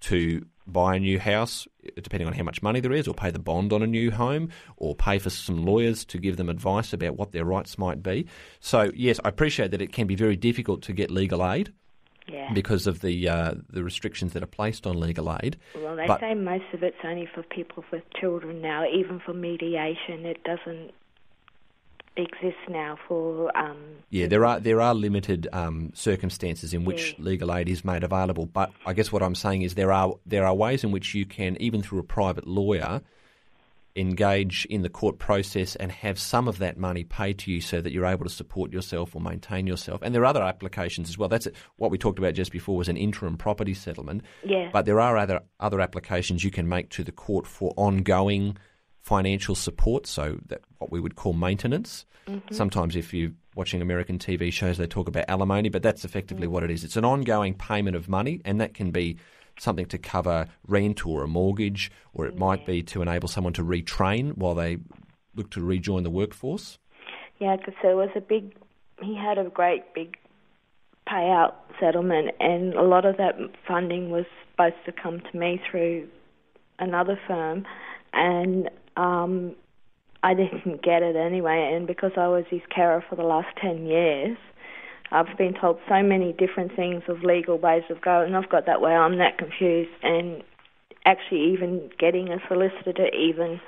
to 0.00 0.44
buy 0.66 0.96
a 0.96 1.00
new 1.00 1.18
house, 1.18 1.66
depending 2.00 2.28
on 2.28 2.32
how 2.34 2.44
much 2.44 2.62
money 2.62 2.80
there 2.80 2.92
is, 2.92 3.08
or 3.08 3.14
pay 3.14 3.30
the 3.30 3.38
bond 3.38 3.72
on 3.72 3.82
a 3.82 3.86
new 3.86 4.10
home, 4.10 4.50
or 4.76 4.94
pay 4.94 5.18
for 5.18 5.30
some 5.30 5.64
lawyers 5.64 6.04
to 6.04 6.18
give 6.18 6.36
them 6.36 6.48
advice 6.48 6.92
about 6.92 7.16
what 7.16 7.32
their 7.32 7.44
rights 7.44 7.76
might 7.78 8.02
be. 8.02 8.26
So, 8.60 8.90
yes, 8.94 9.18
I 9.24 9.28
appreciate 9.28 9.72
that 9.72 9.82
it 9.82 9.92
can 9.92 10.06
be 10.06 10.14
very 10.14 10.36
difficult 10.36 10.82
to 10.82 10.92
get 10.92 11.10
legal 11.10 11.44
aid. 11.48 11.72
Yeah. 12.28 12.52
Because 12.52 12.86
of 12.86 13.00
the 13.00 13.28
uh, 13.28 13.54
the 13.70 13.82
restrictions 13.82 14.34
that 14.34 14.42
are 14.42 14.46
placed 14.46 14.86
on 14.86 15.00
legal 15.00 15.36
aid, 15.42 15.56
Well, 15.74 15.96
they 15.96 16.06
but- 16.06 16.20
say 16.20 16.34
most 16.34 16.62
of 16.72 16.84
it's 16.84 16.98
only 17.02 17.26
for 17.34 17.42
people 17.42 17.84
with 17.90 18.04
children 18.20 18.60
now. 18.62 18.84
Even 18.88 19.18
for 19.18 19.34
mediation, 19.34 20.24
it 20.24 20.44
doesn't 20.44 20.92
exist 22.16 22.58
now 22.68 22.96
for. 23.06 23.56
Um, 23.56 23.76
Yeah, 24.10 24.26
there 24.26 24.44
are 24.44 24.60
there 24.60 24.80
are 24.80 24.94
limited 24.94 25.48
um, 25.52 25.90
circumstances 25.94 26.74
in 26.74 26.84
which 26.84 27.14
Yeah. 27.18 27.24
legal 27.24 27.54
aid 27.54 27.68
is 27.68 27.84
made 27.84 28.02
available, 28.04 28.46
but 28.46 28.72
I 28.84 28.92
guess 28.92 29.12
what 29.12 29.22
I'm 29.22 29.34
saying 29.34 29.62
is 29.62 29.74
there 29.74 29.92
are 29.92 30.14
there 30.26 30.44
are 30.44 30.54
ways 30.54 30.84
in 30.84 30.90
which 30.90 31.14
you 31.14 31.24
can, 31.26 31.56
even 31.60 31.82
through 31.82 32.00
a 32.00 32.04
private 32.04 32.46
lawyer, 32.46 33.00
engage 33.96 34.66
in 34.70 34.82
the 34.82 34.88
court 34.88 35.18
process 35.18 35.74
and 35.76 35.90
have 35.90 36.18
some 36.18 36.46
of 36.46 36.58
that 36.58 36.78
money 36.78 37.02
paid 37.02 37.38
to 37.38 37.50
you 37.50 37.60
so 37.60 37.80
that 37.80 37.92
you're 37.92 38.06
able 38.06 38.24
to 38.24 38.30
support 38.30 38.72
yourself 38.72 39.16
or 39.16 39.20
maintain 39.20 39.66
yourself. 39.66 40.00
And 40.02 40.14
there 40.14 40.22
are 40.22 40.26
other 40.26 40.42
applications 40.42 41.08
as 41.08 41.18
well. 41.18 41.28
That's 41.28 41.48
what 41.76 41.90
we 41.90 41.98
talked 41.98 42.18
about 42.18 42.34
just 42.34 42.52
before 42.52 42.76
was 42.76 42.88
an 42.88 42.96
interim 42.96 43.36
property 43.36 43.74
settlement. 43.74 44.22
Yeah. 44.44 44.70
But 44.72 44.86
there 44.86 45.00
are 45.00 45.16
other 45.16 45.40
other 45.58 45.80
applications 45.80 46.44
you 46.44 46.50
can 46.50 46.68
make 46.68 46.90
to 46.90 47.04
the 47.04 47.12
court 47.12 47.46
for 47.46 47.72
ongoing 47.76 48.56
financial 49.02 49.54
support, 49.54 50.06
so 50.06 50.38
that 50.46 50.62
what 50.78 50.90
we 50.90 51.00
would 51.00 51.16
call 51.16 51.32
maintenance. 51.32 52.04
Mm-hmm. 52.26 52.54
Sometimes, 52.54 52.96
if 52.96 53.12
you're 53.14 53.32
watching 53.54 53.82
American 53.82 54.18
TV 54.18 54.52
shows, 54.52 54.78
they 54.78 54.86
talk 54.86 55.08
about 55.08 55.24
alimony, 55.28 55.68
but 55.68 55.82
that's 55.82 56.04
effectively 56.04 56.46
mm. 56.46 56.50
what 56.50 56.62
it 56.62 56.70
is. 56.70 56.84
It's 56.84 56.96
an 56.96 57.04
ongoing 57.04 57.54
payment 57.54 57.96
of 57.96 58.08
money, 58.08 58.40
and 58.44 58.60
that 58.60 58.74
can 58.74 58.90
be 58.90 59.16
something 59.58 59.86
to 59.86 59.98
cover 59.98 60.46
rent 60.66 61.06
or 61.06 61.22
a 61.22 61.28
mortgage, 61.28 61.90
or 62.14 62.26
it 62.26 62.38
might 62.38 62.64
be 62.64 62.82
to 62.82 63.02
enable 63.02 63.28
someone 63.28 63.52
to 63.54 63.62
retrain 63.62 64.36
while 64.36 64.54
they 64.54 64.78
look 65.34 65.50
to 65.50 65.60
rejoin 65.60 66.02
the 66.02 66.10
workforce. 66.10 66.78
Yeah, 67.38 67.56
because 67.56 67.74
there 67.82 67.96
was 67.96 68.10
a 68.14 68.20
big, 68.20 68.54
he 69.02 69.16
had 69.16 69.38
a 69.38 69.44
great 69.44 69.94
big 69.94 70.16
payout 71.08 71.54
settlement, 71.78 72.30
and 72.40 72.74
a 72.74 72.82
lot 72.82 73.04
of 73.04 73.16
that 73.16 73.34
funding 73.66 74.10
was 74.10 74.24
supposed 74.50 74.76
to 74.86 74.92
come 74.92 75.20
to 75.20 75.38
me 75.38 75.60
through 75.70 76.08
another 76.78 77.18
firm, 77.26 77.66
and 78.12 78.70
um, 79.00 79.56
I 80.22 80.34
didn't 80.34 80.82
get 80.82 81.02
it 81.02 81.16
anyway. 81.16 81.72
And 81.74 81.86
because 81.86 82.12
I 82.16 82.28
was 82.28 82.44
his 82.50 82.60
carer 82.74 83.02
for 83.08 83.16
the 83.16 83.22
last 83.22 83.48
10 83.60 83.86
years, 83.86 84.36
I've 85.10 85.36
been 85.38 85.54
told 85.58 85.78
so 85.88 86.02
many 86.02 86.32
different 86.32 86.76
things 86.76 87.02
of 87.08 87.22
legal 87.22 87.58
ways 87.58 87.82
of 87.90 88.00
going, 88.00 88.34
I've 88.34 88.50
got 88.50 88.66
that 88.66 88.80
way. 88.80 88.92
I'm 88.92 89.18
that 89.18 89.38
confused, 89.38 89.90
and 90.02 90.42
actually, 91.04 91.52
even 91.52 91.90
getting 91.98 92.28
a 92.28 92.36
solicitor 92.46 92.92
to 92.92 93.08
even 93.16 93.60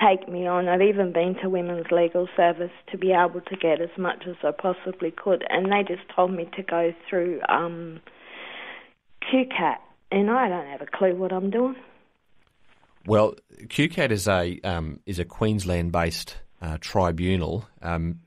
take 0.00 0.28
me 0.28 0.46
on. 0.46 0.68
I've 0.68 0.80
even 0.80 1.12
been 1.12 1.34
to 1.42 1.48
Women's 1.48 1.90
Legal 1.90 2.28
Service 2.36 2.70
to 2.92 2.98
be 2.98 3.10
able 3.12 3.40
to 3.40 3.56
get 3.56 3.80
as 3.80 3.90
much 3.98 4.22
as 4.28 4.36
I 4.44 4.52
possibly 4.52 5.10
could, 5.10 5.42
and 5.50 5.72
they 5.72 5.82
just 5.82 6.08
told 6.14 6.32
me 6.32 6.48
to 6.56 6.62
go 6.62 6.92
through 7.10 7.40
um, 7.48 8.00
QCAT, 9.32 9.78
and 10.12 10.30
I 10.30 10.48
don't 10.48 10.66
have 10.66 10.82
a 10.82 10.86
clue 10.86 11.16
what 11.16 11.32
I'm 11.32 11.50
doing. 11.50 11.74
Well, 13.06 13.34
QCAT 13.64 14.10
is 14.10 14.28
a 14.28 14.60
um, 14.62 15.00
is 15.06 15.18
a 15.18 15.24
Queensland-based 15.24 16.36
uh, 16.60 16.78
tribunal. 16.80 17.64
Um, 17.80 18.20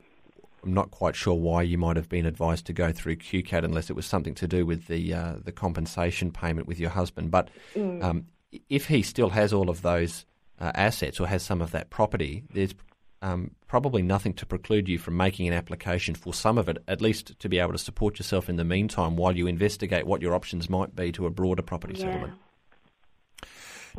I'm 0.62 0.74
not 0.74 0.90
quite 0.90 1.14
sure 1.14 1.34
why 1.34 1.62
you 1.62 1.78
might 1.78 1.96
have 1.96 2.08
been 2.08 2.26
advised 2.26 2.66
to 2.66 2.72
go 2.72 2.92
through 2.92 3.16
QCAT 3.16 3.64
unless 3.64 3.88
it 3.88 3.94
was 3.94 4.04
something 4.04 4.34
to 4.34 4.48
do 4.48 4.66
with 4.66 4.86
the 4.86 5.14
uh, 5.14 5.34
the 5.42 5.52
compensation 5.52 6.30
payment 6.30 6.66
with 6.66 6.80
your 6.80 6.90
husband. 6.90 7.30
But 7.30 7.48
um, 7.76 8.26
if 8.68 8.86
he 8.86 9.02
still 9.02 9.30
has 9.30 9.52
all 9.52 9.70
of 9.70 9.82
those 9.82 10.26
uh, 10.60 10.72
assets 10.74 11.20
or 11.20 11.26
has 11.26 11.42
some 11.42 11.62
of 11.62 11.70
that 11.70 11.90
property, 11.90 12.44
there's 12.52 12.74
um, 13.22 13.52
probably 13.66 14.02
nothing 14.02 14.34
to 14.34 14.46
preclude 14.46 14.88
you 14.88 14.98
from 14.98 15.16
making 15.16 15.46
an 15.48 15.54
application 15.54 16.14
for 16.14 16.34
some 16.34 16.58
of 16.58 16.68
it, 16.68 16.78
at 16.86 17.00
least 17.00 17.38
to 17.38 17.48
be 17.48 17.58
able 17.58 17.72
to 17.72 17.78
support 17.78 18.18
yourself 18.18 18.48
in 18.48 18.56
the 18.56 18.64
meantime 18.64 19.16
while 19.16 19.36
you 19.36 19.46
investigate 19.46 20.06
what 20.06 20.20
your 20.20 20.34
options 20.34 20.68
might 20.68 20.94
be 20.94 21.12
to 21.12 21.26
a 21.26 21.30
broader 21.30 21.62
property 21.62 21.94
yeah. 21.94 22.06
settlement. 22.06 22.34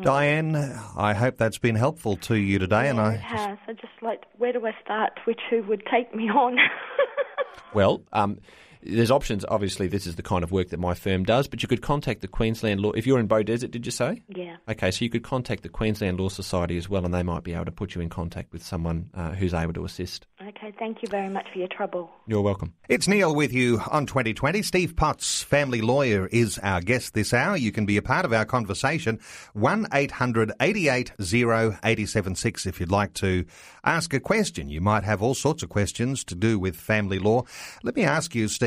Diane, 0.02 0.56
I 0.96 1.14
hope 1.14 1.38
that's 1.38 1.58
been 1.58 1.76
helpful 1.76 2.18
to 2.18 2.36
you 2.36 2.60
today. 2.60 2.84
Yeah, 2.86 2.90
and 2.92 3.00
I 3.02 3.14
it 3.16 3.20
has. 3.22 3.58
I 3.68 3.74
just 3.74 3.94
like, 4.02 4.24
where 4.38 4.54
do 4.54 4.66
I 4.66 4.72
start? 4.84 5.20
Which 5.26 5.42
who 5.50 5.64
would 5.64 5.84
take 5.92 6.14
me 6.16 6.30
on? 6.30 6.58
Well, 7.74 8.02
um, 8.14 8.40
there's 8.82 9.12
options. 9.12 9.46
Obviously, 9.50 9.88
this 9.88 10.08
is 10.08 10.16
the 10.16 10.24
kind 10.24 10.44
of 10.44 10.52
work 10.52 10.70
that 10.70 10.80
my 10.80 10.94
firm 10.94 11.24
does, 11.24 11.48
but 11.48 11.62
you 11.62 11.68
could 11.68 11.82
contact 11.82 12.22
the 12.22 12.28
Queensland 12.28 12.80
Law. 12.80 12.92
If 12.92 13.08
you're 13.08 13.20
in 13.20 13.28
Bow 13.28 13.44
Desert, 13.44 13.72
did 13.72 13.86
you 13.86 13.92
say? 13.92 14.24
yeah. 14.30 14.58
Okay, 14.70 14.92
so 14.92 15.06
you 15.06 15.10
could 15.10 15.24
contact 15.24 15.63
the 15.63 15.70
Queensland 15.70 16.20
Law 16.20 16.30
Society 16.30 16.78
as 16.78 16.90
well, 16.90 17.06
and 17.06 17.13
they 17.13 17.24
might 17.24 17.44
be 17.44 17.54
able 17.54 17.66
to 17.66 17.72
put 17.72 17.96
you 17.96 18.02
in 18.02 18.10
contact 18.10 18.52
with 18.52 18.63
someone 18.63 19.10
uh, 19.13 19.32
who's 19.32 19.54
able 19.54 19.74
to 19.74 19.86
assist. 19.86 20.28
Okay. 20.42 20.74
Thank 20.78 21.02
you 21.02 21.08
very 21.10 21.30
much 21.30 21.48
for 21.52 21.60
your 21.60 21.68
trouble. 21.68 22.12
You're 22.28 22.42
welcome. 22.42 22.74
It's 22.90 23.08
Neil 23.08 23.34
with 23.34 23.54
you 23.54 23.82
on 23.90 24.06
2020. 24.06 24.62
Steve 24.62 24.96
Potts, 24.96 25.42
family 25.42 25.82
lawyer, 25.82 26.28
is 26.28 26.60
our 26.60 26.82
guest 26.82 27.13
this 27.13 27.34
hour. 27.34 27.56
You 27.58 27.72
can 27.72 27.86
be 27.86 27.98
a 27.98 28.02
part 28.02 28.26
of 28.26 28.34
our 28.34 28.46
conversation. 28.46 29.20
1 29.54 29.88
800 29.94 30.52
88 30.60 31.12
0876 31.20 32.66
if 32.66 32.80
you'd 32.80 32.92
like 32.92 33.13
to 33.16 33.46
ask 33.84 34.13
a 34.13 34.20
question. 34.20 34.70
You 34.70 34.82
might 34.82 35.04
have 35.04 35.22
all 35.22 35.34
sorts 35.34 35.63
of 35.63 35.70
questions 35.70 36.24
to 36.26 36.36
do 36.36 36.60
with 36.60 36.76
family 36.76 37.20
law. 37.20 37.44
Let 37.84 37.96
me 37.96 38.04
ask 38.04 38.36
you, 38.36 38.48
Steve, 38.48 38.66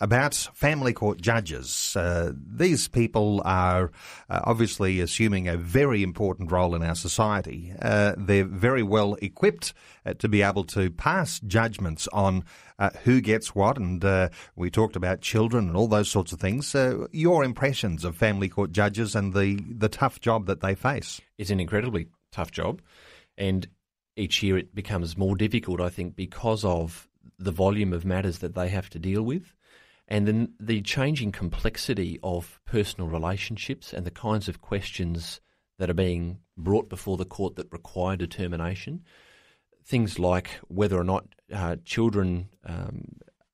about 0.00 0.34
family 0.54 0.92
court 0.92 1.20
judges. 1.20 1.96
Uh, 1.96 2.32
these 2.34 2.88
people 2.88 3.42
are 3.44 3.90
uh, 4.28 4.40
obviously 4.44 5.00
assuming 5.00 5.48
a 5.48 5.56
very 5.56 6.02
important 6.02 6.50
role 6.50 6.74
in 6.74 6.82
our 6.82 6.94
society. 6.94 7.72
Uh, 7.80 8.14
they're 8.16 8.44
very 8.44 8.82
well 8.82 9.16
equipped 9.22 9.74
uh, 10.06 10.14
to 10.14 10.28
be 10.28 10.42
able 10.42 10.64
to 10.64 10.90
pass 10.90 11.40
judgments 11.40 12.08
on 12.12 12.44
uh, 12.78 12.90
who 13.04 13.20
gets 13.20 13.54
what, 13.54 13.76
and 13.76 14.04
uh, 14.04 14.28
we 14.56 14.70
talked 14.70 14.96
about 14.96 15.20
children 15.20 15.68
and 15.68 15.76
all 15.76 15.88
those 15.88 16.10
sorts 16.10 16.32
of 16.32 16.40
things. 16.40 16.74
Your 17.12 17.42
impressions 17.44 18.04
of 18.04 18.16
family 18.16 18.48
court 18.48 18.72
judges 18.72 19.16
and 19.16 19.34
the, 19.34 19.60
the 19.68 19.88
tough 19.88 20.20
job 20.20 20.46
that 20.46 20.60
they 20.60 20.74
face? 20.74 21.20
It's 21.38 21.50
an 21.50 21.60
incredibly 21.60 22.08
tough 22.30 22.52
job, 22.52 22.80
and 23.36 23.66
each 24.16 24.42
year 24.42 24.58
it 24.58 24.74
becomes 24.74 25.16
more 25.16 25.36
difficult, 25.36 25.80
I 25.80 25.88
think, 25.88 26.16
because 26.16 26.64
of 26.64 27.07
the 27.38 27.52
volume 27.52 27.92
of 27.92 28.04
matters 28.04 28.38
that 28.38 28.54
they 28.54 28.68
have 28.68 28.90
to 28.90 28.98
deal 28.98 29.22
with. 29.22 29.54
And 30.08 30.26
then 30.26 30.54
the 30.58 30.80
changing 30.80 31.32
complexity 31.32 32.18
of 32.22 32.60
personal 32.64 33.08
relationships 33.08 33.92
and 33.92 34.06
the 34.06 34.10
kinds 34.10 34.48
of 34.48 34.60
questions 34.60 35.40
that 35.78 35.90
are 35.90 35.94
being 35.94 36.38
brought 36.56 36.88
before 36.88 37.16
the 37.16 37.24
court 37.24 37.56
that 37.56 37.72
require 37.72 38.16
determination. 38.16 39.04
Things 39.84 40.18
like 40.18 40.50
whether 40.68 40.98
or 40.98 41.04
not 41.04 41.26
uh, 41.52 41.76
children 41.84 42.48
um, 42.64 43.04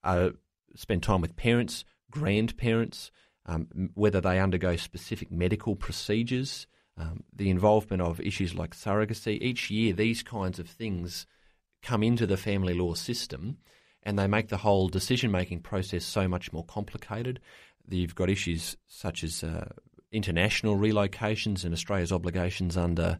are, 0.03 0.31
spend 0.75 1.03
time 1.03 1.21
with 1.21 1.35
parents, 1.35 1.85
grandparents, 2.09 3.11
um, 3.45 3.89
whether 3.93 4.21
they 4.21 4.39
undergo 4.39 4.75
specific 4.75 5.31
medical 5.31 5.75
procedures, 5.75 6.67
um, 6.97 7.23
the 7.33 7.49
involvement 7.49 8.01
of 8.01 8.19
issues 8.19 8.55
like 8.55 8.75
surrogacy. 8.75 9.37
Each 9.41 9.69
year, 9.69 9.93
these 9.93 10.23
kinds 10.23 10.57
of 10.57 10.67
things 10.69 11.27
come 11.85 12.03
into 12.03 12.25
the 12.25 12.37
family 12.37 12.73
law 12.73 12.93
system 12.93 13.57
and 14.03 14.17
they 14.17 14.27
make 14.27 14.49
the 14.49 14.57
whole 14.57 14.87
decision 14.87 15.31
making 15.31 15.61
process 15.61 16.03
so 16.03 16.27
much 16.27 16.51
more 16.51 16.65
complicated. 16.65 17.39
You've 17.87 18.15
got 18.15 18.29
issues 18.29 18.75
such 18.87 19.23
as 19.23 19.43
uh, 19.43 19.69
international 20.11 20.77
relocations 20.77 21.63
and 21.63 21.73
Australia's 21.73 22.11
obligations 22.11 22.75
under 22.77 23.19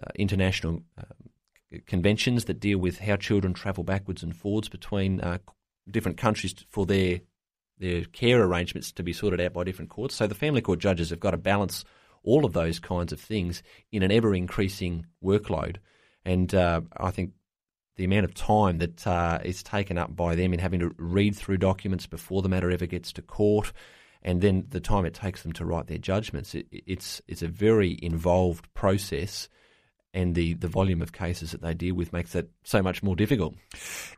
uh, 0.00 0.10
international 0.14 0.82
uh, 0.98 1.78
conventions 1.86 2.44
that 2.44 2.60
deal 2.60 2.78
with 2.78 2.98
how 2.98 3.16
children 3.16 3.54
travel 3.54 3.84
backwards 3.84 4.22
and 4.22 4.36
forwards 4.36 4.68
between 4.68 5.20
uh, 5.20 5.38
different 5.90 6.18
countries 6.18 6.54
for 6.68 6.86
their 6.86 7.20
their 7.78 8.04
care 8.04 8.42
arrangements 8.42 8.90
to 8.90 9.02
be 9.02 9.12
sorted 9.12 9.38
out 9.38 9.52
by 9.52 9.62
different 9.62 9.90
courts. 9.90 10.14
So 10.14 10.26
the 10.26 10.34
family 10.34 10.62
court 10.62 10.78
judges 10.78 11.10
have 11.10 11.20
got 11.20 11.32
to 11.32 11.36
balance 11.36 11.84
all 12.22 12.46
of 12.46 12.54
those 12.54 12.78
kinds 12.78 13.12
of 13.12 13.20
things 13.20 13.62
in 13.92 14.02
an 14.02 14.10
ever 14.10 14.34
increasing 14.34 15.04
workload. 15.22 15.76
And 16.24 16.54
uh, 16.54 16.80
I 16.96 17.10
think 17.10 17.32
the 17.96 18.04
amount 18.04 18.24
of 18.24 18.34
time 18.34 18.78
that 18.78 19.06
uh, 19.06 19.38
is 19.42 19.62
taken 19.62 19.98
up 19.98 20.14
by 20.14 20.34
them 20.34 20.52
in 20.52 20.60
having 20.60 20.80
to 20.80 20.94
read 20.98 21.34
through 21.34 21.56
documents 21.56 22.06
before 22.06 22.42
the 22.42 22.48
matter 22.48 22.70
ever 22.70 22.86
gets 22.86 23.12
to 23.14 23.22
court, 23.22 23.72
and 24.22 24.40
then 24.40 24.66
the 24.70 24.80
time 24.80 25.06
it 25.06 25.14
takes 25.14 25.42
them 25.42 25.52
to 25.52 25.64
write 25.64 25.86
their 25.86 25.98
judgments, 25.98 26.54
it, 26.54 26.66
it's 26.70 27.22
it's 27.26 27.42
a 27.42 27.48
very 27.48 27.98
involved 28.02 28.72
process. 28.74 29.48
And 30.14 30.34
the, 30.34 30.54
the 30.54 30.68
volume 30.68 31.02
of 31.02 31.12
cases 31.12 31.50
that 31.50 31.60
they 31.60 31.74
deal 31.74 31.94
with 31.94 32.10
makes 32.10 32.32
that 32.32 32.48
so 32.64 32.80
much 32.80 33.02
more 33.02 33.14
difficult. 33.14 33.54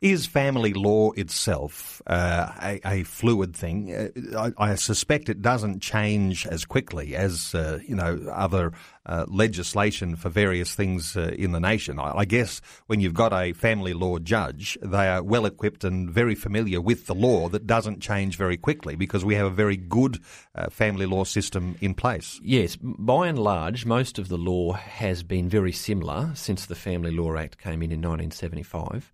Is 0.00 0.26
family 0.26 0.72
law 0.72 1.10
itself 1.12 2.00
uh, 2.06 2.52
a, 2.62 2.80
a 2.84 3.02
fluid 3.02 3.56
thing? 3.56 3.92
Uh, 3.92 4.52
I, 4.58 4.70
I 4.70 4.74
suspect 4.76 5.28
it 5.28 5.42
doesn't 5.42 5.80
change 5.80 6.46
as 6.46 6.64
quickly 6.64 7.16
as 7.16 7.52
uh, 7.52 7.80
you 7.84 7.96
know 7.96 8.30
other 8.32 8.74
uh, 9.08 9.24
legislation 9.28 10.16
for 10.16 10.28
various 10.28 10.74
things 10.74 11.16
uh, 11.16 11.34
in 11.38 11.52
the 11.52 11.60
nation. 11.60 11.98
I, 11.98 12.18
I 12.18 12.24
guess 12.24 12.60
when 12.86 13.00
you've 13.00 13.14
got 13.14 13.32
a 13.32 13.52
family 13.52 13.94
law 13.94 14.18
judge, 14.18 14.78
they 14.82 15.08
are 15.08 15.22
well 15.22 15.46
equipped 15.46 15.82
and 15.84 16.10
very 16.10 16.34
familiar 16.34 16.80
with 16.80 17.06
the 17.06 17.14
law 17.14 17.48
that 17.48 17.66
doesn't 17.66 18.00
change 18.00 18.36
very 18.36 18.56
quickly 18.56 18.96
because 18.96 19.24
we 19.24 19.34
have 19.34 19.46
a 19.46 19.50
very 19.50 19.76
good 19.76 20.18
uh, 20.54 20.68
family 20.68 21.06
law 21.06 21.24
system 21.24 21.76
in 21.80 21.94
place. 21.94 22.38
Yes, 22.42 22.76
by 22.76 23.28
and 23.28 23.38
large, 23.38 23.86
most 23.86 24.18
of 24.18 24.28
the 24.28 24.38
law 24.38 24.72
has 24.72 25.22
been 25.22 25.48
very 25.48 25.72
similar 25.72 26.30
since 26.34 26.66
the 26.66 26.74
Family 26.74 27.10
Law 27.10 27.36
Act 27.36 27.58
came 27.58 27.82
in 27.82 27.92
in 27.92 28.00
1975, 28.00 29.12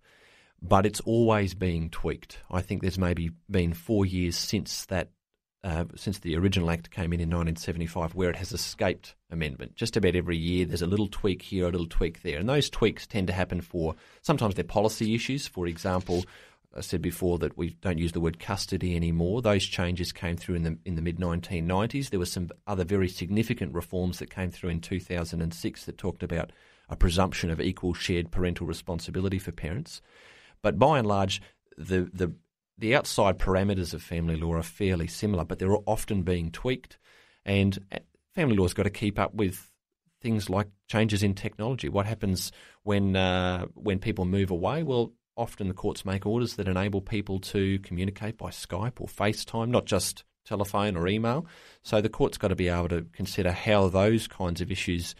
but 0.61 0.85
it's 0.85 0.99
always 1.01 1.53
being 1.53 1.89
tweaked. 1.89 2.39
I 2.51 2.61
think 2.61 2.81
there's 2.81 2.99
maybe 2.99 3.31
been 3.49 3.73
four 3.73 4.05
years 4.05 4.35
since 4.35 4.85
that. 4.87 5.09
Uh, 5.65 5.85
since 5.95 6.19
the 6.19 6.35
original 6.37 6.69
act 6.69 6.91
came 6.91 7.11
in 7.11 7.19
in 7.19 7.27
1975, 7.27 8.13
where 8.13 8.29
it 8.29 8.35
has 8.35 8.51
escaped 8.51 9.15
amendment. 9.31 9.75
Just 9.75 9.97
about 9.97 10.15
every 10.15 10.37
year, 10.37 10.63
there's 10.63 10.83
a 10.83 10.87
little 10.87 11.07
tweak 11.07 11.41
here, 11.41 11.65
a 11.65 11.71
little 11.71 11.87
tweak 11.87 12.21
there, 12.21 12.37
and 12.37 12.47
those 12.47 12.69
tweaks 12.69 13.07
tend 13.07 13.25
to 13.25 13.33
happen 13.33 13.61
for 13.61 13.95
sometimes 14.21 14.53
they're 14.53 14.63
policy 14.63 15.15
issues. 15.15 15.47
For 15.47 15.65
example, 15.65 16.23
I 16.77 16.81
said 16.81 17.01
before 17.01 17.39
that 17.39 17.57
we 17.57 17.71
don't 17.81 17.97
use 17.97 18.11
the 18.11 18.19
word 18.19 18.37
custody 18.37 18.95
anymore. 18.95 19.41
Those 19.41 19.65
changes 19.65 20.11
came 20.11 20.37
through 20.37 20.53
in 20.53 20.61
the 20.61 20.77
in 20.85 20.93
the 20.97 21.01
mid 21.01 21.17
1990s. 21.17 22.11
There 22.11 22.19
were 22.19 22.27
some 22.27 22.51
other 22.67 22.83
very 22.83 23.09
significant 23.09 23.73
reforms 23.73 24.19
that 24.19 24.29
came 24.29 24.51
through 24.51 24.69
in 24.69 24.81
2006 24.81 25.85
that 25.85 25.97
talked 25.97 26.21
about 26.21 26.51
a 26.89 26.95
presumption 26.95 27.49
of 27.49 27.59
equal 27.59 27.95
shared 27.95 28.29
parental 28.29 28.67
responsibility 28.67 29.39
for 29.39 29.51
parents. 29.51 30.03
But 30.61 30.77
by 30.77 30.99
and 30.99 31.07
large, 31.07 31.41
the 31.75 32.07
the 32.13 32.33
the 32.77 32.95
outside 32.95 33.39
parameters 33.39 33.93
of 33.93 34.01
family 34.01 34.35
law 34.35 34.53
are 34.53 34.63
fairly 34.63 35.07
similar, 35.07 35.45
but 35.45 35.59
they're 35.59 35.77
often 35.85 36.23
being 36.23 36.51
tweaked. 36.51 36.97
And 37.45 37.77
uh, 37.91 37.99
family 38.33 38.57
law's 38.57 38.73
got 38.73 38.83
to 38.83 38.89
keep 38.89 39.17
up 39.19 39.33
with 39.33 39.71
things 40.21 40.49
like 40.49 40.67
changes 40.87 41.23
in 41.23 41.35
technology. 41.35 41.89
What 41.89 42.05
happens 42.05 42.51
when 42.83 43.15
uh, 43.15 43.65
when 43.75 43.99
people 43.99 44.25
move 44.25 44.51
away? 44.51 44.83
Well, 44.83 45.13
often 45.37 45.67
the 45.67 45.73
courts 45.73 46.05
make 46.05 46.25
orders 46.25 46.55
that 46.55 46.67
enable 46.67 47.01
people 47.01 47.39
to 47.39 47.79
communicate 47.79 48.37
by 48.37 48.49
Skype 48.49 48.99
or 48.99 49.07
FaceTime, 49.07 49.69
not 49.69 49.85
just 49.85 50.23
telephone 50.45 50.95
or 50.95 51.07
email. 51.07 51.45
So 51.83 52.01
the 52.01 52.09
court's 52.09 52.37
got 52.37 52.49
to 52.49 52.55
be 52.55 52.69
able 52.69 52.89
to 52.89 53.05
consider 53.13 53.51
how 53.51 53.89
those 53.89 54.27
kinds 54.27 54.61
of 54.61 54.71
issues 54.71 55.15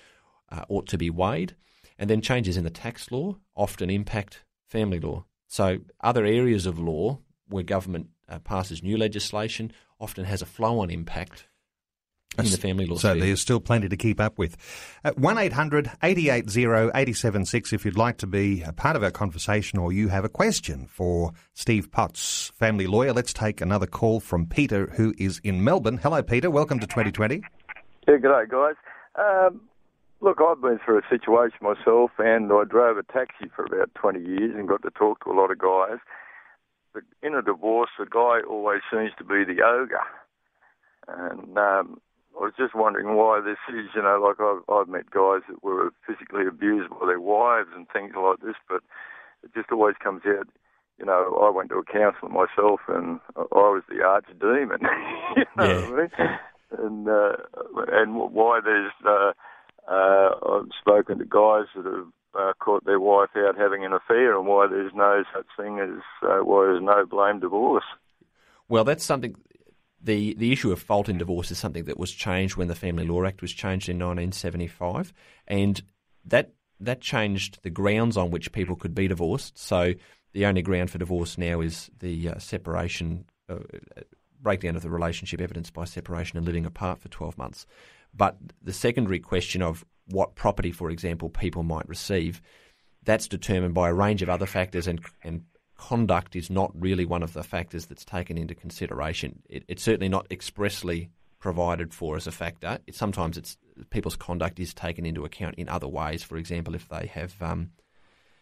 uh, 0.51 0.63
ought 0.69 0.87
to 0.87 0.97
be 0.97 1.09
weighed. 1.09 1.55
And 1.97 2.09
then 2.09 2.21
changes 2.21 2.57
in 2.57 2.63
the 2.63 2.69
tax 2.69 3.11
law 3.11 3.37
often 3.55 3.89
impact 3.89 4.43
family 4.67 4.99
law. 4.99 5.25
So 5.47 5.79
other 6.01 6.25
areas 6.25 6.65
of 6.65 6.79
law 6.79 7.19
where 7.49 7.63
government 7.63 8.07
uh, 8.29 8.39
passes 8.39 8.81
new 8.83 8.97
legislation 8.97 9.71
often 9.99 10.25
has 10.25 10.41
a 10.41 10.45
flow-on 10.45 10.89
impact 10.89 11.47
in 12.37 12.43
the 12.45 12.57
family 12.57 12.85
law 12.85 12.97
So 12.97 13.11
sphere. 13.13 13.23
there's 13.23 13.39
still 13.39 13.61
plenty 13.61 13.87
to 13.87 13.95
keep 13.95 14.19
up 14.19 14.37
with. 14.37 14.57
Uh, 15.05 15.11
1 15.15 15.37
800 15.37 15.89
880 16.03 16.63
876 16.93 17.71
if 17.71 17.85
you'd 17.85 17.97
like 17.97 18.17
to 18.17 18.27
be 18.27 18.61
a 18.61 18.73
part 18.73 18.97
of 18.97 19.03
our 19.03 19.11
conversation 19.11 19.79
or 19.79 19.93
you 19.93 20.09
have 20.09 20.25
a 20.25 20.29
question 20.29 20.85
for 20.87 21.31
Steve 21.53 21.91
Potts, 21.91 22.51
family 22.55 22.87
lawyer. 22.87 23.13
Let's 23.13 23.31
take 23.31 23.61
another 23.61 23.87
call 23.87 24.19
from 24.19 24.47
Peter, 24.47 24.87
who 24.97 25.13
is 25.17 25.39
in 25.45 25.63
Melbourne. 25.63 25.97
Hello, 25.97 26.21
Peter. 26.21 26.49
Welcome 26.51 26.79
to 26.79 26.87
2020. 26.87 27.41
Yeah, 28.07 28.17
good 28.17 28.21
day, 28.23 28.43
guys. 28.49 28.75
Um, 29.17 29.61
look, 30.19 30.39
I've 30.45 30.59
been 30.61 30.79
through 30.83 30.97
a 30.99 31.01
situation 31.09 31.59
myself, 31.61 32.11
and 32.19 32.51
I 32.51 32.63
drove 32.65 32.97
a 32.97 33.03
taxi 33.03 33.49
for 33.55 33.63
about 33.65 33.95
20 33.95 34.19
years 34.19 34.53
and 34.57 34.67
got 34.67 34.81
to 34.81 34.89
talk 34.91 35.23
to 35.23 35.31
a 35.31 35.35
lot 35.39 35.51
of 35.51 35.57
guys. 35.59 35.99
In 37.21 37.35
a 37.35 37.41
divorce, 37.41 37.89
the 37.97 38.05
guy 38.05 38.41
always 38.47 38.81
seems 38.91 39.11
to 39.17 39.23
be 39.23 39.43
the 39.43 39.61
ogre. 39.63 39.99
And 41.07 41.57
um, 41.57 42.01
I 42.37 42.43
was 42.43 42.53
just 42.57 42.75
wondering 42.75 43.15
why 43.15 43.41
this 43.41 43.57
is. 43.69 43.89
You 43.95 44.01
know, 44.03 44.19
like 44.21 44.39
I've, 44.39 44.63
I've 44.73 44.87
met 44.89 45.11
guys 45.11 45.41
that 45.49 45.63
were 45.63 45.91
physically 46.07 46.47
abused 46.47 46.89
by 46.89 47.05
their 47.07 47.19
wives 47.19 47.69
and 47.75 47.87
things 47.89 48.13
like 48.17 48.39
this, 48.39 48.55
but 48.67 48.81
it 49.43 49.53
just 49.55 49.71
always 49.71 49.95
comes 50.03 50.21
out. 50.27 50.47
You 50.97 51.05
know, 51.05 51.39
I 51.43 51.49
went 51.49 51.69
to 51.69 51.77
a 51.77 51.83
counsellor 51.83 52.29
myself, 52.29 52.79
and 52.87 53.19
I 53.35 53.41
I 53.41 53.69
was 53.75 53.83
the 53.89 54.01
arch 54.03 54.25
demon. 54.39 54.79
you 55.35 55.45
know 55.57 55.67
Yeah. 55.67 55.81
what 55.89 56.11
I 56.19 56.27
mean? 56.27 56.39
and 56.79 57.07
uh, 57.09 57.35
and 57.91 58.15
why 58.33 58.59
there's. 58.63 58.91
Uh, 59.05 59.33
uh, 59.87 60.29
I've 60.49 60.69
spoken 60.81 61.19
to 61.19 61.25
guys 61.25 61.65
that 61.75 61.85
have 61.85 62.07
uh, 62.37 62.53
caught 62.59 62.85
their 62.85 62.99
wife 62.99 63.29
out 63.35 63.57
having 63.57 63.85
an 63.85 63.93
affair, 63.93 64.37
and 64.37 64.47
why 64.47 64.67
there's 64.67 64.93
no 64.93 65.23
such 65.33 65.47
thing 65.57 65.79
as 65.79 66.01
uh, 66.23 66.43
why 66.43 66.65
there's 66.65 66.83
no 66.83 67.05
blame 67.05 67.39
divorce. 67.39 67.85
Well, 68.67 68.83
that's 68.83 69.03
something. 69.03 69.35
The, 70.01 70.35
the 70.35 70.51
issue 70.51 70.71
of 70.71 70.79
fault 70.79 71.09
in 71.09 71.17
divorce 71.17 71.49
is 71.49 71.57
something 71.57 71.85
that 71.85 71.97
was 71.97 72.11
changed 72.11 72.57
when 72.57 72.67
the 72.67 72.75
Family 72.75 73.07
Law 73.07 73.25
Act 73.25 73.41
was 73.41 73.51
changed 73.51 73.89
in 73.89 73.97
1975, 73.97 75.13
and 75.47 75.81
that 76.25 76.53
that 76.79 77.01
changed 77.01 77.59
the 77.63 77.69
grounds 77.69 78.17
on 78.17 78.31
which 78.31 78.51
people 78.51 78.75
could 78.75 78.93
be 78.93 79.07
divorced. 79.07 79.57
So 79.57 79.93
the 80.33 80.45
only 80.45 80.61
ground 80.61 80.91
for 80.91 80.97
divorce 80.97 81.37
now 81.37 81.61
is 81.61 81.89
the 81.99 82.29
uh, 82.29 82.39
separation, 82.39 83.25
uh, 83.49 83.59
breakdown 84.41 84.75
of 84.75 84.81
the 84.81 84.89
relationship 84.89 85.39
evidenced 85.39 85.73
by 85.73 85.85
separation 85.85 86.37
and 86.37 86.45
living 86.45 86.65
apart 86.65 86.99
for 86.99 87.07
12 87.07 87.37
months. 87.37 87.65
But 88.13 88.37
the 88.61 88.73
secondary 88.73 89.19
question 89.19 89.61
of 89.61 89.85
what 90.07 90.35
property, 90.35 90.71
for 90.71 90.89
example, 90.89 91.29
people 91.29 91.63
might 91.63 91.87
receive, 91.87 92.41
that's 93.03 93.27
determined 93.27 93.73
by 93.73 93.89
a 93.89 93.93
range 93.93 94.21
of 94.21 94.29
other 94.29 94.45
factors, 94.45 94.87
and, 94.87 94.99
and 95.23 95.43
conduct 95.77 96.35
is 96.35 96.49
not 96.49 96.71
really 96.73 97.05
one 97.05 97.23
of 97.23 97.33
the 97.33 97.43
factors 97.43 97.85
that's 97.85 98.05
taken 98.05 98.37
into 98.37 98.55
consideration. 98.55 99.41
It, 99.49 99.63
it's 99.67 99.83
certainly 99.83 100.09
not 100.09 100.27
expressly 100.31 101.09
provided 101.39 101.93
for 101.93 102.15
as 102.15 102.27
a 102.27 102.31
factor. 102.31 102.79
It, 102.87 102.95
sometimes 102.95 103.37
it's 103.37 103.57
people's 103.89 104.15
conduct 104.15 104.59
is 104.59 104.73
taken 104.73 105.05
into 105.05 105.25
account 105.25 105.55
in 105.55 105.69
other 105.69 105.87
ways. 105.87 106.23
For 106.23 106.37
example, 106.37 106.75
if 106.75 106.87
they 106.89 107.07
have 107.07 107.35
um, 107.41 107.71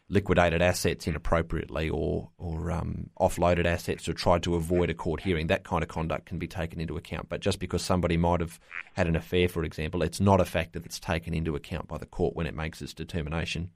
liquidated 0.09 0.61
assets 0.61 1.07
inappropriately 1.07 1.89
or 1.89 2.29
or 2.37 2.71
um, 2.71 3.09
offloaded 3.19 3.65
assets 3.65 4.07
or 4.07 4.13
tried 4.13 4.43
to 4.43 4.55
avoid 4.55 4.89
a 4.89 4.93
court 4.93 5.21
hearing, 5.21 5.47
that 5.47 5.63
kind 5.63 5.83
of 5.83 5.89
conduct 5.89 6.25
can 6.25 6.37
be 6.37 6.47
taken 6.47 6.79
into 6.79 6.97
account. 6.97 7.29
But 7.29 7.41
just 7.41 7.59
because 7.59 7.81
somebody 7.81 8.17
might 8.17 8.41
have 8.41 8.59
had 8.93 9.07
an 9.07 9.15
affair, 9.15 9.47
for 9.47 9.63
example, 9.63 10.03
it's 10.03 10.19
not 10.19 10.41
a 10.41 10.45
factor 10.45 10.79
that's 10.79 10.99
taken 10.99 11.33
into 11.33 11.55
account 11.55 11.87
by 11.87 11.97
the 11.97 12.05
court 12.05 12.35
when 12.35 12.47
it 12.47 12.55
makes 12.55 12.81
its 12.81 12.93
determination. 12.93 13.71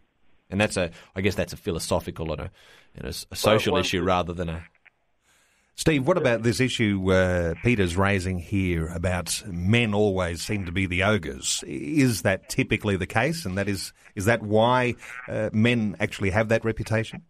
And 0.50 0.62
that's 0.62 0.78
a, 0.78 0.92
I 1.16 1.22
guess 1.22 1.36
that's 1.36 1.54
a 1.54 1.58
philosophical 1.58 2.32
and 2.32 2.42
a, 2.42 2.52
and 2.96 3.06
a, 3.06 3.14
a 3.32 3.36
social 3.36 3.74
well, 3.74 3.82
issue 3.82 4.02
rather 4.02 4.34
than 4.34 4.48
a 4.48 4.64
Steve, 5.80 6.08
what 6.08 6.18
about 6.18 6.42
this 6.42 6.60
issue 6.60 7.12
uh, 7.12 7.54
Peter's 7.64 7.96
raising 7.96 8.40
here 8.40 8.88
about 8.88 9.44
men 9.46 9.94
always 9.94 10.42
seem 10.42 10.66
to 10.66 10.72
be 10.72 10.88
the 10.88 11.04
ogres? 11.04 11.64
Is 11.68 12.24
that 12.24 12.50
typically 12.50 12.98
the 12.98 13.06
case, 13.06 13.46
and 13.46 13.60
that 13.60 13.70
is 13.70 13.94
is 14.16 14.26
that 14.26 14.42
why 14.42 14.96
uh, 15.28 15.52
men 15.54 15.96
actually 16.00 16.32
have 16.32 16.50
that 16.50 16.66
reputation? 16.66 17.22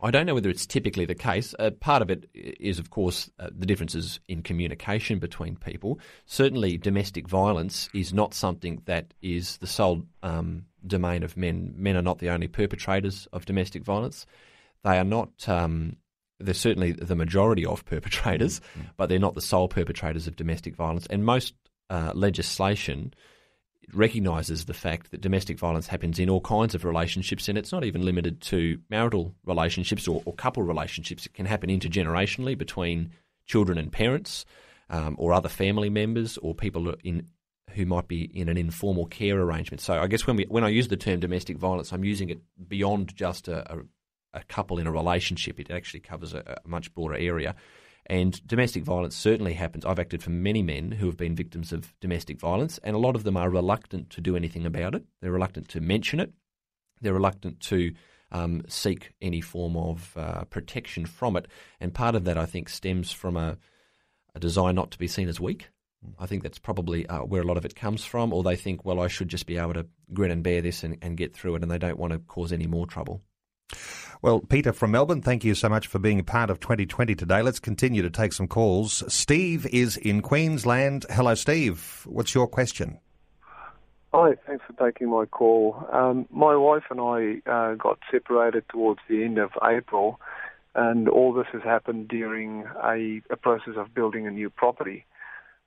I 0.00 0.10
don't 0.10 0.26
know 0.26 0.34
whether 0.34 0.50
it's 0.50 0.66
typically 0.66 1.04
the 1.04 1.14
case. 1.14 1.54
Uh, 1.60 1.70
part 1.70 2.02
of 2.02 2.10
it 2.10 2.28
is, 2.34 2.80
of 2.80 2.90
course, 2.90 3.30
uh, 3.38 3.50
the 3.56 3.66
differences 3.66 4.18
in 4.26 4.42
communication 4.42 5.20
between 5.20 5.54
people. 5.54 6.00
Certainly, 6.26 6.78
domestic 6.78 7.28
violence 7.28 7.88
is 7.94 8.12
not 8.12 8.34
something 8.34 8.82
that 8.86 9.14
is 9.22 9.58
the 9.58 9.68
sole 9.68 10.02
um, 10.24 10.64
domain 10.84 11.22
of 11.22 11.36
men. 11.36 11.72
Men 11.76 11.96
are 11.96 12.02
not 12.02 12.18
the 12.18 12.30
only 12.30 12.48
perpetrators 12.48 13.28
of 13.32 13.46
domestic 13.46 13.84
violence. 13.84 14.26
They 14.82 14.98
are 14.98 15.04
not 15.04 15.48
um, 15.48 15.98
they're 16.44 16.54
certainly 16.54 16.92
the 16.92 17.16
majority 17.16 17.64
of 17.64 17.84
perpetrators, 17.84 18.60
mm-hmm. 18.60 18.88
but 18.96 19.08
they're 19.08 19.18
not 19.18 19.34
the 19.34 19.40
sole 19.40 19.68
perpetrators 19.68 20.26
of 20.26 20.36
domestic 20.36 20.76
violence. 20.76 21.06
And 21.06 21.24
most 21.24 21.54
uh, 21.90 22.12
legislation 22.14 23.14
recognises 23.92 24.64
the 24.64 24.74
fact 24.74 25.10
that 25.10 25.20
domestic 25.20 25.58
violence 25.58 25.86
happens 25.86 26.18
in 26.18 26.30
all 26.30 26.40
kinds 26.40 26.74
of 26.74 26.84
relationships, 26.84 27.48
and 27.48 27.58
it's 27.58 27.72
not 27.72 27.84
even 27.84 28.04
limited 28.04 28.40
to 28.40 28.78
marital 28.88 29.34
relationships 29.44 30.08
or, 30.08 30.22
or 30.24 30.32
couple 30.34 30.62
relationships. 30.62 31.26
It 31.26 31.34
can 31.34 31.46
happen 31.46 31.68
intergenerationally 31.70 32.56
between 32.56 33.12
children 33.46 33.78
and 33.78 33.92
parents, 33.92 34.44
um, 34.88 35.16
or 35.18 35.32
other 35.32 35.48
family 35.48 35.90
members, 35.90 36.38
or 36.38 36.54
people 36.54 36.94
in 37.02 37.26
who 37.70 37.86
might 37.86 38.06
be 38.06 38.22
in 38.22 38.48
an 38.48 38.58
informal 38.58 39.06
care 39.06 39.40
arrangement. 39.40 39.80
So 39.80 39.94
I 39.94 40.06
guess 40.06 40.26
when 40.26 40.36
we 40.36 40.44
when 40.44 40.64
I 40.64 40.68
use 40.68 40.88
the 40.88 40.96
term 40.96 41.20
domestic 41.20 41.56
violence, 41.56 41.92
I'm 41.92 42.04
using 42.04 42.28
it 42.28 42.40
beyond 42.68 43.14
just 43.14 43.48
a, 43.48 43.72
a 43.72 43.78
a 44.34 44.42
couple 44.44 44.78
in 44.78 44.86
a 44.86 44.92
relationship. 44.92 45.60
It 45.60 45.70
actually 45.70 46.00
covers 46.00 46.34
a, 46.34 46.60
a, 46.64 46.68
much 46.68 46.94
broader 46.94 47.14
area. 47.14 47.54
And 48.06 48.44
domestic 48.46 48.82
violence 48.82 49.14
certainly 49.14 49.52
happens. 49.52 49.84
I've 49.84 49.98
acted 49.98 50.22
for 50.22 50.30
many 50.30 50.62
men 50.62 50.90
who 50.90 51.06
have 51.06 51.16
been 51.16 51.36
victims 51.36 51.72
of 51.72 51.94
domestic 52.00 52.40
violence, 52.40 52.78
and 52.82 52.96
a 52.96 52.98
lot 52.98 53.14
of 53.14 53.22
them 53.24 53.36
are 53.36 53.48
reluctant 53.48 54.10
to 54.10 54.20
do 54.20 54.36
anything 54.36 54.66
about 54.66 54.94
it. 54.94 55.04
They're 55.20 55.30
reluctant 55.30 55.68
to 55.70 55.80
mention 55.80 56.18
it. 56.18 56.32
They're 57.00 57.14
reluctant 57.14 57.60
to 57.60 57.92
um, 58.32 58.62
seek 58.68 59.12
any 59.20 59.40
form 59.40 59.76
of 59.76 60.16
uh, 60.16 60.44
protection 60.44 61.06
from 61.06 61.36
it. 61.36 61.46
And 61.80 61.94
part 61.94 62.14
of 62.14 62.24
that, 62.24 62.38
I 62.38 62.46
think, 62.46 62.68
stems 62.68 63.12
from 63.12 63.36
a, 63.36 63.58
a 64.34 64.40
desire 64.40 64.72
not 64.72 64.90
to 64.92 64.98
be 64.98 65.06
seen 65.06 65.28
as 65.28 65.38
weak. 65.38 65.68
I 66.18 66.26
think 66.26 66.42
that's 66.42 66.58
probably 66.58 67.06
uh, 67.06 67.20
where 67.20 67.42
a 67.42 67.46
lot 67.46 67.56
of 67.56 67.64
it 67.64 67.76
comes 67.76 68.04
from, 68.04 68.32
or 68.32 68.42
they 68.42 68.56
think, 68.56 68.84
well, 68.84 69.00
I 69.00 69.06
should 69.06 69.28
just 69.28 69.46
be 69.46 69.58
able 69.58 69.74
to 69.74 69.86
grin 70.12 70.32
and 70.32 70.42
bear 70.42 70.60
this 70.60 70.82
and, 70.82 70.98
and 71.00 71.16
get 71.16 71.34
through 71.34 71.54
it, 71.54 71.62
and 71.62 71.70
they 71.70 71.78
don't 71.78 71.98
want 71.98 72.12
to 72.12 72.18
cause 72.18 72.52
any 72.52 72.66
more 72.66 72.86
trouble. 72.86 73.22
Well, 74.22 74.38
Peter 74.38 74.72
from 74.72 74.92
Melbourne, 74.92 75.20
thank 75.20 75.42
you 75.42 75.56
so 75.56 75.68
much 75.68 75.88
for 75.88 75.98
being 75.98 76.20
a 76.20 76.22
part 76.22 76.48
of 76.48 76.60
2020 76.60 77.16
today. 77.16 77.42
Let's 77.42 77.58
continue 77.58 78.02
to 78.02 78.10
take 78.10 78.32
some 78.32 78.46
calls. 78.46 79.02
Steve 79.12 79.66
is 79.66 79.96
in 79.96 80.22
Queensland. 80.22 81.06
Hello, 81.10 81.34
Steve. 81.34 82.04
What's 82.06 82.32
your 82.32 82.46
question? 82.46 83.00
Hi, 84.14 84.36
thanks 84.46 84.64
for 84.64 84.74
taking 84.74 85.10
my 85.10 85.24
call. 85.24 85.88
Um, 85.92 86.28
my 86.30 86.54
wife 86.54 86.84
and 86.88 87.00
I 87.00 87.50
uh, 87.50 87.74
got 87.74 87.98
separated 88.12 88.62
towards 88.68 89.00
the 89.08 89.24
end 89.24 89.38
of 89.38 89.50
April, 89.60 90.20
and 90.76 91.08
all 91.08 91.32
this 91.32 91.48
has 91.52 91.62
happened 91.62 92.06
during 92.06 92.64
a, 92.80 93.22
a 93.28 93.36
process 93.36 93.74
of 93.76 93.92
building 93.92 94.28
a 94.28 94.30
new 94.30 94.50
property. 94.50 95.04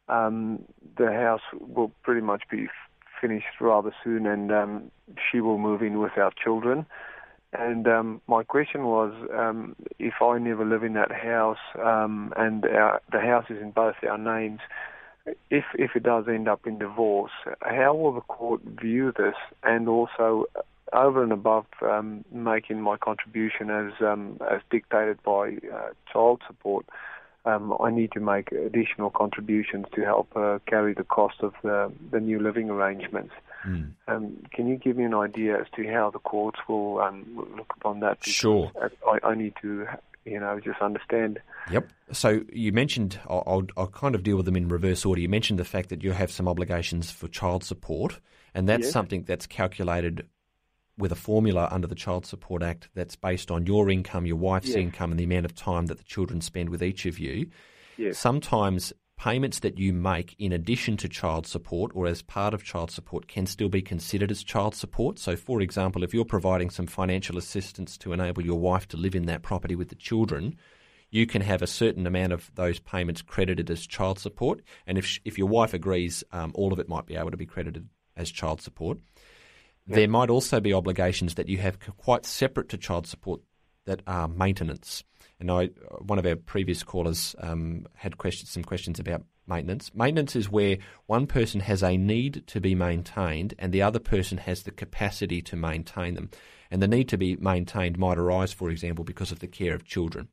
Um, 0.07 0.63
the 0.97 1.11
house 1.11 1.41
will 1.51 1.91
pretty 2.03 2.21
much 2.21 2.43
be 2.49 2.63
f- 2.63 3.19
finished 3.19 3.59
rather 3.59 3.93
soon, 4.01 4.25
and 4.25 4.49
um, 4.53 4.91
she 5.29 5.41
will 5.41 5.57
move 5.57 5.81
in 5.81 5.99
with 5.99 6.17
our 6.17 6.31
children. 6.41 6.85
And 7.57 7.87
um, 7.87 8.21
my 8.27 8.43
question 8.43 8.85
was, 8.85 9.13
um, 9.33 9.75
if 9.99 10.15
I 10.21 10.37
never 10.37 10.65
live 10.65 10.83
in 10.83 10.93
that 10.93 11.11
house 11.11 11.57
um, 11.83 12.33
and 12.35 12.65
our, 12.65 13.01
the 13.11 13.19
house 13.19 13.45
is 13.49 13.61
in 13.61 13.71
both 13.71 13.95
our 14.09 14.17
names, 14.17 14.59
if 15.49 15.63
if 15.73 15.95
it 15.95 16.03
does 16.03 16.25
end 16.27 16.47
up 16.47 16.67
in 16.67 16.77
divorce, 16.77 17.31
how 17.61 17.95
will 17.95 18.13
the 18.13 18.21
court 18.21 18.61
view 18.63 19.11
this? 19.17 19.35
And 19.63 19.87
also, 19.89 20.45
over 20.93 21.23
and 21.23 21.31
above 21.31 21.65
um, 21.81 22.23
making 22.31 22.81
my 22.81 22.97
contribution 22.97 23.69
as 23.69 23.93
um, 24.01 24.39
as 24.51 24.61
dictated 24.69 25.21
by 25.23 25.57
uh, 25.73 25.89
child 26.11 26.41
support, 26.45 26.85
um, 27.45 27.75
I 27.79 27.91
need 27.91 28.11
to 28.13 28.19
make 28.19 28.51
additional 28.51 29.09
contributions 29.11 29.85
to 29.93 30.01
help 30.01 30.35
uh, 30.35 30.59
carry 30.67 30.93
the 30.93 31.03
cost 31.03 31.41
of 31.41 31.53
the, 31.63 31.91
the 32.11 32.19
new 32.19 32.39
living 32.39 32.69
arrangements. 32.69 33.33
Mm. 33.65 33.91
Um, 34.07 34.37
can 34.51 34.67
you 34.67 34.75
give 34.75 34.97
me 34.97 35.03
an 35.03 35.13
idea 35.13 35.59
as 35.59 35.67
to 35.75 35.87
how 35.87 36.09
the 36.09 36.19
courts 36.19 36.59
will 36.67 36.99
um, 36.99 37.23
look 37.55 37.73
upon 37.77 37.99
that? 38.01 38.19
Because 38.19 38.33
sure. 38.33 38.71
I, 39.07 39.19
I, 39.27 39.35
need 39.35 39.53
to, 39.61 39.87
you 40.25 40.39
know, 40.39 40.59
just 40.59 40.81
understand. 40.81 41.39
Yep. 41.71 41.89
So 42.11 42.41
you 42.51 42.71
mentioned, 42.71 43.19
I'll, 43.27 43.43
I'll, 43.45 43.67
I'll, 43.77 43.87
kind 43.87 44.15
of 44.15 44.23
deal 44.23 44.37
with 44.37 44.45
them 44.45 44.55
in 44.55 44.67
reverse 44.67 45.05
order. 45.05 45.21
You 45.21 45.29
mentioned 45.29 45.59
the 45.59 45.65
fact 45.65 45.89
that 45.89 46.03
you 46.03 46.11
have 46.11 46.31
some 46.31 46.47
obligations 46.47 47.11
for 47.11 47.27
child 47.27 47.63
support, 47.63 48.19
and 48.53 48.69
that's 48.69 48.85
yes. 48.85 48.93
something 48.93 49.23
that's 49.23 49.47
calculated 49.47 50.27
with 50.97 51.11
a 51.11 51.15
formula 51.15 51.67
under 51.71 51.87
the 51.87 51.95
Child 51.95 52.25
Support 52.25 52.63
Act 52.63 52.89
that's 52.93 53.15
based 53.15 53.51
on 53.51 53.65
your 53.65 53.89
income, 53.89 54.25
your 54.25 54.37
wife's 54.37 54.69
yes. 54.69 54.77
income, 54.77 55.11
and 55.11 55.19
the 55.19 55.25
amount 55.25 55.45
of 55.45 55.55
time 55.55 55.87
that 55.87 55.97
the 55.97 56.03
children 56.03 56.41
spend 56.41 56.69
with 56.69 56.81
each 56.81 57.05
of 57.05 57.19
you. 57.19 57.47
Yes. 57.97 58.17
Sometimes 58.17 58.93
payments 59.17 59.59
that 59.59 59.77
you 59.77 59.93
make 59.93 60.35
in 60.39 60.51
addition 60.51 60.97
to 60.97 61.07
child 61.07 61.47
support 61.47 61.91
or 61.95 62.05
as 62.05 62.21
part 62.21 62.53
of 62.53 62.63
child 62.63 62.91
support 62.91 63.27
can 63.27 63.45
still 63.45 63.69
be 63.69 63.81
considered 63.81 64.31
as 64.31 64.43
child 64.43 64.75
support. 64.75 65.19
So, 65.19 65.35
for 65.35 65.61
example, 65.61 66.03
if 66.03 66.13
you're 66.13 66.25
providing 66.25 66.69
some 66.69 66.87
financial 66.87 67.37
assistance 67.37 67.97
to 67.99 68.13
enable 68.13 68.43
your 68.43 68.59
wife 68.59 68.87
to 68.89 68.97
live 68.97 69.15
in 69.15 69.25
that 69.25 69.41
property 69.41 69.75
with 69.75 69.89
the 69.89 69.95
children, 69.95 70.57
you 71.11 71.25
can 71.25 71.41
have 71.41 71.61
a 71.61 71.67
certain 71.67 72.05
amount 72.05 72.33
of 72.33 72.51
those 72.55 72.79
payments 72.79 73.21
credited 73.21 73.69
as 73.69 73.87
child 73.87 74.19
support. 74.19 74.61
And 74.85 74.97
if, 74.97 75.19
if 75.23 75.37
your 75.37 75.47
wife 75.47 75.73
agrees, 75.73 76.23
um, 76.31 76.51
all 76.53 76.73
of 76.73 76.79
it 76.79 76.89
might 76.89 77.05
be 77.05 77.15
able 77.15 77.31
to 77.31 77.37
be 77.37 77.45
credited 77.45 77.87
as 78.17 78.31
child 78.31 78.61
support. 78.61 78.97
Yep. 79.87 79.95
There 79.95 80.07
might 80.07 80.29
also 80.29 80.59
be 80.59 80.73
obligations 80.73 81.35
that 81.35 81.47
you 81.47 81.59
have 81.59 81.77
quite 81.97 82.25
separate 82.25 82.69
to 82.69 82.77
child 82.77 83.07
support 83.07 83.41
that 83.85 84.01
are 84.07 84.27
maintenance. 84.27 85.03
And 85.39 85.51
I, 85.51 85.67
one 85.99 86.17
of 86.17 86.25
our 86.25 86.35
previous 86.35 86.81
callers 86.83 87.35
um, 87.39 87.85
had 87.93 88.17
questions, 88.17 88.49
some 88.49 88.63
questions 88.63 88.99
about 88.99 89.23
maintenance. 89.47 89.91
Maintenance 89.93 90.35
is 90.35 90.49
where 90.49 90.77
one 91.05 91.27
person 91.27 91.59
has 91.59 91.83
a 91.83 91.97
need 91.97 92.43
to 92.47 92.59
be 92.59 92.73
maintained 92.73 93.53
and 93.59 93.71
the 93.71 93.81
other 93.81 93.99
person 93.99 94.37
has 94.39 94.63
the 94.63 94.71
capacity 94.71 95.41
to 95.43 95.55
maintain 95.55 96.15
them. 96.15 96.29
And 96.71 96.81
the 96.81 96.87
need 96.87 97.09
to 97.09 97.17
be 97.17 97.35
maintained 97.35 97.97
might 97.97 98.17
arise, 98.17 98.51
for 98.51 98.71
example, 98.71 99.03
because 99.03 99.31
of 99.31 99.39
the 99.39 99.47
care 99.47 99.75
of 99.75 99.85
children. 99.85 100.29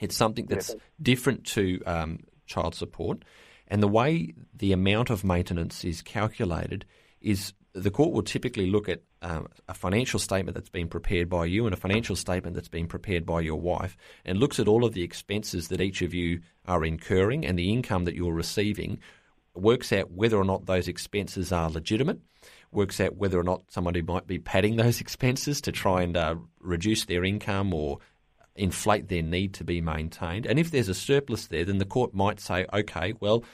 It's 0.00 0.16
something 0.16 0.46
that's 0.46 0.74
different 1.00 1.44
to 1.48 1.80
um, 1.86 2.20
child 2.46 2.74
support. 2.74 3.24
And 3.68 3.82
the 3.82 3.88
way 3.88 4.34
the 4.54 4.72
amount 4.72 5.10
of 5.10 5.22
maintenance 5.22 5.84
is 5.84 6.02
calculated 6.02 6.86
is 7.20 7.52
the 7.72 7.90
court 7.90 8.12
will 8.12 8.22
typically 8.22 8.70
look 8.70 8.88
at 8.88 9.02
um, 9.22 9.46
a 9.68 9.74
financial 9.74 10.18
statement 10.18 10.54
that's 10.54 10.68
been 10.68 10.88
prepared 10.88 11.28
by 11.28 11.44
you 11.44 11.66
and 11.66 11.74
a 11.74 11.78
financial 11.78 12.16
statement 12.16 12.54
that's 12.54 12.68
been 12.68 12.88
prepared 12.88 13.24
by 13.24 13.40
your 13.40 13.60
wife 13.60 13.96
and 14.24 14.38
looks 14.38 14.58
at 14.58 14.66
all 14.66 14.84
of 14.84 14.92
the 14.92 15.02
expenses 15.02 15.68
that 15.68 15.80
each 15.80 16.02
of 16.02 16.12
you 16.12 16.40
are 16.66 16.84
incurring 16.84 17.46
and 17.46 17.58
the 17.58 17.72
income 17.72 18.04
that 18.04 18.16
you're 18.16 18.34
receiving 18.34 18.98
works 19.54 19.92
out 19.92 20.10
whether 20.10 20.36
or 20.36 20.44
not 20.44 20.66
those 20.66 20.88
expenses 20.88 21.52
are 21.52 21.70
legitimate, 21.70 22.20
works 22.72 23.00
out 23.00 23.16
whether 23.16 23.38
or 23.38 23.44
not 23.44 23.62
somebody 23.68 24.02
might 24.02 24.26
be 24.26 24.38
padding 24.38 24.76
those 24.76 25.00
expenses 25.00 25.60
to 25.60 25.72
try 25.72 26.02
and 26.02 26.16
uh, 26.16 26.34
reduce 26.60 27.04
their 27.04 27.24
income 27.24 27.72
or 27.72 27.98
inflate 28.56 29.08
their 29.08 29.22
need 29.22 29.54
to 29.54 29.64
be 29.64 29.80
maintained. 29.80 30.44
And 30.44 30.58
if 30.58 30.70
there's 30.70 30.88
a 30.88 30.94
surplus 30.94 31.46
there, 31.46 31.64
then 31.64 31.78
the 31.78 31.84
court 31.84 32.14
might 32.14 32.40
say, 32.40 32.66
okay, 32.72 33.14
well, 33.20 33.44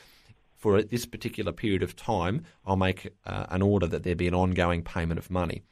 for 0.66 0.82
this 0.82 1.06
particular 1.06 1.52
period 1.52 1.84
of 1.84 1.94
time, 1.94 2.42
I'll 2.66 2.74
make 2.74 3.12
uh, 3.24 3.46
an 3.50 3.62
order 3.62 3.86
that 3.86 4.02
there 4.02 4.16
be 4.16 4.26
an 4.26 4.34
ongoing 4.34 4.82
payment 4.82 5.16
of 5.16 5.30
money. 5.30 5.62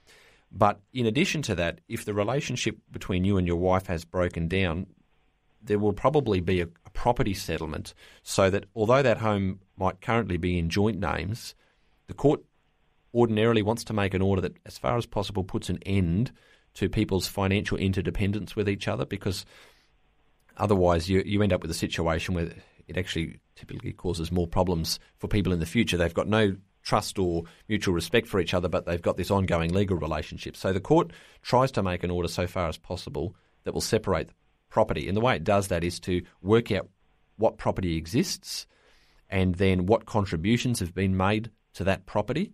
But 0.52 0.78
in 0.92 1.04
addition 1.04 1.42
to 1.42 1.56
that, 1.56 1.80
if 1.88 2.04
the 2.04 2.14
relationship 2.14 2.78
between 2.92 3.24
you 3.24 3.36
and 3.36 3.44
your 3.44 3.56
wife 3.56 3.88
has 3.88 4.04
broken 4.04 4.46
down, 4.46 4.86
there 5.60 5.80
will 5.80 5.94
probably 5.94 6.38
be 6.38 6.60
a, 6.60 6.68
a 6.86 6.90
property 6.92 7.34
settlement 7.34 7.92
so 8.22 8.50
that 8.50 8.66
although 8.76 9.02
that 9.02 9.18
home 9.18 9.58
might 9.76 10.00
currently 10.00 10.36
be 10.36 10.60
in 10.60 10.70
joint 10.70 11.00
names, 11.00 11.56
the 12.06 12.14
court 12.14 12.44
ordinarily 13.12 13.62
wants 13.62 13.82
to 13.82 13.92
make 13.92 14.14
an 14.14 14.22
order 14.22 14.42
that, 14.42 14.54
as 14.64 14.78
far 14.78 14.96
as 14.96 15.06
possible, 15.06 15.42
puts 15.42 15.68
an 15.68 15.80
end 15.84 16.30
to 16.74 16.88
people's 16.88 17.26
financial 17.26 17.76
interdependence 17.78 18.54
with 18.54 18.68
each 18.68 18.86
other 18.86 19.04
because 19.04 19.44
otherwise 20.56 21.10
you, 21.10 21.20
you 21.26 21.42
end 21.42 21.52
up 21.52 21.62
with 21.62 21.70
a 21.72 21.74
situation 21.74 22.36
where 22.36 22.52
it 22.88 22.96
actually 22.96 23.40
typically 23.56 23.92
causes 23.92 24.32
more 24.32 24.46
problems 24.46 24.98
for 25.16 25.28
people 25.28 25.52
in 25.52 25.60
the 25.60 25.66
future. 25.66 25.96
They've 25.96 26.12
got 26.12 26.28
no 26.28 26.56
trust 26.82 27.18
or 27.18 27.44
mutual 27.68 27.94
respect 27.94 28.26
for 28.26 28.40
each 28.40 28.54
other, 28.54 28.68
but 28.68 28.84
they've 28.84 29.00
got 29.00 29.16
this 29.16 29.30
ongoing 29.30 29.72
legal 29.72 29.96
relationship. 29.96 30.56
So 30.56 30.72
the 30.72 30.80
court 30.80 31.12
tries 31.42 31.70
to 31.72 31.82
make 31.82 32.04
an 32.04 32.10
order 32.10 32.28
so 32.28 32.46
far 32.46 32.68
as 32.68 32.76
possible 32.76 33.34
that 33.64 33.72
will 33.72 33.80
separate 33.80 34.30
property. 34.68 35.08
And 35.08 35.16
the 35.16 35.22
way 35.22 35.36
it 35.36 35.44
does 35.44 35.68
that 35.68 35.84
is 35.84 35.98
to 36.00 36.22
work 36.42 36.70
out 36.70 36.88
what 37.36 37.58
property 37.58 37.96
exists 37.96 38.66
and 39.30 39.54
then 39.54 39.86
what 39.86 40.06
contributions 40.06 40.80
have 40.80 40.94
been 40.94 41.16
made 41.16 41.50
to 41.74 41.84
that 41.84 42.06
property 42.06 42.52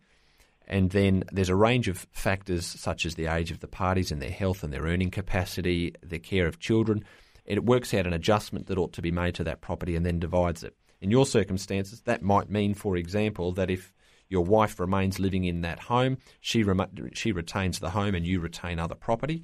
and 0.71 0.91
then 0.91 1.25
there's 1.33 1.49
a 1.49 1.57
range 1.57 1.89
of 1.89 2.07
factors 2.13 2.65
such 2.65 3.05
as 3.05 3.17
the 3.17 3.27
age 3.27 3.51
of 3.51 3.59
the 3.59 3.67
parties 3.67 4.13
and 4.13 4.23
their 4.23 4.31
health 4.31 4.63
and 4.63 4.73
their 4.73 4.85
earning 4.85 5.11
capacity, 5.11 5.93
their 6.01 6.21
care 6.21 6.47
of 6.47 6.61
children. 6.61 7.05
It 7.51 7.65
works 7.65 7.93
out 7.95 8.07
an 8.07 8.13
adjustment 8.13 8.67
that 8.67 8.79
ought 8.79 8.93
to 8.95 9.03
be 9.03 9.11
made 9.11 9.35
to 9.37 9.45
that 9.45 9.61
property 9.61 9.97
and 9.97 10.05
then 10.05 10.19
divides 10.19 10.63
it. 10.63 10.75
In 11.01 11.11
your 11.11 11.27
circumstances, 11.27 12.03
that 12.03 12.23
might 12.23 12.51
mean, 12.51 12.75
for 12.75 12.97
example, 12.97 13.53
that 13.53 13.71
if 13.71 13.93
your 14.29 14.45
wife 14.45 14.79
remains 14.79 15.19
living 15.19 15.45
in 15.45 15.63
that 15.63 15.81
home, 15.81 16.19
she, 16.41 16.63
rem- 16.63 17.11
she 17.15 17.33
retains 17.33 17.79
the 17.79 17.91
home 17.91 18.15
and 18.15 18.27
you 18.27 18.41
retain 18.41 18.79
other 18.79 18.95
property. 18.95 19.43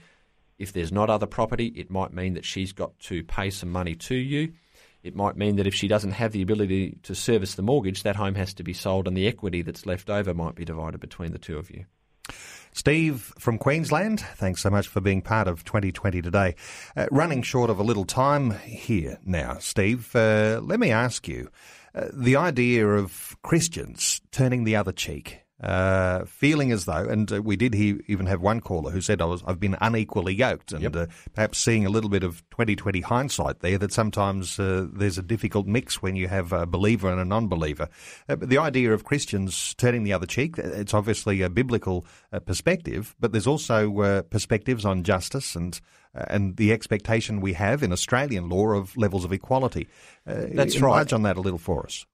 If 0.59 0.73
there's 0.73 0.93
not 0.93 1.11
other 1.11 1.27
property, 1.27 1.67
it 1.69 1.91
might 1.91 2.13
mean 2.13 2.35
that 2.35 2.45
she's 2.45 2.73
got 2.73 2.99
to 3.01 3.25
pay 3.25 3.51
some 3.51 3.71
money 3.71 3.95
to 3.95 4.15
you 4.15 4.53
it 5.07 5.15
might 5.15 5.37
mean 5.37 5.55
that 5.57 5.69
if 5.69 5.75
she 5.75 5.87
doesn't 5.87 6.11
have 6.11 6.33
the 6.33 6.43
ability 6.43 6.99
to 7.05 7.15
service 7.15 7.55
the 7.55 7.63
mortgage, 7.63 8.03
that 8.03 8.17
home 8.17 8.35
has 8.35 8.53
to 8.55 8.65
be 8.65 8.73
sold 8.73 9.07
and 9.07 9.17
the 9.17 9.29
equity 9.29 9.63
that's 9.63 9.87
left 9.87 10.11
over 10.11 10.35
might 10.35 10.57
be 10.57 10.65
divided 10.65 10.99
between 10.99 11.31
the 11.31 11.39
two 11.39 11.57
of 11.59 11.71
you. 11.71 11.85
Steve 12.77 13.33
from 13.39 13.57
Queensland, 13.57 14.21
thanks 14.21 14.61
so 14.61 14.69
much 14.69 14.87
for 14.87 15.01
being 15.01 15.23
part 15.23 15.49
of 15.49 15.65
2020 15.65 16.21
today. 16.21 16.55
Uh, 16.95 17.07
running 17.11 17.41
short 17.41 17.71
of 17.71 17.79
a 17.79 17.83
little 17.83 18.05
time 18.05 18.51
here 18.51 19.19
now, 19.25 19.57
Steve, 19.59 20.15
uh, 20.15 20.61
let 20.63 20.79
me 20.79 20.91
ask 20.91 21.27
you 21.27 21.49
uh, 21.95 22.09
the 22.13 22.37
idea 22.37 22.87
of 22.87 23.35
Christians 23.43 24.21
turning 24.31 24.65
the 24.65 24.77
other 24.77 24.93
cheek 24.93 25.46
uh, 25.63 26.25
feeling 26.27 26.71
as 26.71 26.85
though, 26.85 27.05
and 27.05 27.33
uh, 27.33 27.41
we 27.41 27.57
did 27.57 27.73
he, 27.73 27.99
even 28.09 28.27
have 28.27 28.43
one 28.43 28.61
caller 28.61 28.91
who 28.91 29.01
said 29.01 29.23
I 29.23 29.25
was 29.25 29.43
I've 29.47 29.59
been 29.59 29.77
unequally 29.81 30.35
yoked, 30.35 30.73
and 30.73 30.83
yep. 30.83 30.97
uh, 30.97 31.07
perhaps 31.35 31.59
seeing 31.59 31.87
a 31.87 31.91
little 31.91 32.11
bit 32.11 32.23
of 32.23 32.43
2020 32.51 33.01
hindsight 33.01 33.61
there 33.61 33.79
that 33.79 33.93
sometimes 33.93 34.59
uh, 34.59 34.87
there's 34.93 35.17
a 35.17 35.23
difficult 35.23 35.67
mix 35.67 36.03
when 36.03 36.15
you 36.15 36.29
have 36.29 36.53
a 36.53 36.67
believer 36.67 37.11
and 37.11 37.21
a 37.21 37.25
non-believer. 37.25 37.89
Uh, 38.29 38.37
the 38.39 38.59
idea 38.59 38.93
of 38.93 39.05
Christians 39.05 39.75
turning 39.75 40.03
the 40.03 40.13
other 40.13 40.27
cheek, 40.27 40.59
it's 40.59 40.93
obviously 40.93 41.41
a 41.41 41.49
biblical 41.49 42.05
uh, 42.33 42.41
perspective, 42.41 43.15
but 43.19 43.33
there's 43.33 43.47
also 43.47 44.23
perspectives 44.25 44.85
on 44.85 45.05
justice 45.05 45.57
and 45.57 45.81
and 46.15 46.57
the 46.57 46.73
expectation 46.73 47.43
we 47.43 47.53
have 47.53 47.83
in 47.83 47.93
Australian 47.93 48.49
law 48.49 48.69
of 48.69 48.97
levels 48.97 49.23
of 49.23 49.35
equality. 49.35 49.87
That's 50.25 50.81
right. 50.81 51.13
on 51.13 51.23
that 51.25 51.37
a 51.37 51.43
little 51.43 51.59
for 51.59 51.85
us 51.85 52.07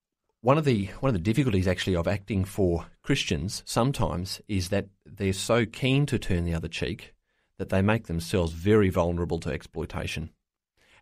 one 0.43 0.59
of 0.59 0.65
the 0.65 0.87
one 1.01 1.09
of 1.09 1.15
the 1.15 1.21
difficulties 1.21 1.69
actually 1.69 1.97
of 1.97 2.09
acting 2.09 2.45
for 2.45 2.87
Christians 3.03 3.63
sometimes 3.65 4.41
is 4.49 4.69
that 4.69 4.89
they're 5.07 5.33
so 5.33 5.65
keen 5.65 6.05
to 6.07 6.19
turn 6.19 6.45
the 6.45 6.55
other 6.55 6.69
cheek 6.69 7.15
that 7.59 7.69
they 7.69 7.81
make 7.81 8.07
themselves 8.07 8.53
very 8.53 8.91
vulnerable 8.91 9.39
to 9.39 9.51
exploitation. 9.51 10.31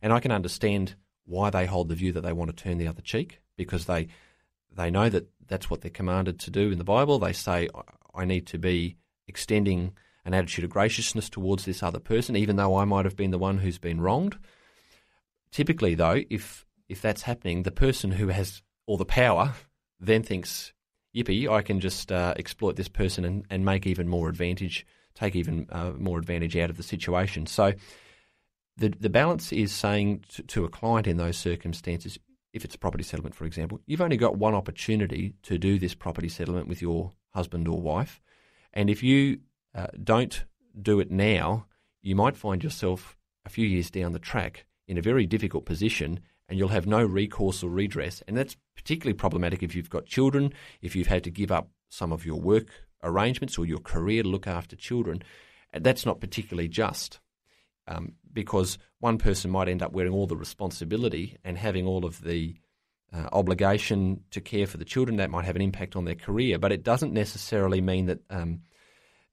And 0.02 0.12
I 0.12 0.20
can 0.20 0.30
understand 0.30 0.94
why 1.24 1.48
they 1.48 1.64
hold 1.64 1.88
the 1.88 1.94
view 1.94 2.12
that 2.12 2.20
they 2.20 2.34
want 2.34 2.54
to 2.54 2.62
turn 2.62 2.76
the 2.76 2.86
other 2.86 3.00
cheek 3.00 3.40
because 3.56 3.86
they 3.86 4.08
they 4.70 4.90
know 4.90 5.08
that 5.08 5.28
that's 5.46 5.70
what 5.70 5.80
they're 5.80 5.90
commanded 5.90 6.38
to 6.40 6.50
do 6.50 6.70
in 6.70 6.78
the 6.78 6.84
Bible. 6.84 7.18
They 7.18 7.32
say 7.32 7.68
I 8.14 8.26
need 8.26 8.46
to 8.48 8.58
be 8.58 8.96
extending 9.26 9.94
an 10.26 10.34
attitude 10.34 10.64
of 10.64 10.70
graciousness 10.70 11.30
towards 11.30 11.64
this 11.64 11.82
other 11.82 11.98
person 11.98 12.36
even 12.36 12.56
though 12.56 12.76
I 12.76 12.84
might 12.84 13.06
have 13.06 13.16
been 13.16 13.30
the 13.30 13.38
one 13.38 13.58
who's 13.58 13.78
been 13.78 14.02
wronged. 14.02 14.36
Typically 15.50 15.94
though, 15.94 16.22
if 16.28 16.66
if 16.90 17.00
that's 17.00 17.22
happening, 17.22 17.62
the 17.62 17.70
person 17.70 18.10
who 18.10 18.28
has 18.28 18.60
or 18.90 18.98
the 18.98 19.04
power 19.04 19.54
then 20.00 20.24
thinks, 20.24 20.72
yippee, 21.14 21.48
I 21.48 21.62
can 21.62 21.78
just 21.78 22.10
uh, 22.10 22.34
exploit 22.36 22.74
this 22.74 22.88
person 22.88 23.24
and, 23.24 23.46
and 23.48 23.64
make 23.64 23.86
even 23.86 24.08
more 24.08 24.28
advantage, 24.28 24.84
take 25.14 25.36
even 25.36 25.68
uh, 25.70 25.92
more 25.96 26.18
advantage 26.18 26.56
out 26.56 26.70
of 26.70 26.76
the 26.76 26.82
situation. 26.82 27.46
So 27.46 27.74
the, 28.76 28.88
the 28.88 29.08
balance 29.08 29.52
is 29.52 29.72
saying 29.72 30.24
to, 30.30 30.42
to 30.42 30.64
a 30.64 30.68
client 30.68 31.06
in 31.06 31.18
those 31.18 31.36
circumstances, 31.36 32.18
if 32.52 32.64
it's 32.64 32.74
a 32.74 32.78
property 32.78 33.04
settlement, 33.04 33.36
for 33.36 33.44
example, 33.44 33.78
you've 33.86 34.00
only 34.00 34.16
got 34.16 34.36
one 34.36 34.56
opportunity 34.56 35.34
to 35.44 35.56
do 35.56 35.78
this 35.78 35.94
property 35.94 36.28
settlement 36.28 36.66
with 36.66 36.82
your 36.82 37.12
husband 37.32 37.68
or 37.68 37.80
wife. 37.80 38.20
And 38.72 38.90
if 38.90 39.04
you 39.04 39.38
uh, 39.72 39.86
don't 40.02 40.46
do 40.82 40.98
it 40.98 41.12
now, 41.12 41.66
you 42.02 42.16
might 42.16 42.36
find 42.36 42.64
yourself 42.64 43.16
a 43.44 43.50
few 43.50 43.68
years 43.68 43.88
down 43.88 44.10
the 44.10 44.18
track 44.18 44.66
in 44.88 44.98
a 44.98 45.02
very 45.02 45.26
difficult 45.26 45.64
position 45.64 46.18
and 46.50 46.58
you'll 46.58 46.68
have 46.68 46.86
no 46.86 47.02
recourse 47.02 47.62
or 47.62 47.70
redress. 47.70 48.22
And 48.26 48.36
that's 48.36 48.56
particularly 48.74 49.14
problematic 49.14 49.62
if 49.62 49.74
you've 49.74 49.88
got 49.88 50.04
children, 50.04 50.52
if 50.82 50.96
you've 50.96 51.06
had 51.06 51.24
to 51.24 51.30
give 51.30 51.52
up 51.52 51.70
some 51.88 52.12
of 52.12 52.26
your 52.26 52.40
work 52.40 52.66
arrangements 53.02 53.56
or 53.56 53.64
your 53.64 53.78
career 53.78 54.24
to 54.24 54.28
look 54.28 54.46
after 54.46 54.76
children. 54.76 55.22
That's 55.72 56.04
not 56.04 56.20
particularly 56.20 56.68
just 56.68 57.20
um, 57.86 58.14
because 58.32 58.78
one 58.98 59.18
person 59.18 59.50
might 59.50 59.68
end 59.68 59.82
up 59.82 59.92
wearing 59.92 60.12
all 60.12 60.26
the 60.26 60.36
responsibility 60.36 61.36
and 61.44 61.56
having 61.56 61.86
all 61.86 62.04
of 62.04 62.20
the 62.22 62.56
uh, 63.12 63.28
obligation 63.32 64.22
to 64.32 64.40
care 64.40 64.66
for 64.66 64.76
the 64.76 64.84
children. 64.84 65.16
That 65.16 65.30
might 65.30 65.44
have 65.44 65.56
an 65.56 65.62
impact 65.62 65.94
on 65.96 66.04
their 66.04 66.16
career, 66.16 66.58
but 66.58 66.72
it 66.72 66.82
doesn't 66.82 67.12
necessarily 67.12 67.80
mean 67.80 68.06
that 68.06 68.20
um, 68.28 68.62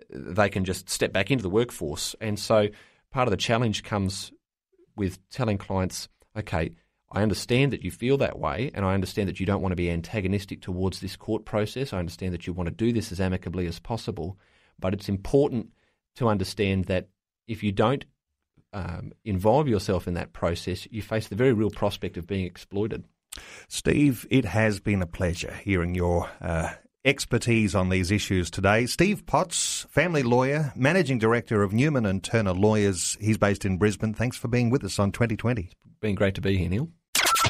they 0.09 0.49
can 0.49 0.65
just 0.65 0.89
step 0.89 1.11
back 1.11 1.31
into 1.31 1.41
the 1.43 1.49
workforce. 1.49 2.15
And 2.21 2.39
so 2.39 2.67
part 3.11 3.27
of 3.27 3.31
the 3.31 3.37
challenge 3.37 3.83
comes 3.83 4.31
with 4.95 5.19
telling 5.29 5.57
clients, 5.57 6.09
okay, 6.37 6.71
I 7.11 7.21
understand 7.21 7.71
that 7.71 7.83
you 7.83 7.91
feel 7.91 8.17
that 8.17 8.37
way, 8.37 8.71
and 8.73 8.83
I 8.83 8.93
understand 8.93 9.29
that 9.29 9.39
you 9.39 9.45
don't 9.45 9.61
want 9.61 9.71
to 9.71 9.77
be 9.77 9.89
antagonistic 9.89 10.61
towards 10.61 10.99
this 10.99 11.15
court 11.15 11.45
process. 11.45 11.93
I 11.93 11.99
understand 11.99 12.33
that 12.33 12.45
you 12.45 12.53
want 12.53 12.67
to 12.67 12.75
do 12.75 12.91
this 12.91 13.11
as 13.11 13.21
amicably 13.21 13.65
as 13.65 13.79
possible, 13.79 14.37
but 14.77 14.93
it's 14.93 15.07
important 15.07 15.71
to 16.15 16.27
understand 16.27 16.85
that 16.85 17.07
if 17.47 17.63
you 17.63 17.71
don't 17.71 18.03
um, 18.73 19.13
involve 19.23 19.67
yourself 19.67 20.07
in 20.07 20.15
that 20.15 20.33
process, 20.33 20.87
you 20.91 21.01
face 21.01 21.29
the 21.29 21.35
very 21.35 21.53
real 21.53 21.69
prospect 21.69 22.17
of 22.17 22.27
being 22.27 22.45
exploited. 22.45 23.05
Steve, 23.69 24.27
it 24.29 24.45
has 24.45 24.79
been 24.79 25.01
a 25.01 25.07
pleasure 25.07 25.53
hearing 25.63 25.95
your 25.95 26.29
uh, 26.41 26.73
expertise 27.05 27.75
on 27.75 27.89
these 27.89 28.11
issues 28.11 28.49
today. 28.49 28.85
Steve 28.85 29.25
Potts, 29.25 29.85
family 29.89 30.23
lawyer, 30.23 30.73
managing 30.75 31.19
director 31.19 31.63
of 31.63 31.73
Newman 31.73 32.05
and 32.05 32.23
Turner 32.23 32.53
Lawyers. 32.53 33.17
He's 33.19 33.37
based 33.37 33.65
in 33.65 33.77
Brisbane. 33.77 34.13
Thanks 34.13 34.37
for 34.37 34.47
being 34.47 34.69
with 34.69 34.83
us 34.83 34.99
on 34.99 35.11
2020. 35.11 35.63
It's 35.63 35.73
been 36.01 36.15
great 36.15 36.35
to 36.35 36.41
be 36.41 36.57
here, 36.57 36.69
Neil. 36.69 36.89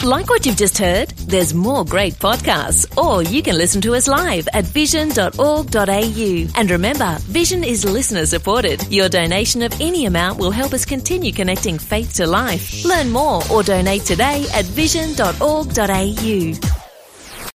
Like 0.04 0.30
what 0.30 0.46
you've 0.46 0.58
just 0.58 0.78
heard? 0.78 1.10
There's 1.10 1.54
more 1.54 1.84
great 1.84 2.14
podcasts, 2.16 2.98
or 2.98 3.24
you 3.24 3.42
can 3.42 3.58
listen 3.58 3.82
to 3.82 3.96
us 3.96 4.08
live 4.08 4.48
at 4.54 4.66
vision.org.au. 4.66 6.48
And 6.56 6.72
remember, 6.72 7.18
Vision 7.22 7.64
is 7.64 7.84
listener 7.84 8.26
supported. 8.26 8.86
Your 8.92 9.10
donation 9.10 9.64
of 9.64 9.80
any 9.82 10.06
amount 10.06 10.40
will 10.40 10.52
help 10.52 10.74
us 10.74 10.86
continue 10.86 11.32
connecting 11.32 11.80
faith 11.80 12.14
to 12.16 12.28
life. 12.28 12.86
Learn 12.86 13.10
more 13.10 13.42
or 13.52 13.64
donate 13.64 14.04
today 14.04 14.46
at 14.54 14.66
vision.org.au. 14.66 16.87